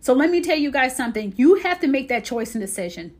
So 0.00 0.12
let 0.12 0.30
me 0.30 0.40
tell 0.40 0.56
you 0.56 0.72
guys 0.72 0.96
something. 0.96 1.34
You 1.36 1.56
have 1.56 1.78
to 1.80 1.86
make 1.86 2.08
that 2.08 2.24
choice 2.24 2.54
and 2.54 2.60
decision. 2.62 3.14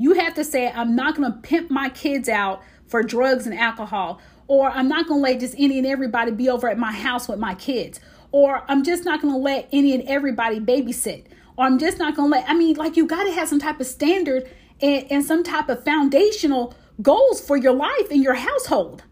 You 0.00 0.14
have 0.14 0.32
to 0.36 0.44
say, 0.44 0.72
I'm 0.72 0.96
not 0.96 1.14
going 1.14 1.30
to 1.30 1.38
pimp 1.40 1.70
my 1.70 1.90
kids 1.90 2.26
out 2.26 2.62
for 2.86 3.02
drugs 3.02 3.46
and 3.46 3.54
alcohol, 3.54 4.18
or 4.46 4.70
I'm 4.70 4.88
not 4.88 5.06
going 5.06 5.20
to 5.20 5.22
let 5.30 5.40
just 5.40 5.54
any 5.58 5.76
and 5.76 5.86
everybody 5.86 6.30
be 6.30 6.48
over 6.48 6.70
at 6.70 6.78
my 6.78 6.90
house 6.90 7.28
with 7.28 7.38
my 7.38 7.54
kids, 7.54 8.00
or 8.32 8.64
I'm 8.66 8.82
just 8.82 9.04
not 9.04 9.20
going 9.20 9.34
to 9.34 9.38
let 9.38 9.68
any 9.72 9.92
and 9.94 10.02
everybody 10.08 10.58
babysit, 10.58 11.26
or 11.58 11.66
I'm 11.66 11.78
just 11.78 11.98
not 11.98 12.16
going 12.16 12.30
to 12.32 12.38
let, 12.38 12.48
I 12.48 12.54
mean, 12.54 12.76
like 12.76 12.96
you 12.96 13.06
got 13.06 13.24
to 13.24 13.32
have 13.32 13.46
some 13.46 13.58
type 13.58 13.78
of 13.78 13.86
standard 13.86 14.50
and, 14.80 15.06
and 15.10 15.22
some 15.22 15.44
type 15.44 15.68
of 15.68 15.84
foundational 15.84 16.74
goals 17.02 17.38
for 17.42 17.58
your 17.58 17.74
life 17.74 18.10
and 18.10 18.22
your 18.22 18.34
household. 18.34 19.04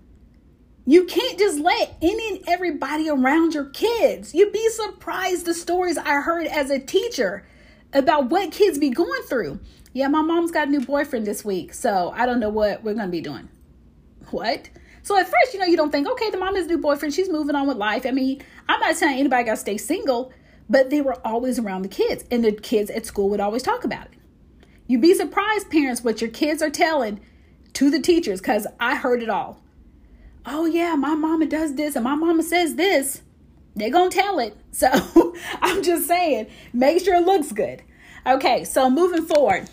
You 0.86 1.04
can't 1.04 1.38
just 1.38 1.60
let 1.60 1.98
any 2.00 2.36
and 2.36 2.48
everybody 2.48 3.10
around 3.10 3.52
your 3.52 3.66
kids. 3.66 4.34
You'd 4.34 4.54
be 4.54 4.70
surprised 4.70 5.44
the 5.44 5.52
stories 5.52 5.98
I 5.98 6.22
heard 6.22 6.46
as 6.46 6.70
a 6.70 6.78
teacher 6.78 7.46
about 7.92 8.30
what 8.30 8.52
kids 8.52 8.78
be 8.78 8.88
going 8.88 9.22
through. 9.24 9.60
Yeah, 9.98 10.06
my 10.06 10.22
mom's 10.22 10.52
got 10.52 10.68
a 10.68 10.70
new 10.70 10.80
boyfriend 10.80 11.26
this 11.26 11.44
week, 11.44 11.74
so 11.74 12.12
I 12.14 12.24
don't 12.24 12.38
know 12.38 12.50
what 12.50 12.84
we're 12.84 12.94
going 12.94 13.08
to 13.08 13.10
be 13.10 13.20
doing. 13.20 13.48
What? 14.30 14.70
So 15.02 15.18
at 15.18 15.26
first, 15.26 15.52
you 15.52 15.58
know, 15.58 15.66
you 15.66 15.76
don't 15.76 15.90
think, 15.90 16.06
okay, 16.06 16.30
the 16.30 16.38
mom 16.38 16.54
has 16.54 16.66
a 16.66 16.68
new 16.68 16.78
boyfriend, 16.78 17.12
she's 17.14 17.28
moving 17.28 17.56
on 17.56 17.66
with 17.66 17.78
life. 17.78 18.06
I 18.06 18.12
mean, 18.12 18.40
I'm 18.68 18.78
not 18.78 18.94
saying 18.94 19.18
anybody 19.18 19.42
got 19.42 19.54
to 19.54 19.56
stay 19.56 19.76
single, 19.76 20.32
but 20.70 20.90
they 20.90 21.00
were 21.00 21.16
always 21.26 21.58
around 21.58 21.82
the 21.82 21.88
kids, 21.88 22.24
and 22.30 22.44
the 22.44 22.52
kids 22.52 22.90
at 22.90 23.06
school 23.06 23.28
would 23.30 23.40
always 23.40 23.64
talk 23.64 23.82
about 23.82 24.06
it. 24.06 24.12
You'd 24.86 25.00
be 25.00 25.14
surprised, 25.14 25.68
parents, 25.68 26.04
what 26.04 26.20
your 26.20 26.30
kids 26.30 26.62
are 26.62 26.70
telling 26.70 27.18
to 27.72 27.90
the 27.90 27.98
teachers, 27.98 28.40
because 28.40 28.68
I 28.78 28.94
heard 28.94 29.20
it 29.20 29.28
all. 29.28 29.64
Oh, 30.46 30.64
yeah, 30.64 30.94
my 30.94 31.16
mama 31.16 31.46
does 31.46 31.74
this, 31.74 31.96
and 31.96 32.04
my 32.04 32.14
mama 32.14 32.44
says 32.44 32.76
this. 32.76 33.22
They're 33.74 33.90
going 33.90 34.10
to 34.10 34.16
tell 34.16 34.38
it. 34.38 34.56
So 34.70 35.34
I'm 35.60 35.82
just 35.82 36.06
saying, 36.06 36.46
make 36.72 37.02
sure 37.04 37.16
it 37.16 37.26
looks 37.26 37.50
good. 37.50 37.82
Okay, 38.24 38.62
so 38.62 38.90
moving 38.90 39.24
forward, 39.24 39.68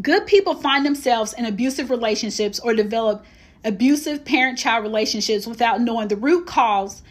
Good 0.00 0.26
people 0.26 0.54
find 0.54 0.86
themselves 0.86 1.34
in 1.34 1.44
abusive 1.44 1.90
relationships 1.90 2.58
or 2.58 2.74
develop 2.74 3.24
abusive 3.64 4.24
parent 4.24 4.58
child 4.58 4.84
relationships 4.84 5.46
without 5.46 5.80
knowing 5.80 6.08
the 6.08 6.16
root 6.16 6.46
cause. 6.46 7.02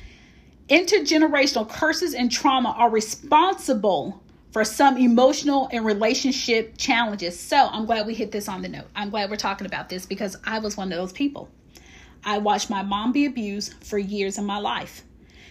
Intergenerational 0.68 1.70
curses 1.70 2.14
and 2.14 2.32
trauma 2.32 2.70
are 2.70 2.90
responsible 2.90 4.22
for 4.52 4.66
some 4.66 4.98
emotional 4.98 5.70
and 5.72 5.86
relationship 5.86 6.76
challenges. 6.78 7.40
So 7.40 7.68
I'm 7.72 7.86
glad 7.86 8.08
we 8.08 8.16
hit 8.16 8.32
this 8.32 8.50
on 8.50 8.62
the 8.62 8.68
note. 8.68 8.88
I'm 8.96 9.10
glad 9.10 9.30
we're 9.30 9.38
talking 9.38 9.68
about 9.68 9.88
this 9.88 10.06
because 10.06 10.36
I 10.44 10.60
was 10.60 10.76
one 10.76 10.92
of 10.92 10.98
those 10.98 11.14
people. 11.14 11.50
I 12.24 12.40
watched 12.40 12.70
my 12.70 12.82
mom 12.82 13.12
be 13.12 13.26
abused 13.26 13.76
for 13.84 13.98
years 13.98 14.38
in 14.38 14.46
my 14.46 14.58
life. 14.58 15.04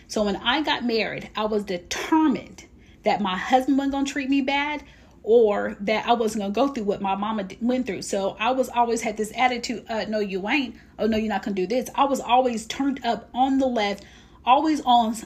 So 0.09 0.25
when 0.25 0.37
I 0.37 0.63
got 0.63 0.85
married, 0.85 1.31
I 1.37 1.45
was 1.45 1.65
determined 1.65 2.65
that 3.05 3.21
my 3.21 3.37
husband 3.37 3.79
wasn't 3.79 3.93
going 3.93 4.05
to 4.05 4.13
treat 4.13 4.29
me 4.29 4.41
bad 4.43 4.83
or 5.23 5.77
that 5.81 6.07
I 6.07 6.15
wasn't 6.15 6.45
to 6.45 6.51
go 6.51 6.69
through 6.69 6.85
what 6.85 7.03
my 7.03 7.15
mama 7.15 7.47
went 7.61 7.87
through. 7.87 8.03
So 8.03 8.37
I 8.41 8.53
was 8.53 8.69
always 8.69 9.03
had 9.03 9.17
this 9.17 9.33
attitude, 9.37 9.85
uh, 9.89 10.07
no, 10.09 10.19
you 10.19 10.49
ain't. 10.49 10.77
Oh, 10.99 11.07
no, 11.07 11.17
you're 11.17 11.29
not 11.29 11.43
to 11.45 11.51
do 11.51 11.67
this. 11.67 11.91
I 11.95 12.05
was 12.05 12.21
always 12.21 12.67
turned 12.67 13.05
up 13.05 13.29
on 13.35 13.59
the 13.59 13.67
left, 13.67 14.05
always 14.45 14.81
on 14.83 15.17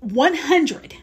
100. 0.00 0.94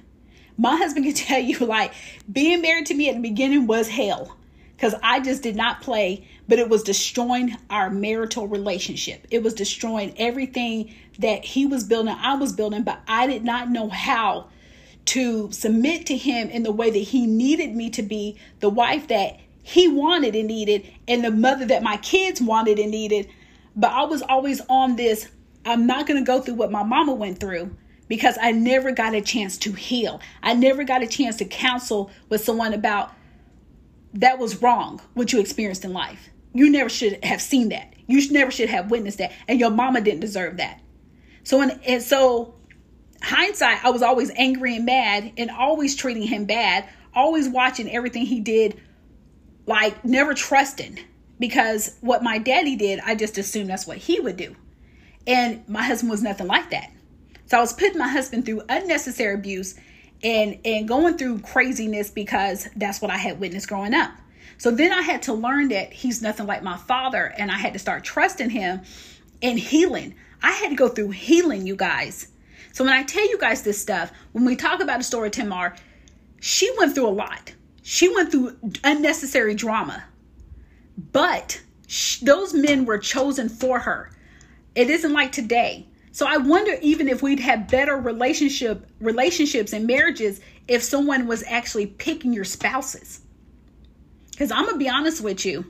My 0.58 0.78
husband 0.78 1.06
can 1.06 1.14
tell 1.16 1.40
you, 1.40 1.60
like, 1.60 1.94
being 2.32 2.62
married 2.62 2.86
to 2.88 2.94
me 2.94 3.10
at 3.10 3.16
the 3.16 3.22
beginning 3.22 3.68
was 3.68 3.90
hell 3.90 4.38
because 4.82 4.96
I 5.04 5.20
just 5.20 5.44
did 5.44 5.56
not 5.56 5.82
play, 5.82 6.28
but 6.48 6.58
it 6.58 6.70
was 6.70 6.82
destroying 6.82 7.56
our 7.70 7.92
marital 7.92 8.48
relationship. 8.48 9.28
It 9.30 9.44
was 9.44 9.54
destroying 9.54 10.16
everything 10.18 10.96
that 11.20 11.46
he 11.46 11.66
was 11.68 11.84
building, 11.84 12.16
I 12.18 12.36
was 12.36 12.54
building, 12.54 12.84
but 12.84 13.00
I 13.08 13.28
did 13.28 13.44
not 13.44 13.70
know 13.70 13.90
how 13.90 14.48
to 15.06 15.52
submit 15.52 16.06
to 16.08 16.18
him 16.18 16.50
in 16.50 16.64
the 16.64 16.72
way 16.72 16.90
that 16.90 16.98
he 16.98 17.26
needed 17.26 17.76
me 17.76 17.90
to 17.92 18.02
be 18.02 18.38
the 18.60 18.70
wife 18.70 19.08
that 19.08 19.40
he 19.64 19.88
wanted 19.88 20.36
and 20.36 20.48
needed, 20.48 20.92
and 21.08 21.24
the 21.24 21.32
mother 21.32 21.66
that 21.66 21.84
my 21.84 21.98
kids 21.98 22.42
wanted 22.42 22.80
and 22.80 22.92
needed. 22.92 23.30
But 23.76 23.92
I 23.92 24.04
was 24.04 24.22
always 24.24 24.62
on 24.68 24.96
this 24.96 25.30
I'm 25.66 25.86
not 25.86 26.08
going 26.08 26.20
to 26.20 26.26
go 26.26 26.42
through 26.42 26.56
what 26.56 26.72
my 26.72 26.84
mama 26.84 27.14
went 27.14 27.40
through 27.40 27.76
because 28.08 28.38
I 28.42 28.52
never 28.52 28.92
got 28.92 29.14
a 29.14 29.22
chance 29.22 29.58
to 29.60 29.72
heal. 29.74 30.20
I 30.42 30.54
never 30.54 30.84
got 30.84 31.04
a 31.04 31.08
chance 31.08 31.38
to 31.38 31.46
counsel 31.46 32.12
with 32.30 32.44
someone 32.44 32.74
about 32.74 33.14
that 34.14 34.40
was 34.40 34.62
wrong 34.62 35.00
what 35.14 35.32
you 35.32 35.40
experienced 35.40 35.86
in 35.86 35.94
life. 35.94 36.30
You 36.54 36.70
never 36.70 36.90
should 36.90 37.24
have 37.24 37.42
seen 37.42 37.70
that. 37.70 37.94
You 38.08 38.30
never 38.32 38.52
should 38.52 38.70
have 38.70 38.92
witnessed 38.92 39.20
that. 39.20 39.32
And 39.48 39.60
your 39.60 39.70
mama 39.70 40.02
didn't 40.02 40.20
deserve 40.20 40.58
that. 40.58 40.82
So, 41.44 41.62
and, 41.62 41.80
and 41.88 42.04
so 42.04 42.56
hindsight, 43.22 43.84
I 43.84 43.90
was 43.90 44.02
always 44.02 44.32
angry 44.36 44.76
and 44.76 44.86
mad 44.86 45.34
and 45.38 45.52
always 45.52 45.96
treating 45.96 46.24
him 46.24 46.46
bad, 46.46 46.88
always 47.14 47.48
watching 47.48 47.90
everything 47.90 48.26
he 48.26 48.40
did, 48.40 48.80
like 49.66 50.04
never 50.04 50.34
trusting 50.34 51.00
because 51.40 51.98
what 52.02 52.24
my 52.24 52.38
daddy 52.38 52.76
did, 52.76 53.00
I 53.04 53.16
just 53.16 53.38
assumed 53.38 53.70
that's 53.70 53.88
what 53.88 53.98
he 53.98 54.20
would 54.20 54.38
do. 54.38 54.56
And 55.26 55.68
my 55.68 55.84
husband 55.84 56.12
was 56.12 56.22
nothing 56.22 56.48
like 56.48 56.70
that. 56.70 56.92
So 57.48 57.58
I 57.58 57.62
was 57.62 57.74
putting 57.74 57.98
my 57.98 58.08
husband 58.08 58.46
through 58.46 58.62
unnecessary 58.70 59.36
abuse 59.36 59.76
and 60.24 60.60
and 60.64 60.88
going 60.88 61.18
through 61.18 61.40
craziness 61.40 62.10
because 62.12 62.68
that's 62.76 63.02
what 63.02 63.12
I 63.12 63.18
had 63.18 63.40
witnessed 63.40 63.68
growing 63.68 63.94
up. 63.94 64.12
So 64.58 64.70
then 64.70 64.94
I 64.94 65.02
had 65.02 65.24
to 65.24 65.34
learn 65.34 65.70
that 65.70 65.92
he's 65.92 66.22
nothing 66.22 66.46
like 66.46 66.62
my 66.62 66.78
father 66.78 67.34
and 67.38 67.52
I 67.52 67.58
had 67.58 67.74
to 67.74 67.80
start 67.80 68.04
trusting 68.04 68.52
him 68.52 68.82
and 69.42 69.60
healing. 69.60 70.16
I 70.44 70.52
had 70.52 70.70
to 70.70 70.76
go 70.76 70.88
through 70.88 71.10
healing, 71.10 71.66
you 71.66 71.76
guys. 71.76 72.28
So 72.74 72.84
when 72.84 72.94
I 72.94 73.04
tell 73.04 73.28
you 73.30 73.38
guys 73.38 73.62
this 73.62 73.82
stuff, 73.82 74.12
when 74.32 74.46
we 74.46 74.56
talk 74.56 74.82
about 74.82 74.98
the 74.98 75.04
story 75.04 75.28
of 75.28 75.34
Tamar, 75.34 75.76
she 76.40 76.72
went 76.78 76.96
through 76.96 77.08
a 77.08 77.10
lot. 77.10 77.54
She 77.84 78.14
went 78.14 78.32
through 78.32 78.58
unnecessary 78.84 79.56
drama. 79.56 80.04
But 81.12 81.62
those 82.22 82.54
men 82.54 82.86
were 82.86 82.98
chosen 82.98 83.50
for 83.50 83.80
her. 83.80 84.12
It 84.76 84.90
isn't 84.90 85.12
like 85.12 85.32
today. 85.32 85.88
So 86.14 86.26
I 86.28 86.38
wonder 86.38 86.78
even 86.82 87.08
if 87.08 87.22
we'd 87.22 87.40
have 87.40 87.70
better 87.70 87.96
relationship 87.98 88.86
relationships 89.00 89.74
and 89.74 89.88
marriages 89.88 90.42
if 90.68 90.84
someone 90.84 91.28
was 91.28 91.44
actually 91.48 91.88
picking 91.88 92.34
your 92.34 92.44
spouses. 92.44 93.22
Cuz 94.38 94.52
I'm 94.52 94.66
going 94.66 94.76
to 94.76 94.80
be 94.80 94.90
honest 94.90 95.22
with 95.22 95.46
you. 95.46 95.66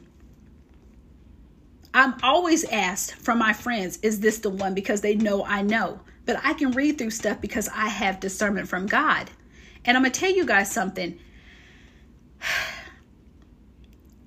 I'm 1.93 2.15
always 2.23 2.63
asked 2.65 3.15
from 3.15 3.37
my 3.37 3.53
friends, 3.53 3.99
is 4.01 4.19
this 4.19 4.39
the 4.39 4.49
one 4.49 4.73
because 4.73 5.01
they 5.01 5.15
know 5.15 5.43
I 5.43 5.61
know. 5.61 5.99
But 6.25 6.39
I 6.43 6.53
can 6.53 6.71
read 6.71 6.97
through 6.97 7.11
stuff 7.11 7.41
because 7.41 7.67
I 7.69 7.87
have 7.87 8.19
discernment 8.19 8.67
from 8.67 8.87
God. 8.87 9.29
And 9.85 9.97
I'm 9.97 10.03
going 10.03 10.11
to 10.11 10.19
tell 10.19 10.31
you 10.31 10.45
guys 10.45 10.71
something. 10.71 11.17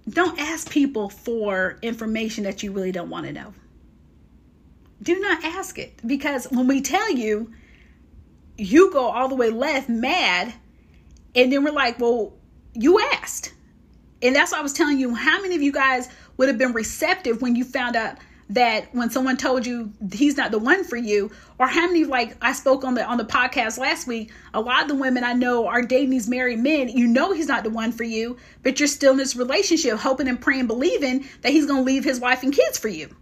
Don't 0.08 0.38
ask 0.38 0.70
people 0.70 1.08
for 1.08 1.78
information 1.80 2.44
that 2.44 2.62
you 2.62 2.72
really 2.72 2.92
don't 2.92 3.08
want 3.08 3.24
to 3.24 3.32
know. 3.32 3.54
Do 5.02 5.18
not 5.18 5.42
ask 5.42 5.78
it 5.78 5.98
because 6.06 6.44
when 6.50 6.66
we 6.66 6.82
tell 6.82 7.10
you, 7.10 7.50
you 8.58 8.92
go 8.92 9.06
all 9.06 9.28
the 9.28 9.34
way 9.34 9.48
left 9.48 9.88
mad, 9.88 10.52
and 11.34 11.50
then 11.50 11.64
we're 11.64 11.72
like, 11.72 11.98
well, 11.98 12.34
you 12.74 13.00
asked. 13.00 13.54
And 14.22 14.34
that's 14.34 14.52
why 14.52 14.58
I 14.58 14.62
was 14.62 14.72
telling 14.72 14.98
you 14.98 15.14
how 15.14 15.40
many 15.42 15.56
of 15.56 15.62
you 15.62 15.72
guys 15.72 16.08
would 16.36 16.48
have 16.48 16.58
been 16.58 16.72
receptive 16.72 17.42
when 17.42 17.56
you 17.56 17.64
found 17.64 17.96
out 17.96 18.18
that 18.50 18.94
when 18.94 19.10
someone 19.10 19.36
told 19.36 19.64
you 19.66 19.92
he's 20.12 20.36
not 20.36 20.50
the 20.50 20.58
one 20.58 20.84
for 20.84 20.96
you 20.96 21.30
or 21.58 21.66
how 21.66 21.86
many 21.86 22.04
like 22.04 22.36
i 22.42 22.52
spoke 22.52 22.84
on 22.84 22.94
the 22.94 23.04
on 23.04 23.16
the 23.16 23.24
podcast 23.24 23.78
last 23.78 24.06
week 24.06 24.30
a 24.52 24.60
lot 24.60 24.82
of 24.82 24.88
the 24.88 24.94
women 24.94 25.24
i 25.24 25.32
know 25.32 25.66
are 25.66 25.82
dating 25.82 26.10
these 26.10 26.28
married 26.28 26.58
men. 26.58 26.88
You 26.88 27.06
know 27.06 27.32
he's 27.32 27.48
not 27.48 27.64
the 27.64 27.70
one 27.70 27.90
for 27.90 28.04
you 28.04 28.36
but 28.62 28.78
you're 28.78 28.86
still 28.86 29.12
in 29.12 29.18
this 29.18 29.34
relationship 29.34 29.98
hoping 29.98 30.28
and 30.28 30.40
praying 30.40 30.66
believing 30.66 31.26
that 31.40 31.52
he's 31.52 31.66
going 31.66 31.80
to 31.80 31.84
leave 31.84 32.04
his 32.04 32.20
wife 32.20 32.42
and 32.42 32.52
kids 32.52 32.78
for 32.78 32.88
you. 32.88 33.14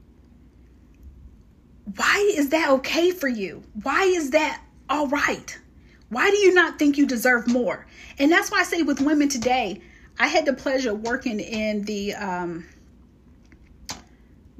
Why 1.96 2.32
is 2.36 2.50
that 2.50 2.70
okay 2.70 3.10
for 3.10 3.28
you? 3.28 3.62
Why 3.82 4.04
is 4.04 4.30
that 4.30 4.62
all 4.88 5.08
right? 5.08 5.58
Why 6.08 6.30
do 6.30 6.36
you 6.38 6.54
not 6.54 6.78
think 6.78 6.96
you 6.96 7.06
deserve 7.06 7.48
more? 7.48 7.86
And 8.18 8.30
that's 8.30 8.50
why 8.50 8.60
i 8.60 8.64
say 8.64 8.82
with 8.82 9.00
women 9.00 9.28
today 9.28 9.80
i 10.18 10.26
had 10.26 10.46
the 10.46 10.52
pleasure 10.52 10.90
of 10.90 11.00
working 11.00 11.38
in 11.38 11.82
the 11.82 12.14
um 12.14 12.66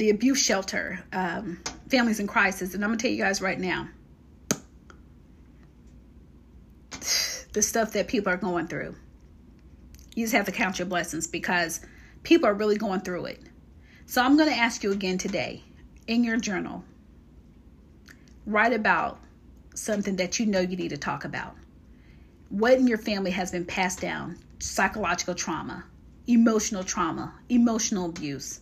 the 0.02 0.10
abuse 0.10 0.42
shelter, 0.42 0.98
um, 1.12 1.60
Families 1.88 2.18
in 2.18 2.26
Crisis. 2.26 2.74
And 2.74 2.82
I'm 2.82 2.90
going 2.90 2.98
to 2.98 3.02
tell 3.02 3.12
you 3.12 3.22
guys 3.22 3.40
right 3.40 3.60
now 3.60 3.88
the 7.52 7.62
stuff 7.62 7.92
that 7.92 8.08
people 8.08 8.32
are 8.32 8.36
going 8.36 8.66
through. 8.66 8.96
You 10.16 10.24
just 10.24 10.34
have 10.34 10.46
to 10.46 10.52
count 10.52 10.80
your 10.80 10.86
blessings 10.86 11.28
because 11.28 11.82
people 12.24 12.48
are 12.48 12.54
really 12.54 12.78
going 12.78 13.02
through 13.02 13.26
it. 13.26 13.42
So 14.06 14.20
I'm 14.20 14.36
going 14.36 14.48
to 14.48 14.56
ask 14.56 14.82
you 14.82 14.90
again 14.90 15.18
today 15.18 15.62
in 16.08 16.24
your 16.24 16.36
journal, 16.36 16.82
write 18.44 18.72
about 18.72 19.20
something 19.76 20.16
that 20.16 20.40
you 20.40 20.46
know 20.46 20.58
you 20.58 20.76
need 20.76 20.90
to 20.90 20.98
talk 20.98 21.24
about. 21.24 21.54
What 22.48 22.72
in 22.72 22.88
your 22.88 22.98
family 22.98 23.30
has 23.30 23.52
been 23.52 23.66
passed 23.66 24.00
down? 24.00 24.36
Psychological 24.58 25.36
trauma, 25.36 25.84
emotional 26.26 26.82
trauma, 26.82 27.32
emotional 27.48 28.06
abuse 28.06 28.58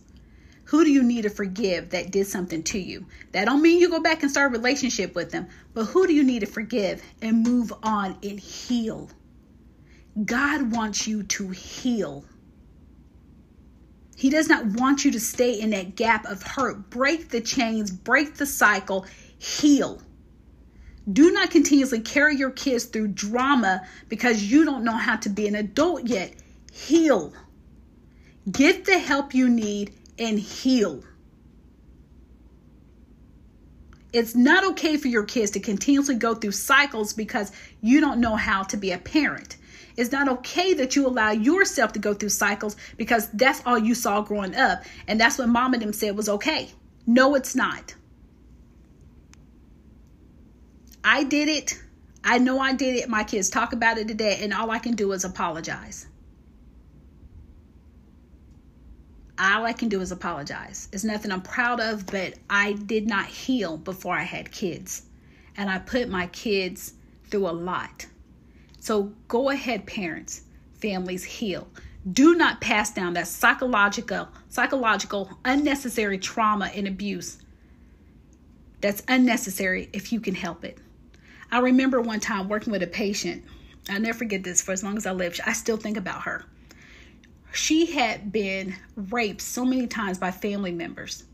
who 0.65 0.83
do 0.83 0.91
you 0.91 1.03
need 1.03 1.23
to 1.23 1.29
forgive 1.29 1.89
that 1.89 2.11
did 2.11 2.27
something 2.27 2.63
to 2.63 2.79
you? 2.79 3.05
That 3.31 3.45
don't 3.45 3.61
mean 3.61 3.79
you 3.79 3.89
go 3.89 3.99
back 3.99 4.21
and 4.21 4.31
start 4.31 4.51
a 4.51 4.57
relationship 4.57 5.15
with 5.15 5.31
them, 5.31 5.47
but 5.73 5.85
who 5.85 6.07
do 6.07 6.13
you 6.13 6.23
need 6.23 6.39
to 6.39 6.45
forgive 6.45 7.03
and 7.21 7.43
move 7.43 7.73
on 7.83 8.17
and 8.23 8.39
heal? 8.39 9.09
God 10.25 10.71
wants 10.71 11.07
you 11.07 11.23
to 11.23 11.49
heal. 11.49 12.25
He 14.15 14.29
does 14.29 14.47
not 14.47 14.65
want 14.65 15.03
you 15.03 15.11
to 15.11 15.19
stay 15.19 15.59
in 15.59 15.71
that 15.71 15.95
gap 15.95 16.25
of 16.25 16.43
hurt. 16.43 16.89
Break 16.89 17.29
the 17.29 17.41
chains, 17.41 17.89
break 17.89 18.35
the 18.35 18.45
cycle, 18.45 19.05
heal. 19.39 20.01
Do 21.11 21.31
not 21.31 21.49
continuously 21.49 22.01
carry 22.01 22.35
your 22.35 22.51
kids 22.51 22.85
through 22.85 23.07
drama 23.09 23.81
because 24.07 24.43
you 24.43 24.63
don't 24.63 24.83
know 24.83 24.95
how 24.95 25.15
to 25.17 25.29
be 25.29 25.47
an 25.47 25.55
adult 25.55 26.05
yet. 26.05 26.33
Heal. 26.71 27.33
Get 28.51 28.85
the 28.85 28.99
help 28.99 29.33
you 29.33 29.49
need 29.49 29.93
and 30.21 30.39
heal. 30.39 31.03
It's 34.13 34.35
not 34.35 34.63
okay 34.71 34.97
for 34.97 35.07
your 35.07 35.23
kids 35.23 35.51
to 35.51 35.59
continuously 35.59 36.15
go 36.15 36.35
through 36.35 36.51
cycles 36.51 37.11
because 37.13 37.51
you 37.81 37.99
don't 37.99 38.19
know 38.19 38.35
how 38.35 38.63
to 38.63 38.77
be 38.77 38.91
a 38.91 38.97
parent. 38.97 39.57
It's 39.97 40.11
not 40.11 40.29
okay 40.29 40.73
that 40.75 40.95
you 40.95 41.07
allow 41.07 41.31
yourself 41.31 41.93
to 41.93 41.99
go 41.99 42.13
through 42.13 42.29
cycles 42.29 42.75
because 42.97 43.29
that's 43.31 43.61
all 43.65 43.77
you 43.77 43.95
saw 43.95 44.21
growing 44.21 44.55
up. 44.55 44.83
And 45.07 45.19
that's 45.19 45.37
what 45.37 45.49
mom 45.49 45.73
and 45.73 45.81
them 45.81 45.93
said 45.93 46.15
was 46.15 46.29
okay. 46.29 46.69
No, 47.07 47.35
it's 47.35 47.55
not. 47.55 47.95
I 51.03 51.23
did 51.23 51.49
it. 51.49 51.81
I 52.23 52.37
know 52.37 52.59
I 52.59 52.73
did 52.73 52.95
it. 52.95 53.09
My 53.09 53.23
kids 53.23 53.49
talk 53.49 53.73
about 53.73 53.97
it 53.97 54.07
today, 54.07 54.39
and 54.41 54.53
all 54.53 54.69
I 54.69 54.77
can 54.77 54.93
do 54.93 55.11
is 55.13 55.25
apologize. 55.25 56.05
All 59.41 59.65
I 59.65 59.73
can 59.73 59.89
do 59.89 60.01
is 60.01 60.11
apologize. 60.11 60.87
It's 60.91 61.03
nothing 61.03 61.31
I'm 61.31 61.41
proud 61.41 61.79
of, 61.79 62.05
but 62.05 62.35
I 62.49 62.73
did 62.73 63.07
not 63.07 63.25
heal 63.25 63.77
before 63.77 64.15
I 64.15 64.23
had 64.23 64.51
kids. 64.51 65.03
And 65.57 65.69
I 65.69 65.79
put 65.79 66.09
my 66.09 66.27
kids 66.27 66.93
through 67.25 67.49
a 67.49 67.51
lot. 67.51 68.05
So 68.79 69.11
go 69.27 69.49
ahead, 69.49 69.87
parents, 69.87 70.43
families, 70.73 71.23
heal. 71.23 71.67
Do 72.13 72.35
not 72.35 72.61
pass 72.61 72.91
down 72.91 73.13
that 73.13 73.27
psychological, 73.27 74.27
psychological, 74.49 75.29
unnecessary 75.45 76.17
trauma 76.17 76.71
and 76.73 76.87
abuse 76.87 77.37
that's 78.79 79.03
unnecessary 79.07 79.89
if 79.93 80.11
you 80.11 80.19
can 80.19 80.35
help 80.35 80.65
it. 80.65 80.77
I 81.51 81.59
remember 81.59 82.01
one 82.01 82.19
time 82.19 82.49
working 82.49 82.71
with 82.71 82.81
a 82.83 82.87
patient. 82.87 83.43
I'll 83.89 83.99
never 83.99 84.17
forget 84.17 84.43
this 84.43 84.61
for 84.61 84.71
as 84.71 84.83
long 84.83 84.97
as 84.97 85.05
I 85.05 85.11
live. 85.11 85.39
I 85.45 85.53
still 85.53 85.77
think 85.77 85.97
about 85.97 86.23
her. 86.23 86.45
She 87.53 87.87
had 87.87 88.31
been 88.31 88.75
raped 88.95 89.41
so 89.41 89.65
many 89.65 89.87
times 89.87 90.17
by 90.17 90.31
family 90.31 90.71
members. 90.71 91.25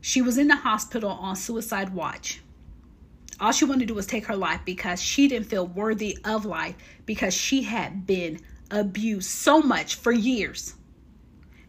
She 0.00 0.22
was 0.22 0.38
in 0.38 0.48
the 0.48 0.56
hospital 0.56 1.10
on 1.10 1.36
suicide 1.36 1.94
watch. 1.94 2.40
All 3.38 3.52
she 3.52 3.64
wanted 3.64 3.80
to 3.80 3.86
do 3.86 3.94
was 3.94 4.06
take 4.06 4.26
her 4.26 4.36
life 4.36 4.60
because 4.64 5.00
she 5.00 5.28
didn't 5.28 5.48
feel 5.48 5.66
worthy 5.66 6.18
of 6.24 6.44
life 6.44 6.76
because 7.06 7.34
she 7.34 7.62
had 7.62 8.06
been 8.06 8.40
abused 8.70 9.28
so 9.28 9.60
much 9.60 9.96
for 9.96 10.12
years. 10.12 10.74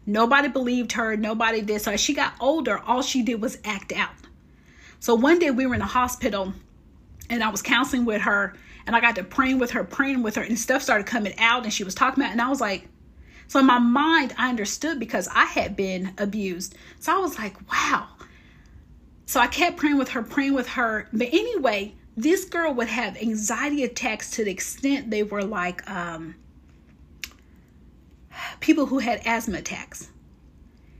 Nobody 0.06 0.48
believed 0.48 0.92
her. 0.92 1.16
Nobody 1.16 1.60
did. 1.62 1.80
So 1.80 1.92
as 1.92 2.00
she 2.00 2.14
got 2.14 2.34
older, 2.40 2.78
all 2.78 3.02
she 3.02 3.22
did 3.22 3.40
was 3.40 3.58
act 3.64 3.92
out. 3.92 4.14
So 5.00 5.14
one 5.14 5.38
day 5.38 5.50
we 5.50 5.66
were 5.66 5.74
in 5.74 5.80
the 5.80 5.86
hospital 5.86 6.52
and 7.28 7.42
I 7.42 7.50
was 7.50 7.62
counseling 7.62 8.04
with 8.04 8.22
her 8.22 8.54
and 8.86 8.94
I 8.94 9.00
got 9.00 9.16
to 9.16 9.24
praying 9.24 9.58
with 9.58 9.72
her, 9.72 9.84
praying 9.84 10.22
with 10.22 10.36
her, 10.36 10.42
and 10.42 10.58
stuff 10.58 10.82
started 10.82 11.06
coming 11.06 11.34
out 11.38 11.64
and 11.64 11.72
she 11.72 11.84
was 11.84 11.94
talking 11.94 12.22
about, 12.22 12.32
and 12.32 12.40
I 12.40 12.48
was 12.48 12.60
like, 12.60 12.88
so 13.48 13.60
in 13.60 13.66
my 13.66 13.78
mind, 13.78 14.34
I 14.38 14.48
understood 14.48 14.98
because 14.98 15.28
I 15.28 15.44
had 15.44 15.76
been 15.76 16.12
abused. 16.18 16.74
So 16.98 17.14
I 17.14 17.18
was 17.18 17.38
like, 17.38 17.56
wow. 17.70 18.08
So 19.26 19.40
I 19.40 19.46
kept 19.46 19.76
praying 19.76 19.98
with 19.98 20.10
her, 20.10 20.22
praying 20.22 20.54
with 20.54 20.68
her. 20.68 21.08
But 21.12 21.28
anyway, 21.28 21.94
this 22.16 22.44
girl 22.44 22.72
would 22.74 22.88
have 22.88 23.16
anxiety 23.16 23.84
attacks 23.84 24.30
to 24.32 24.44
the 24.44 24.50
extent 24.50 25.10
they 25.10 25.22
were 25.22 25.42
like 25.42 25.88
um, 25.90 26.36
people 28.60 28.86
who 28.86 28.98
had 28.98 29.20
asthma 29.24 29.58
attacks. 29.58 30.10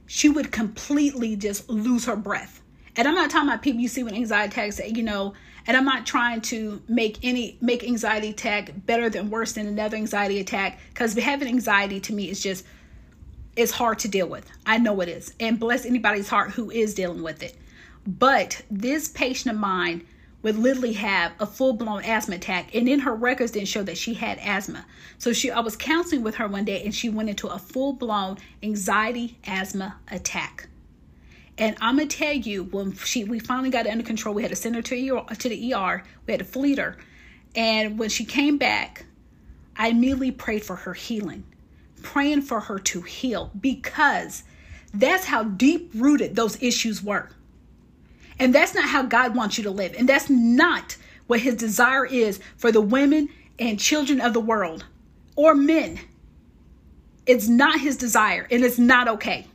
She 0.06 0.28
would 0.28 0.52
completely 0.52 1.36
just 1.36 1.68
lose 1.68 2.04
her 2.06 2.16
breath. 2.16 2.60
And 2.96 3.08
I'm 3.08 3.14
not 3.14 3.30
talking 3.30 3.48
about 3.48 3.62
people 3.62 3.80
you 3.80 3.88
see 3.88 4.02
with 4.04 4.14
anxiety 4.14 4.52
attacks, 4.52 4.80
you 4.84 5.02
know, 5.02 5.34
and 5.66 5.76
I'm 5.76 5.84
not 5.84 6.06
trying 6.06 6.40
to 6.42 6.82
make 6.88 7.18
any 7.22 7.56
make 7.60 7.82
anxiety 7.82 8.30
attack 8.30 8.72
better 8.86 9.08
than 9.08 9.30
worse 9.30 9.52
than 9.52 9.66
another 9.66 9.96
anxiety 9.96 10.38
attack 10.38 10.78
because 10.90 11.14
having 11.14 11.48
anxiety 11.48 12.00
to 12.00 12.12
me 12.12 12.28
is 12.28 12.42
just 12.42 12.64
it's 13.56 13.72
hard 13.72 13.98
to 14.00 14.08
deal 14.08 14.26
with. 14.26 14.50
I 14.66 14.78
know 14.78 15.00
it 15.00 15.08
is. 15.08 15.32
And 15.40 15.60
bless 15.60 15.86
anybody's 15.86 16.28
heart 16.28 16.50
who 16.50 16.70
is 16.70 16.94
dealing 16.94 17.22
with 17.22 17.42
it. 17.42 17.56
But 18.06 18.62
this 18.70 19.08
patient 19.08 19.54
of 19.54 19.60
mine 19.60 20.06
would 20.42 20.56
literally 20.58 20.92
have 20.92 21.32
a 21.40 21.46
full-blown 21.46 22.04
asthma 22.04 22.36
attack 22.36 22.74
and 22.74 22.86
then 22.86 23.00
her 23.00 23.14
records 23.14 23.52
didn't 23.52 23.68
show 23.68 23.82
that 23.82 23.96
she 23.96 24.12
had 24.12 24.38
asthma 24.40 24.84
so 25.16 25.32
she 25.32 25.50
i 25.50 25.58
was 25.58 25.74
counseling 25.74 26.22
with 26.22 26.34
her 26.34 26.46
one 26.46 26.66
day 26.66 26.84
and 26.84 26.94
she 26.94 27.08
went 27.08 27.30
into 27.30 27.48
a 27.48 27.58
full-blown 27.58 28.36
anxiety 28.62 29.38
asthma 29.46 29.96
attack 30.10 30.68
and 31.58 31.76
i'm 31.80 31.96
gonna 31.96 32.08
tell 32.08 32.32
you 32.32 32.64
when 32.64 32.92
she 32.94 33.24
we 33.24 33.38
finally 33.38 33.70
got 33.70 33.86
it 33.86 33.90
under 33.90 34.04
control 34.04 34.34
we 34.34 34.42
had 34.42 34.50
to 34.50 34.56
send 34.56 34.74
her 34.74 34.82
to, 34.82 34.94
ER, 35.10 35.34
to 35.34 35.48
the 35.48 35.74
er 35.74 36.02
we 36.26 36.32
had 36.32 36.38
to 36.38 36.44
fleet 36.44 36.78
her 36.78 36.96
and 37.54 37.98
when 37.98 38.08
she 38.08 38.24
came 38.24 38.58
back 38.58 39.04
i 39.76 39.88
immediately 39.88 40.30
prayed 40.30 40.64
for 40.64 40.76
her 40.76 40.94
healing 40.94 41.44
praying 42.02 42.42
for 42.42 42.60
her 42.60 42.78
to 42.78 43.00
heal 43.02 43.50
because 43.60 44.44
that's 44.92 45.24
how 45.24 45.42
deep 45.42 45.90
rooted 45.94 46.36
those 46.36 46.62
issues 46.62 47.02
were 47.02 47.30
and 48.38 48.54
that's 48.54 48.74
not 48.74 48.88
how 48.88 49.02
God 49.02 49.34
wants 49.34 49.58
you 49.58 49.64
to 49.64 49.70
live. 49.70 49.94
And 49.96 50.08
that's 50.08 50.28
not 50.28 50.96
what 51.26 51.40
his 51.40 51.54
desire 51.54 52.04
is 52.04 52.40
for 52.56 52.72
the 52.72 52.80
women 52.80 53.28
and 53.58 53.78
children 53.78 54.20
of 54.20 54.32
the 54.32 54.40
world 54.40 54.84
or 55.36 55.54
men. 55.54 56.00
It's 57.26 57.48
not 57.48 57.80
his 57.80 57.96
desire 57.96 58.46
and 58.50 58.64
it's 58.64 58.78
not 58.78 59.08
okay. 59.08 59.46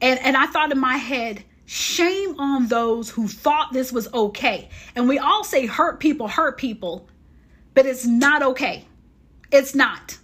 And 0.00 0.18
and 0.20 0.36
I 0.36 0.46
thought 0.46 0.72
in 0.72 0.78
my 0.78 0.96
head, 0.96 1.44
shame 1.66 2.38
on 2.38 2.68
those 2.68 3.10
who 3.10 3.28
thought 3.28 3.72
this 3.72 3.92
was 3.92 4.12
okay. 4.12 4.68
And 4.94 5.08
we 5.08 5.18
all 5.18 5.44
say 5.44 5.66
hurt 5.66 6.00
people 6.00 6.28
hurt 6.28 6.58
people, 6.58 7.08
but 7.74 7.86
it's 7.86 8.06
not 8.06 8.42
okay. 8.42 8.84
It's 9.50 9.74
not. 9.74 10.18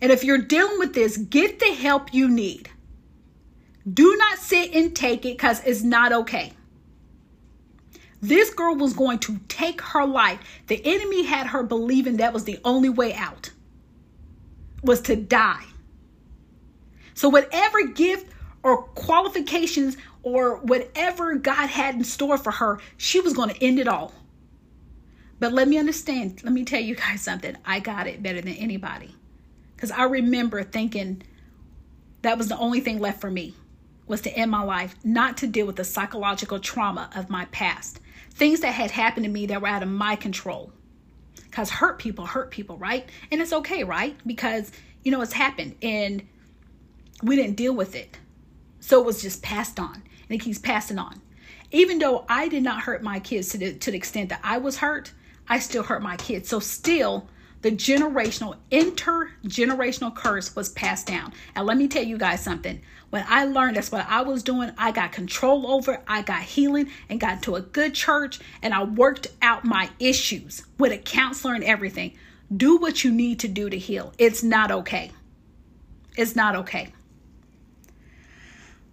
And 0.00 0.10
if 0.10 0.24
you're 0.24 0.38
dealing 0.38 0.78
with 0.78 0.94
this, 0.94 1.16
get 1.16 1.60
the 1.60 1.72
help 1.72 2.12
you 2.12 2.28
need. 2.28 2.68
Do 3.92 4.16
not 4.16 4.38
sit 4.38 4.72
and 4.74 4.94
take 4.94 5.24
it 5.26 5.38
cuz 5.38 5.60
it's 5.64 5.82
not 5.82 6.12
okay. 6.12 6.52
This 8.20 8.54
girl 8.54 8.76
was 8.76 8.92
going 8.92 9.18
to 9.20 9.38
take 9.48 9.80
her 9.80 10.06
life. 10.06 10.38
The 10.68 10.80
enemy 10.84 11.24
had 11.24 11.48
her 11.48 11.64
believing 11.64 12.18
that 12.18 12.32
was 12.32 12.44
the 12.44 12.60
only 12.64 12.88
way 12.88 13.14
out 13.14 13.50
was 14.82 15.00
to 15.02 15.16
die. 15.16 15.64
So 17.14 17.28
whatever 17.28 17.86
gift 17.86 18.31
or 18.62 18.82
qualifications 18.82 19.96
or 20.22 20.56
whatever 20.56 21.34
God 21.34 21.68
had 21.68 21.94
in 21.94 22.04
store 22.04 22.38
for 22.38 22.52
her, 22.52 22.78
she 22.96 23.20
was 23.20 23.32
going 23.32 23.50
to 23.50 23.64
end 23.64 23.78
it 23.78 23.88
all. 23.88 24.12
But 25.40 25.52
let 25.52 25.66
me 25.66 25.78
understand, 25.78 26.42
let 26.44 26.52
me 26.52 26.64
tell 26.64 26.80
you 26.80 26.94
guys 26.94 27.20
something. 27.20 27.56
I 27.64 27.80
got 27.80 28.06
it 28.06 28.22
better 28.22 28.40
than 28.40 28.54
anybody. 28.54 29.14
Cuz 29.76 29.90
I 29.90 30.04
remember 30.04 30.62
thinking 30.62 31.22
that 32.22 32.38
was 32.38 32.48
the 32.48 32.56
only 32.56 32.80
thing 32.80 33.00
left 33.00 33.20
for 33.20 33.30
me 33.30 33.54
was 34.06 34.20
to 34.20 34.30
end 34.36 34.50
my 34.50 34.62
life, 34.62 34.94
not 35.02 35.36
to 35.38 35.46
deal 35.46 35.66
with 35.66 35.76
the 35.76 35.84
psychological 35.84 36.60
trauma 36.60 37.10
of 37.16 37.28
my 37.28 37.46
past 37.46 37.98
things 38.32 38.60
that 38.60 38.72
had 38.72 38.90
happened 38.90 39.24
to 39.24 39.30
me 39.30 39.46
that 39.46 39.60
were 39.60 39.68
out 39.68 39.82
of 39.82 39.88
my 39.88 40.16
control. 40.16 40.72
Because 41.44 41.70
hurt 41.70 41.98
people 41.98 42.26
hurt 42.26 42.50
people, 42.50 42.78
right? 42.78 43.08
And 43.30 43.40
it's 43.40 43.52
okay, 43.52 43.84
right? 43.84 44.16
Because, 44.26 44.72
you 45.04 45.12
know, 45.12 45.20
it's 45.20 45.34
happened 45.34 45.76
and 45.82 46.26
we 47.22 47.36
didn't 47.36 47.56
deal 47.56 47.74
with 47.74 47.94
it. 47.94 48.18
So 48.82 49.00
it 49.00 49.06
was 49.06 49.22
just 49.22 49.42
passed 49.42 49.78
on 49.78 49.94
and 49.94 50.30
it 50.30 50.38
keeps 50.38 50.58
passing 50.58 50.98
on. 50.98 51.22
Even 51.70 51.98
though 51.98 52.26
I 52.28 52.48
did 52.48 52.64
not 52.64 52.82
hurt 52.82 53.02
my 53.02 53.20
kids 53.20 53.48
to 53.50 53.58
the, 53.58 53.72
to 53.74 53.90
the 53.92 53.96
extent 53.96 54.28
that 54.30 54.40
I 54.42 54.58
was 54.58 54.78
hurt, 54.78 55.12
I 55.48 55.60
still 55.60 55.84
hurt 55.84 56.02
my 56.02 56.16
kids. 56.16 56.48
So 56.48 56.58
still, 56.58 57.28
the 57.62 57.70
generational, 57.70 58.56
intergenerational 58.72 60.14
curse 60.14 60.54
was 60.56 60.68
passed 60.70 61.06
down. 61.06 61.32
And 61.54 61.64
let 61.64 61.76
me 61.76 61.86
tell 61.86 62.02
you 62.02 62.18
guys 62.18 62.42
something. 62.42 62.82
When 63.10 63.24
I 63.28 63.44
learned 63.44 63.76
that's 63.76 63.92
what 63.92 64.06
I 64.08 64.22
was 64.22 64.42
doing, 64.42 64.72
I 64.76 64.90
got 64.90 65.12
control 65.12 65.70
over, 65.70 66.02
I 66.08 66.22
got 66.22 66.42
healing 66.42 66.90
and 67.08 67.20
got 67.20 67.34
into 67.34 67.54
a 67.54 67.60
good 67.60 67.94
church 67.94 68.40
and 68.62 68.74
I 68.74 68.82
worked 68.82 69.28
out 69.40 69.64
my 69.64 69.90
issues 70.00 70.64
with 70.76 70.90
a 70.90 70.98
counselor 70.98 71.54
and 71.54 71.62
everything. 71.62 72.16
Do 72.54 72.78
what 72.78 73.04
you 73.04 73.12
need 73.12 73.38
to 73.40 73.48
do 73.48 73.70
to 73.70 73.78
heal. 73.78 74.12
It's 74.18 74.42
not 74.42 74.72
okay. 74.72 75.12
It's 76.16 76.34
not 76.34 76.56
okay. 76.56 76.92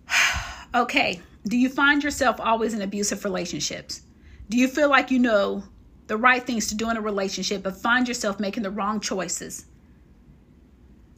okay. 0.76 1.22
Do 1.48 1.58
you 1.58 1.70
find 1.70 2.04
yourself 2.04 2.40
always 2.40 2.74
in 2.74 2.82
abusive 2.82 3.24
relationships? 3.24 4.02
Do 4.50 4.58
you 4.58 4.68
feel 4.68 4.90
like 4.90 5.12
you 5.12 5.20
know 5.20 5.64
the 6.10 6.18
right 6.18 6.44
things 6.44 6.68
to 6.68 6.76
do 6.76 6.90
in 6.90 6.98
a 6.98 7.02
relationship, 7.02 7.62
but 7.62 7.78
find 7.78 8.08
yourself 8.08 8.40
making 8.40 8.64
the 8.64 8.72
wrong 8.72 9.00
choices. 9.00 9.68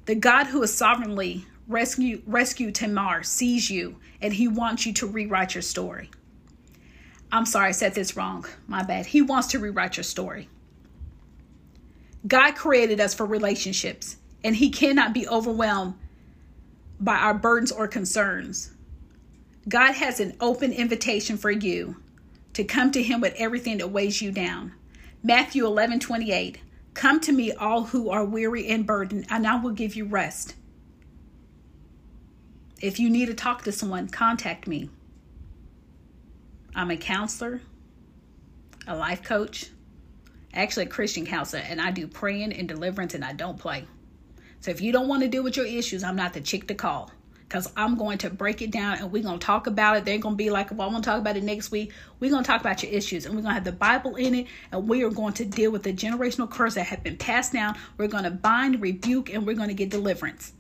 The 0.05 0.15
God 0.15 0.47
who 0.47 0.59
has 0.61 0.73
sovereignly 0.73 1.45
rescued 1.65 2.23
rescued 2.27 2.75
Tamar 2.75 3.23
sees 3.23 3.69
you 3.69 3.95
and 4.21 4.33
he 4.33 4.49
wants 4.49 4.85
you 4.85 4.91
to 4.95 5.07
rewrite 5.07 5.55
your 5.55 5.61
story. 5.61 6.11
I'm 7.31 7.45
sorry, 7.45 7.69
I 7.69 7.71
said 7.71 7.95
this 7.95 8.17
wrong. 8.17 8.45
My 8.67 8.83
bad. 8.83 9.05
He 9.05 9.21
wants 9.21 9.47
to 9.49 9.59
rewrite 9.59 9.95
your 9.95 10.03
story. 10.03 10.49
God 12.27 12.55
created 12.55 12.99
us 12.99 13.13
for 13.13 13.25
relationships, 13.25 14.17
and 14.43 14.57
he 14.57 14.69
cannot 14.69 15.13
be 15.13 15.25
overwhelmed 15.27 15.95
by 16.99 17.15
our 17.15 17.33
burdens 17.33 17.71
or 17.71 17.87
concerns. 17.87 18.71
God 19.69 19.93
has 19.93 20.19
an 20.19 20.35
open 20.39 20.71
invitation 20.71 21.37
for 21.37 21.51
you 21.51 21.97
to 22.53 22.63
come 22.63 22.91
to 22.91 23.03
him 23.03 23.21
with 23.21 23.35
everything 23.37 23.77
that 23.77 23.91
weighs 23.91 24.21
you 24.21 24.31
down. 24.31 24.73
Matthew 25.23 25.65
11 25.65 25.99
28. 25.99 26.59
Come 26.93 27.19
to 27.21 27.31
me, 27.31 27.53
all 27.53 27.83
who 27.85 28.09
are 28.09 28.25
weary 28.25 28.67
and 28.67 28.85
burdened, 28.85 29.27
and 29.29 29.47
I 29.47 29.55
will 29.55 29.71
give 29.71 29.95
you 29.95 30.05
rest. 30.05 30.55
If 32.81 32.99
you 32.99 33.09
need 33.09 33.27
to 33.27 33.33
talk 33.33 33.63
to 33.63 33.71
someone, 33.71 34.09
contact 34.09 34.67
me. 34.67 34.89
I'm 36.75 36.91
a 36.91 36.97
counselor, 36.97 37.61
a 38.87 38.95
life 38.95 39.23
coach, 39.23 39.67
actually 40.53 40.85
a 40.85 40.89
Christian 40.89 41.25
counselor, 41.25 41.61
and 41.61 41.79
I 41.79 41.91
do 41.91 42.07
praying 42.07 42.51
and 42.51 42.67
deliverance 42.67 43.13
and 43.13 43.23
I 43.23 43.33
don't 43.33 43.59
play. 43.59 43.85
So 44.59 44.71
if 44.71 44.81
you 44.81 44.91
don't 44.91 45.07
want 45.07 45.21
to 45.21 45.29
deal 45.29 45.43
with 45.43 45.55
your 45.55 45.65
issues, 45.65 46.03
I'm 46.03 46.15
not 46.15 46.33
the 46.33 46.41
chick 46.41 46.67
to 46.67 46.73
call 46.73 47.11
because 47.51 47.69
I'm 47.75 47.97
going 47.97 48.17
to 48.19 48.29
break 48.29 48.61
it 48.61 48.71
down 48.71 48.99
and 48.99 49.11
we're 49.11 49.23
going 49.23 49.37
to 49.37 49.45
talk 49.45 49.67
about 49.67 49.97
it. 49.97 50.05
They're 50.05 50.17
going 50.17 50.35
to 50.35 50.37
be 50.37 50.49
like, 50.49 50.71
well, 50.71 50.87
I'm 50.87 50.93
going 50.93 51.03
to 51.03 51.09
talk 51.09 51.19
about 51.19 51.35
it 51.35 51.43
next 51.43 51.69
week. 51.69 51.91
We're 52.21 52.31
going 52.31 52.43
to 52.43 52.47
talk 52.47 52.61
about 52.61 52.81
your 52.81 52.93
issues 52.93 53.25
and 53.25 53.35
we're 53.35 53.41
going 53.41 53.51
to 53.51 53.55
have 53.55 53.65
the 53.65 53.73
Bible 53.73 54.15
in 54.15 54.33
it 54.33 54.47
and 54.71 54.87
we 54.87 55.03
are 55.03 55.09
going 55.09 55.33
to 55.33 55.43
deal 55.43 55.69
with 55.69 55.83
the 55.83 55.91
generational 55.91 56.49
curse 56.49 56.75
that 56.75 56.85
have 56.85 57.03
been 57.03 57.17
passed 57.17 57.51
down. 57.51 57.77
We're 57.97 58.07
going 58.07 58.23
to 58.23 58.31
bind, 58.31 58.81
rebuke, 58.81 59.33
and 59.33 59.45
we're 59.45 59.57
going 59.57 59.67
to 59.67 59.73
get 59.73 59.89
deliverance 59.89 60.53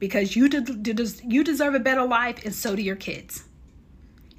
because 0.00 0.34
you, 0.34 0.48
de- 0.48 1.06
you 1.24 1.44
deserve 1.44 1.76
a 1.76 1.78
better 1.78 2.04
life 2.04 2.44
and 2.44 2.52
so 2.52 2.74
do 2.74 2.82
your 2.82 2.96
kids. 2.96 3.44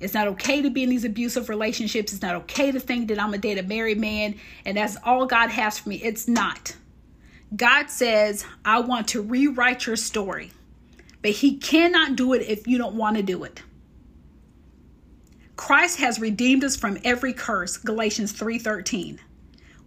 It's 0.02 0.14
not 0.14 0.28
okay 0.28 0.62
to 0.62 0.70
be 0.70 0.84
in 0.84 0.90
these 0.90 1.06
abusive 1.06 1.48
relationships. 1.48 2.12
It's 2.12 2.22
not 2.22 2.36
okay 2.36 2.74
to 2.74 2.82
think 2.82 3.08
that 3.08 3.22
I'm 3.22 3.34
a 3.34 3.38
date 3.38 3.60
a 3.60 3.64
married 3.64 3.98
man 3.98 4.36
and 4.66 4.76
that's 4.76 4.98
all 5.06 5.26
God 5.26 5.52
has 5.52 5.80
for 5.80 5.88
me. 5.88 6.02
It's 6.04 6.28
not. 6.28 6.76
God 7.56 7.90
says, 7.90 8.46
I 8.66 8.82
want 8.82 9.08
to 9.10 9.22
rewrite 9.22 9.86
your 9.86 9.96
story. 9.96 10.52
But 11.24 11.32
he 11.32 11.58
cannot 11.58 12.16
do 12.16 12.34
it 12.34 12.44
if 12.44 12.68
you 12.68 12.78
don't 12.78 12.96
want 12.96 13.18
to 13.18 13.24
do 13.24 13.46
it. 13.46 13.64
Christ 15.56 16.00
has 16.00 16.20
redeemed 16.20 16.64
us 16.64 16.76
from 16.76 17.00
every 17.04 17.34
curse, 17.34 17.78
Galatians 17.78 18.34
3:13. 18.34 19.20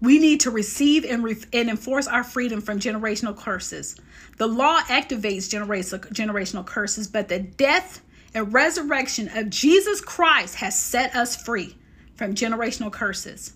We 0.01 0.19
need 0.19 0.41
to 0.41 0.51
receive 0.51 1.05
and, 1.05 1.23
re- 1.23 1.37
and 1.53 1.71
enforce 1.71 2.07
our 2.07 2.25
freedom 2.25 2.61
from 2.61 2.81
generational 2.81 3.37
curses. 3.37 3.97
The 4.39 4.47
law 4.47 4.81
activates 4.83 5.49
generational 5.49 6.67
curses, 6.67 7.09
but 7.09 7.29
the 7.29 7.39
death 7.41 8.03
and 8.35 8.53
resurrection 8.53 9.31
of 9.35 9.51
Jesus 9.51 10.01
Christ 10.01 10.57
has 10.57 10.79
set 10.79 11.15
us 11.15 11.37
free 11.37 11.77
from 12.15 12.35
generational 12.35 12.93
curses. 12.93 13.55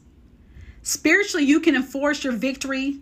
Spiritually, 0.82 1.44
you 1.44 1.60
can 1.60 1.76
enforce 1.76 2.24
your 2.24 2.32
victory 2.32 3.00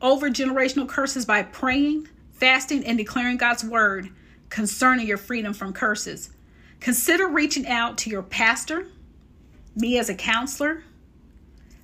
over 0.00 0.28
generational 0.28 0.88
curses 0.88 1.24
by 1.24 1.42
praying, 1.42 2.08
fasting, 2.42 2.84
and 2.84 2.98
declaring 2.98 3.36
God's 3.36 3.62
word 3.62 4.08
concerning 4.48 5.06
your 5.06 5.16
freedom 5.16 5.54
from 5.54 5.72
curses. 5.72 6.30
Consider 6.80 7.28
reaching 7.28 7.68
out 7.68 7.96
to 7.98 8.10
your 8.10 8.24
pastor, 8.24 8.88
me 9.76 9.96
as 9.96 10.08
a 10.08 10.14
counselor. 10.16 10.82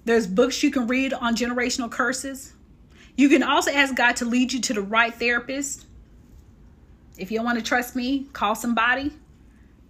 There's 0.04 0.26
books 0.26 0.60
you 0.64 0.72
can 0.72 0.88
read 0.88 1.12
on 1.12 1.36
generational 1.36 1.88
curses. 1.88 2.54
You 3.16 3.28
can 3.28 3.44
also 3.44 3.70
ask 3.70 3.94
God 3.94 4.16
to 4.16 4.24
lead 4.24 4.52
you 4.52 4.60
to 4.62 4.74
the 4.74 4.80
right 4.82 5.14
therapist. 5.14 5.86
If 7.16 7.30
you 7.30 7.38
don't 7.38 7.46
want 7.46 7.58
to 7.60 7.64
trust 7.64 7.94
me, 7.94 8.26
call 8.32 8.56
somebody, 8.56 9.12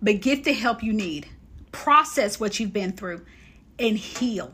but 0.03 0.21
get 0.21 0.45
the 0.45 0.53
help 0.53 0.83
you 0.83 0.93
need. 0.93 1.29
Process 1.73 2.39
what 2.39 2.61
you've 2.61 2.75
been 2.75 2.93
through 2.93 3.25
and 3.79 3.97
heal. 3.97 4.53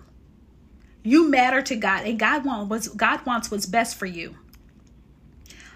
You 1.02 1.28
matter 1.28 1.60
to 1.62 1.74
God, 1.74 2.06
and 2.06 2.20
God 2.20 2.44
wants 2.44 2.70
what's, 2.70 2.86
God 2.86 3.26
wants 3.26 3.50
what's 3.50 3.66
best 3.66 3.96
for 3.96 4.06
you. 4.06 4.36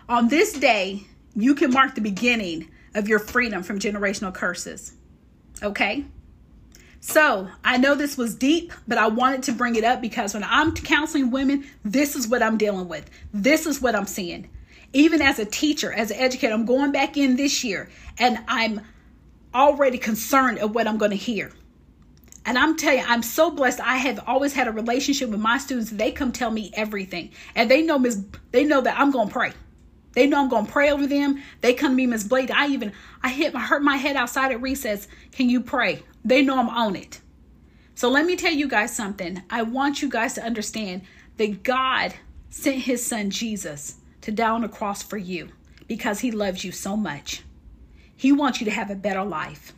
On 0.08 0.28
this 0.28 0.54
day, 0.54 1.02
you 1.34 1.54
can 1.54 1.70
mark 1.70 1.94
the 1.94 2.00
beginning 2.00 2.70
of 2.94 3.08
your 3.08 3.18
freedom 3.18 3.62
from 3.62 3.78
generational 3.78 4.32
curses. 4.32 4.94
Okay? 5.62 6.04
So 7.00 7.48
I 7.62 7.76
know 7.76 7.94
this 7.94 8.16
was 8.16 8.34
deep, 8.34 8.72
but 8.88 8.98
I 8.98 9.08
wanted 9.08 9.42
to 9.44 9.52
bring 9.52 9.76
it 9.76 9.84
up 9.84 10.00
because 10.00 10.34
when 10.34 10.44
I'm 10.44 10.74
counseling 10.74 11.30
women, 11.30 11.66
this 11.84 12.16
is 12.16 12.26
what 12.26 12.42
I'm 12.42 12.56
dealing 12.56 12.88
with. 12.88 13.08
This 13.32 13.66
is 13.66 13.80
what 13.80 13.94
I'm 13.94 14.06
seeing. 14.06 14.48
Even 14.94 15.20
as 15.20 15.38
a 15.38 15.44
teacher, 15.44 15.92
as 15.92 16.10
an 16.10 16.16
educator, 16.16 16.54
I'm 16.54 16.64
going 16.64 16.90
back 16.90 17.16
in 17.16 17.36
this 17.36 17.62
year 17.62 17.90
and 18.18 18.38
I'm 18.48 18.80
already 19.54 19.98
concerned 19.98 20.58
of 20.58 20.74
what 20.74 20.88
I'm 20.88 20.96
going 20.96 21.10
to 21.10 21.16
hear. 21.16 21.52
And 22.46 22.56
I'm 22.56 22.76
telling 22.76 23.00
you, 23.00 23.04
I'm 23.06 23.22
so 23.22 23.50
blessed. 23.50 23.80
I 23.80 23.98
have 23.98 24.24
always 24.26 24.54
had 24.54 24.68
a 24.68 24.72
relationship 24.72 25.28
with 25.28 25.40
my 25.40 25.58
students. 25.58 25.90
They 25.90 26.12
come 26.12 26.32
tell 26.32 26.50
me 26.50 26.70
everything. 26.72 27.32
And 27.54 27.70
they 27.70 27.82
know 27.82 27.98
Miss 27.98 28.22
they 28.52 28.64
know 28.64 28.80
that 28.80 28.98
I'm 28.98 29.10
gonna 29.10 29.28
pray. 29.28 29.52
They 30.18 30.26
know 30.26 30.40
I'm 30.40 30.48
gonna 30.48 30.66
pray 30.66 30.90
over 30.90 31.06
them. 31.06 31.40
They 31.60 31.74
come 31.74 31.92
to 31.92 31.96
me, 31.96 32.04
Miss 32.06 32.24
Blade. 32.24 32.50
I 32.50 32.66
even 32.70 32.92
I 33.22 33.28
hit 33.28 33.54
I 33.54 33.60
hurt 33.60 33.84
my 33.84 33.94
head 33.94 34.16
outside 34.16 34.50
at 34.50 34.60
recess. 34.60 35.06
Can 35.30 35.48
you 35.48 35.60
pray? 35.60 36.02
They 36.24 36.42
know 36.42 36.58
I'm 36.58 36.68
on 36.68 36.96
it. 36.96 37.20
So 37.94 38.10
let 38.10 38.26
me 38.26 38.34
tell 38.34 38.50
you 38.50 38.66
guys 38.66 38.92
something. 38.92 39.40
I 39.48 39.62
want 39.62 40.02
you 40.02 40.08
guys 40.08 40.34
to 40.34 40.42
understand 40.42 41.02
that 41.36 41.62
God 41.62 42.14
sent 42.50 42.78
his 42.78 43.06
son 43.06 43.30
Jesus 43.30 43.98
to 44.22 44.32
die 44.32 44.50
on 44.50 44.68
cross 44.70 45.04
for 45.04 45.18
you 45.18 45.50
because 45.86 46.18
he 46.18 46.32
loves 46.32 46.64
you 46.64 46.72
so 46.72 46.96
much. 46.96 47.44
He 48.16 48.32
wants 48.32 48.60
you 48.60 48.64
to 48.64 48.72
have 48.72 48.90
a 48.90 48.96
better 48.96 49.22
life. 49.22 49.72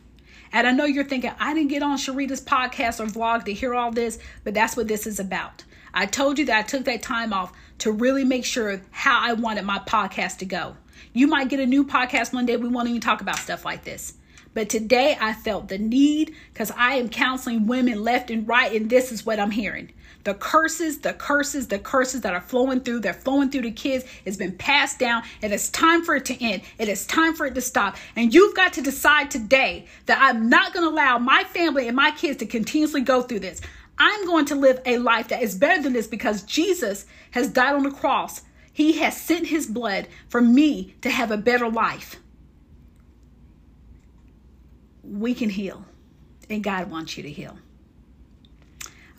And 0.51 0.65
I 0.65 0.71
know 0.71 0.85
you're 0.85 1.03
thinking, 1.03 1.33
I 1.39 1.53
didn't 1.53 1.69
get 1.69 1.83
on 1.83 1.99
Sharita's 1.99 2.41
podcast 2.41 2.99
or 2.99 3.05
vlog 3.05 3.45
to 3.45 3.53
hear 3.53 3.75
all 3.75 3.91
this, 3.91 4.17
but 4.43 4.55
that's 4.55 4.75
what 4.75 4.87
this 4.87 5.05
is 5.05 5.19
about. 5.19 5.65
I 5.93 6.07
told 6.07 6.39
you 6.39 6.45
that 6.45 6.57
I 6.57 6.63
took 6.63 6.85
that 6.85 7.03
time 7.03 7.31
off 7.31 7.53
to 7.81 7.91
really 7.91 8.23
make 8.23 8.45
sure 8.45 8.79
how 8.91 9.19
I 9.21 9.33
wanted 9.33 9.65
my 9.65 9.79
podcast 9.79 10.37
to 10.37 10.45
go. 10.45 10.75
You 11.13 11.25
might 11.25 11.49
get 11.49 11.59
a 11.59 11.65
new 11.65 11.83
podcast 11.83 12.31
one 12.31 12.45
day. 12.45 12.55
We 12.55 12.69
won't 12.69 12.87
even 12.87 13.01
talk 13.01 13.21
about 13.21 13.37
stuff 13.37 13.65
like 13.65 13.83
this. 13.83 14.13
But 14.53 14.69
today 14.69 15.17
I 15.19 15.33
felt 15.33 15.67
the 15.67 15.79
need 15.79 16.35
because 16.53 16.71
I 16.71 16.93
am 16.95 17.09
counseling 17.09 17.65
women 17.65 18.03
left 18.03 18.29
and 18.29 18.47
right, 18.47 18.71
and 18.71 18.87
this 18.87 19.11
is 19.11 19.25
what 19.25 19.39
I'm 19.39 19.49
hearing. 19.49 19.91
The 20.25 20.35
curses, 20.35 20.99
the 20.99 21.13
curses, 21.13 21.69
the 21.69 21.79
curses 21.79 22.21
that 22.21 22.35
are 22.35 22.41
flowing 22.41 22.81
through, 22.81 22.99
they're 22.99 23.13
flowing 23.13 23.49
through 23.49 23.63
the 23.63 23.71
kids. 23.71 24.05
It's 24.25 24.37
been 24.37 24.55
passed 24.55 24.99
down, 24.99 25.23
and 25.41 25.51
it's 25.51 25.69
time 25.69 26.03
for 26.03 26.15
it 26.15 26.25
to 26.25 26.43
end. 26.43 26.61
It 26.77 26.87
is 26.87 27.07
time 27.07 27.33
for 27.33 27.47
it 27.47 27.55
to 27.55 27.61
stop. 27.61 27.97
And 28.15 28.31
you've 28.31 28.55
got 28.55 28.73
to 28.73 28.81
decide 28.81 29.31
today 29.31 29.87
that 30.05 30.19
I'm 30.21 30.49
not 30.49 30.73
going 30.73 30.85
to 30.87 30.93
allow 30.93 31.17
my 31.17 31.43
family 31.45 31.87
and 31.87 31.95
my 31.95 32.11
kids 32.11 32.37
to 32.37 32.45
continuously 32.45 33.01
go 33.01 33.23
through 33.23 33.39
this. 33.39 33.61
I'm 34.03 34.25
going 34.25 34.45
to 34.45 34.55
live 34.55 34.81
a 34.83 34.97
life 34.97 35.27
that 35.27 35.43
is 35.43 35.53
better 35.53 35.79
than 35.79 35.93
this 35.93 36.07
because 36.07 36.41
Jesus 36.41 37.05
has 37.29 37.49
died 37.49 37.75
on 37.75 37.83
the 37.83 37.91
cross. 37.91 38.41
He 38.73 38.93
has 38.93 39.15
sent 39.15 39.45
his 39.45 39.67
blood 39.67 40.07
for 40.27 40.41
me 40.41 40.95
to 41.01 41.11
have 41.11 41.29
a 41.29 41.37
better 41.37 41.69
life. 41.69 42.15
We 45.03 45.35
can 45.35 45.51
heal, 45.51 45.85
and 46.49 46.63
God 46.63 46.89
wants 46.89 47.15
you 47.15 47.21
to 47.21 47.29
heal. 47.29 47.59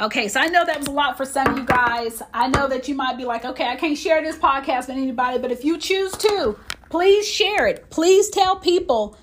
Okay, 0.00 0.26
so 0.26 0.40
I 0.40 0.48
know 0.48 0.64
that 0.64 0.78
was 0.78 0.88
a 0.88 0.92
lot 0.92 1.16
for 1.16 1.26
some 1.26 1.46
of 1.46 1.58
you 1.58 1.64
guys. 1.64 2.20
I 2.34 2.48
know 2.48 2.66
that 2.66 2.88
you 2.88 2.96
might 2.96 3.16
be 3.16 3.24
like, 3.24 3.44
okay, 3.44 3.68
I 3.68 3.76
can't 3.76 3.96
share 3.96 4.20
this 4.20 4.34
podcast 4.34 4.88
with 4.88 4.96
anybody, 4.96 5.38
but 5.38 5.52
if 5.52 5.64
you 5.64 5.78
choose 5.78 6.10
to, 6.12 6.58
please 6.90 7.24
share 7.24 7.68
it. 7.68 7.88
Please 7.88 8.30
tell 8.30 8.56
people 8.56 9.16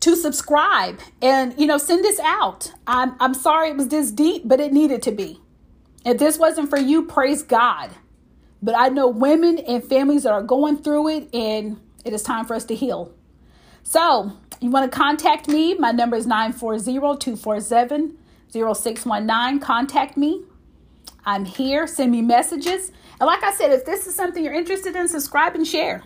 to 0.00 0.14
subscribe 0.16 1.00
and 1.20 1.54
you 1.58 1.66
know 1.66 1.78
send 1.78 2.04
this 2.04 2.20
out. 2.20 2.72
I'm 2.86 3.16
I'm 3.20 3.34
sorry 3.34 3.70
it 3.70 3.76
was 3.76 3.88
this 3.88 4.10
deep, 4.10 4.42
but 4.44 4.60
it 4.60 4.72
needed 4.72 5.02
to 5.02 5.12
be. 5.12 5.40
If 6.04 6.18
this 6.18 6.38
wasn't 6.38 6.70
for 6.70 6.78
you, 6.78 7.04
praise 7.04 7.42
God. 7.42 7.90
But 8.62 8.76
I 8.76 8.88
know 8.88 9.08
women 9.08 9.58
and 9.58 9.84
families 9.84 10.24
that 10.24 10.32
are 10.32 10.42
going 10.42 10.78
through 10.78 11.08
it, 11.08 11.34
and 11.34 11.80
it 12.04 12.12
is 12.12 12.22
time 12.22 12.44
for 12.44 12.54
us 12.54 12.64
to 12.66 12.74
heal. 12.74 13.12
So, 13.82 14.32
you 14.60 14.70
want 14.70 14.90
to 14.90 14.96
contact 14.96 15.48
me? 15.48 15.74
My 15.74 15.92
number 15.92 16.16
is 16.16 16.26
940 16.26 17.18
247 17.18 18.18
0619. 18.52 19.60
Contact 19.60 20.16
me. 20.16 20.42
I'm 21.24 21.44
here. 21.44 21.86
Send 21.86 22.10
me 22.12 22.22
messages. 22.22 22.90
And 23.20 23.26
like 23.26 23.42
I 23.42 23.52
said, 23.52 23.72
if 23.72 23.84
this 23.84 24.06
is 24.06 24.14
something 24.14 24.42
you're 24.42 24.54
interested 24.54 24.96
in, 24.96 25.08
subscribe 25.08 25.54
and 25.54 25.66
share. 25.66 26.02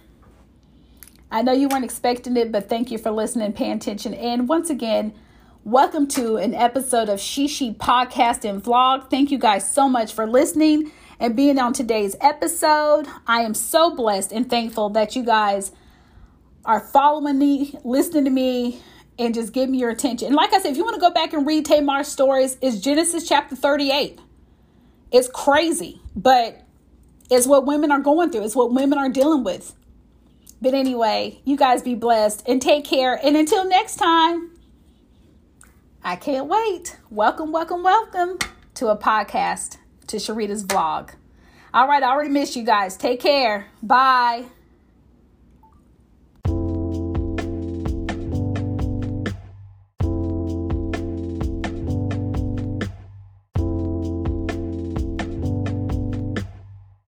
I 1.33 1.41
know 1.41 1.53
you 1.53 1.66
weren't 1.68 1.83
expecting 1.83 2.37
it, 2.37 2.53
but 2.53 2.68
thank 2.68 2.91
you 2.91 2.99
for 2.99 3.11
listening 3.11 3.55
paying 3.55 3.72
attention. 3.72 4.12
And 4.12 4.47
once 4.47 4.68
again, 4.68 5.14
welcome 5.64 6.07
to 6.09 6.37
an 6.37 6.53
episode 6.53 7.09
of 7.09 7.20
Shishi 7.20 7.74
Podcast 7.74 8.47
and 8.47 8.62
Vlog. 8.62 9.09
Thank 9.09 9.30
you 9.30 9.39
guys 9.39 9.68
so 9.68 9.89
much 9.89 10.12
for 10.12 10.26
listening 10.26 10.93
and 11.18 11.35
being 11.35 11.59
on 11.59 11.72
today's 11.72 12.16
episode. 12.20 13.07
I 13.26 13.41
am 13.41 13.55
so 13.55 13.97
blessed 13.97 14.30
and 14.30 14.51
thankful 14.51 14.91
that 14.91 15.16
you 15.16 15.24
guys 15.24 15.72
are 16.66 16.80
following 16.80 17.39
me, 17.39 17.78
listening 17.83 18.26
to 18.26 18.30
me, 18.30 18.83
and 19.18 19.33
just 19.33 19.55
give 19.55 19.70
me 19.70 19.78
your 19.78 19.89
attention. 19.89 20.26
And 20.26 20.37
like 20.37 20.53
I 20.53 20.61
said, 20.61 20.72
if 20.72 20.76
you 20.76 20.85
want 20.85 20.97
to 20.97 21.01
go 21.01 21.11
back 21.11 21.33
and 21.33 21.47
read 21.47 21.64
Tamar's 21.64 22.09
stories, 22.09 22.59
it's 22.61 22.78
Genesis 22.78 23.26
chapter 23.26 23.57
38. 23.57 24.20
It's 25.11 25.28
crazy, 25.28 25.99
but 26.14 26.61
it's 27.30 27.47
what 27.47 27.64
women 27.64 27.91
are 27.91 28.01
going 28.01 28.30
through. 28.30 28.45
It's 28.45 28.55
what 28.55 28.74
women 28.74 28.99
are 28.99 29.09
dealing 29.09 29.45
with. 29.45 29.74
But 30.63 30.75
anyway, 30.75 31.41
you 31.45 31.57
guys 31.57 31.83
be 31.83 31.97
blessed 31.97 32.45
and 32.47 32.63
take 32.63 32.85
care. 32.85 33.15
And 33.15 33.37
until 33.37 33.69
next 33.69 33.97
time, 33.97 34.53
I 36.05 36.15
can't 36.15 36.47
wait. 36.47 36.99
Welcome, 37.11 37.51
welcome, 37.51 37.83
welcome 37.83 38.39
to 38.75 38.87
a 38.87 38.97
podcast, 38.97 39.79
to 40.07 40.19
Sharita's 40.19 40.65
vlog. 40.65 41.15
All 41.75 41.89
right, 41.89 42.01
I 42.01 42.11
already 42.13 42.31
missed 42.31 42.55
you 42.55 42.63
guys. 42.63 42.97
Take 42.97 43.19
care. 43.19 43.67
Bye. 43.83 44.45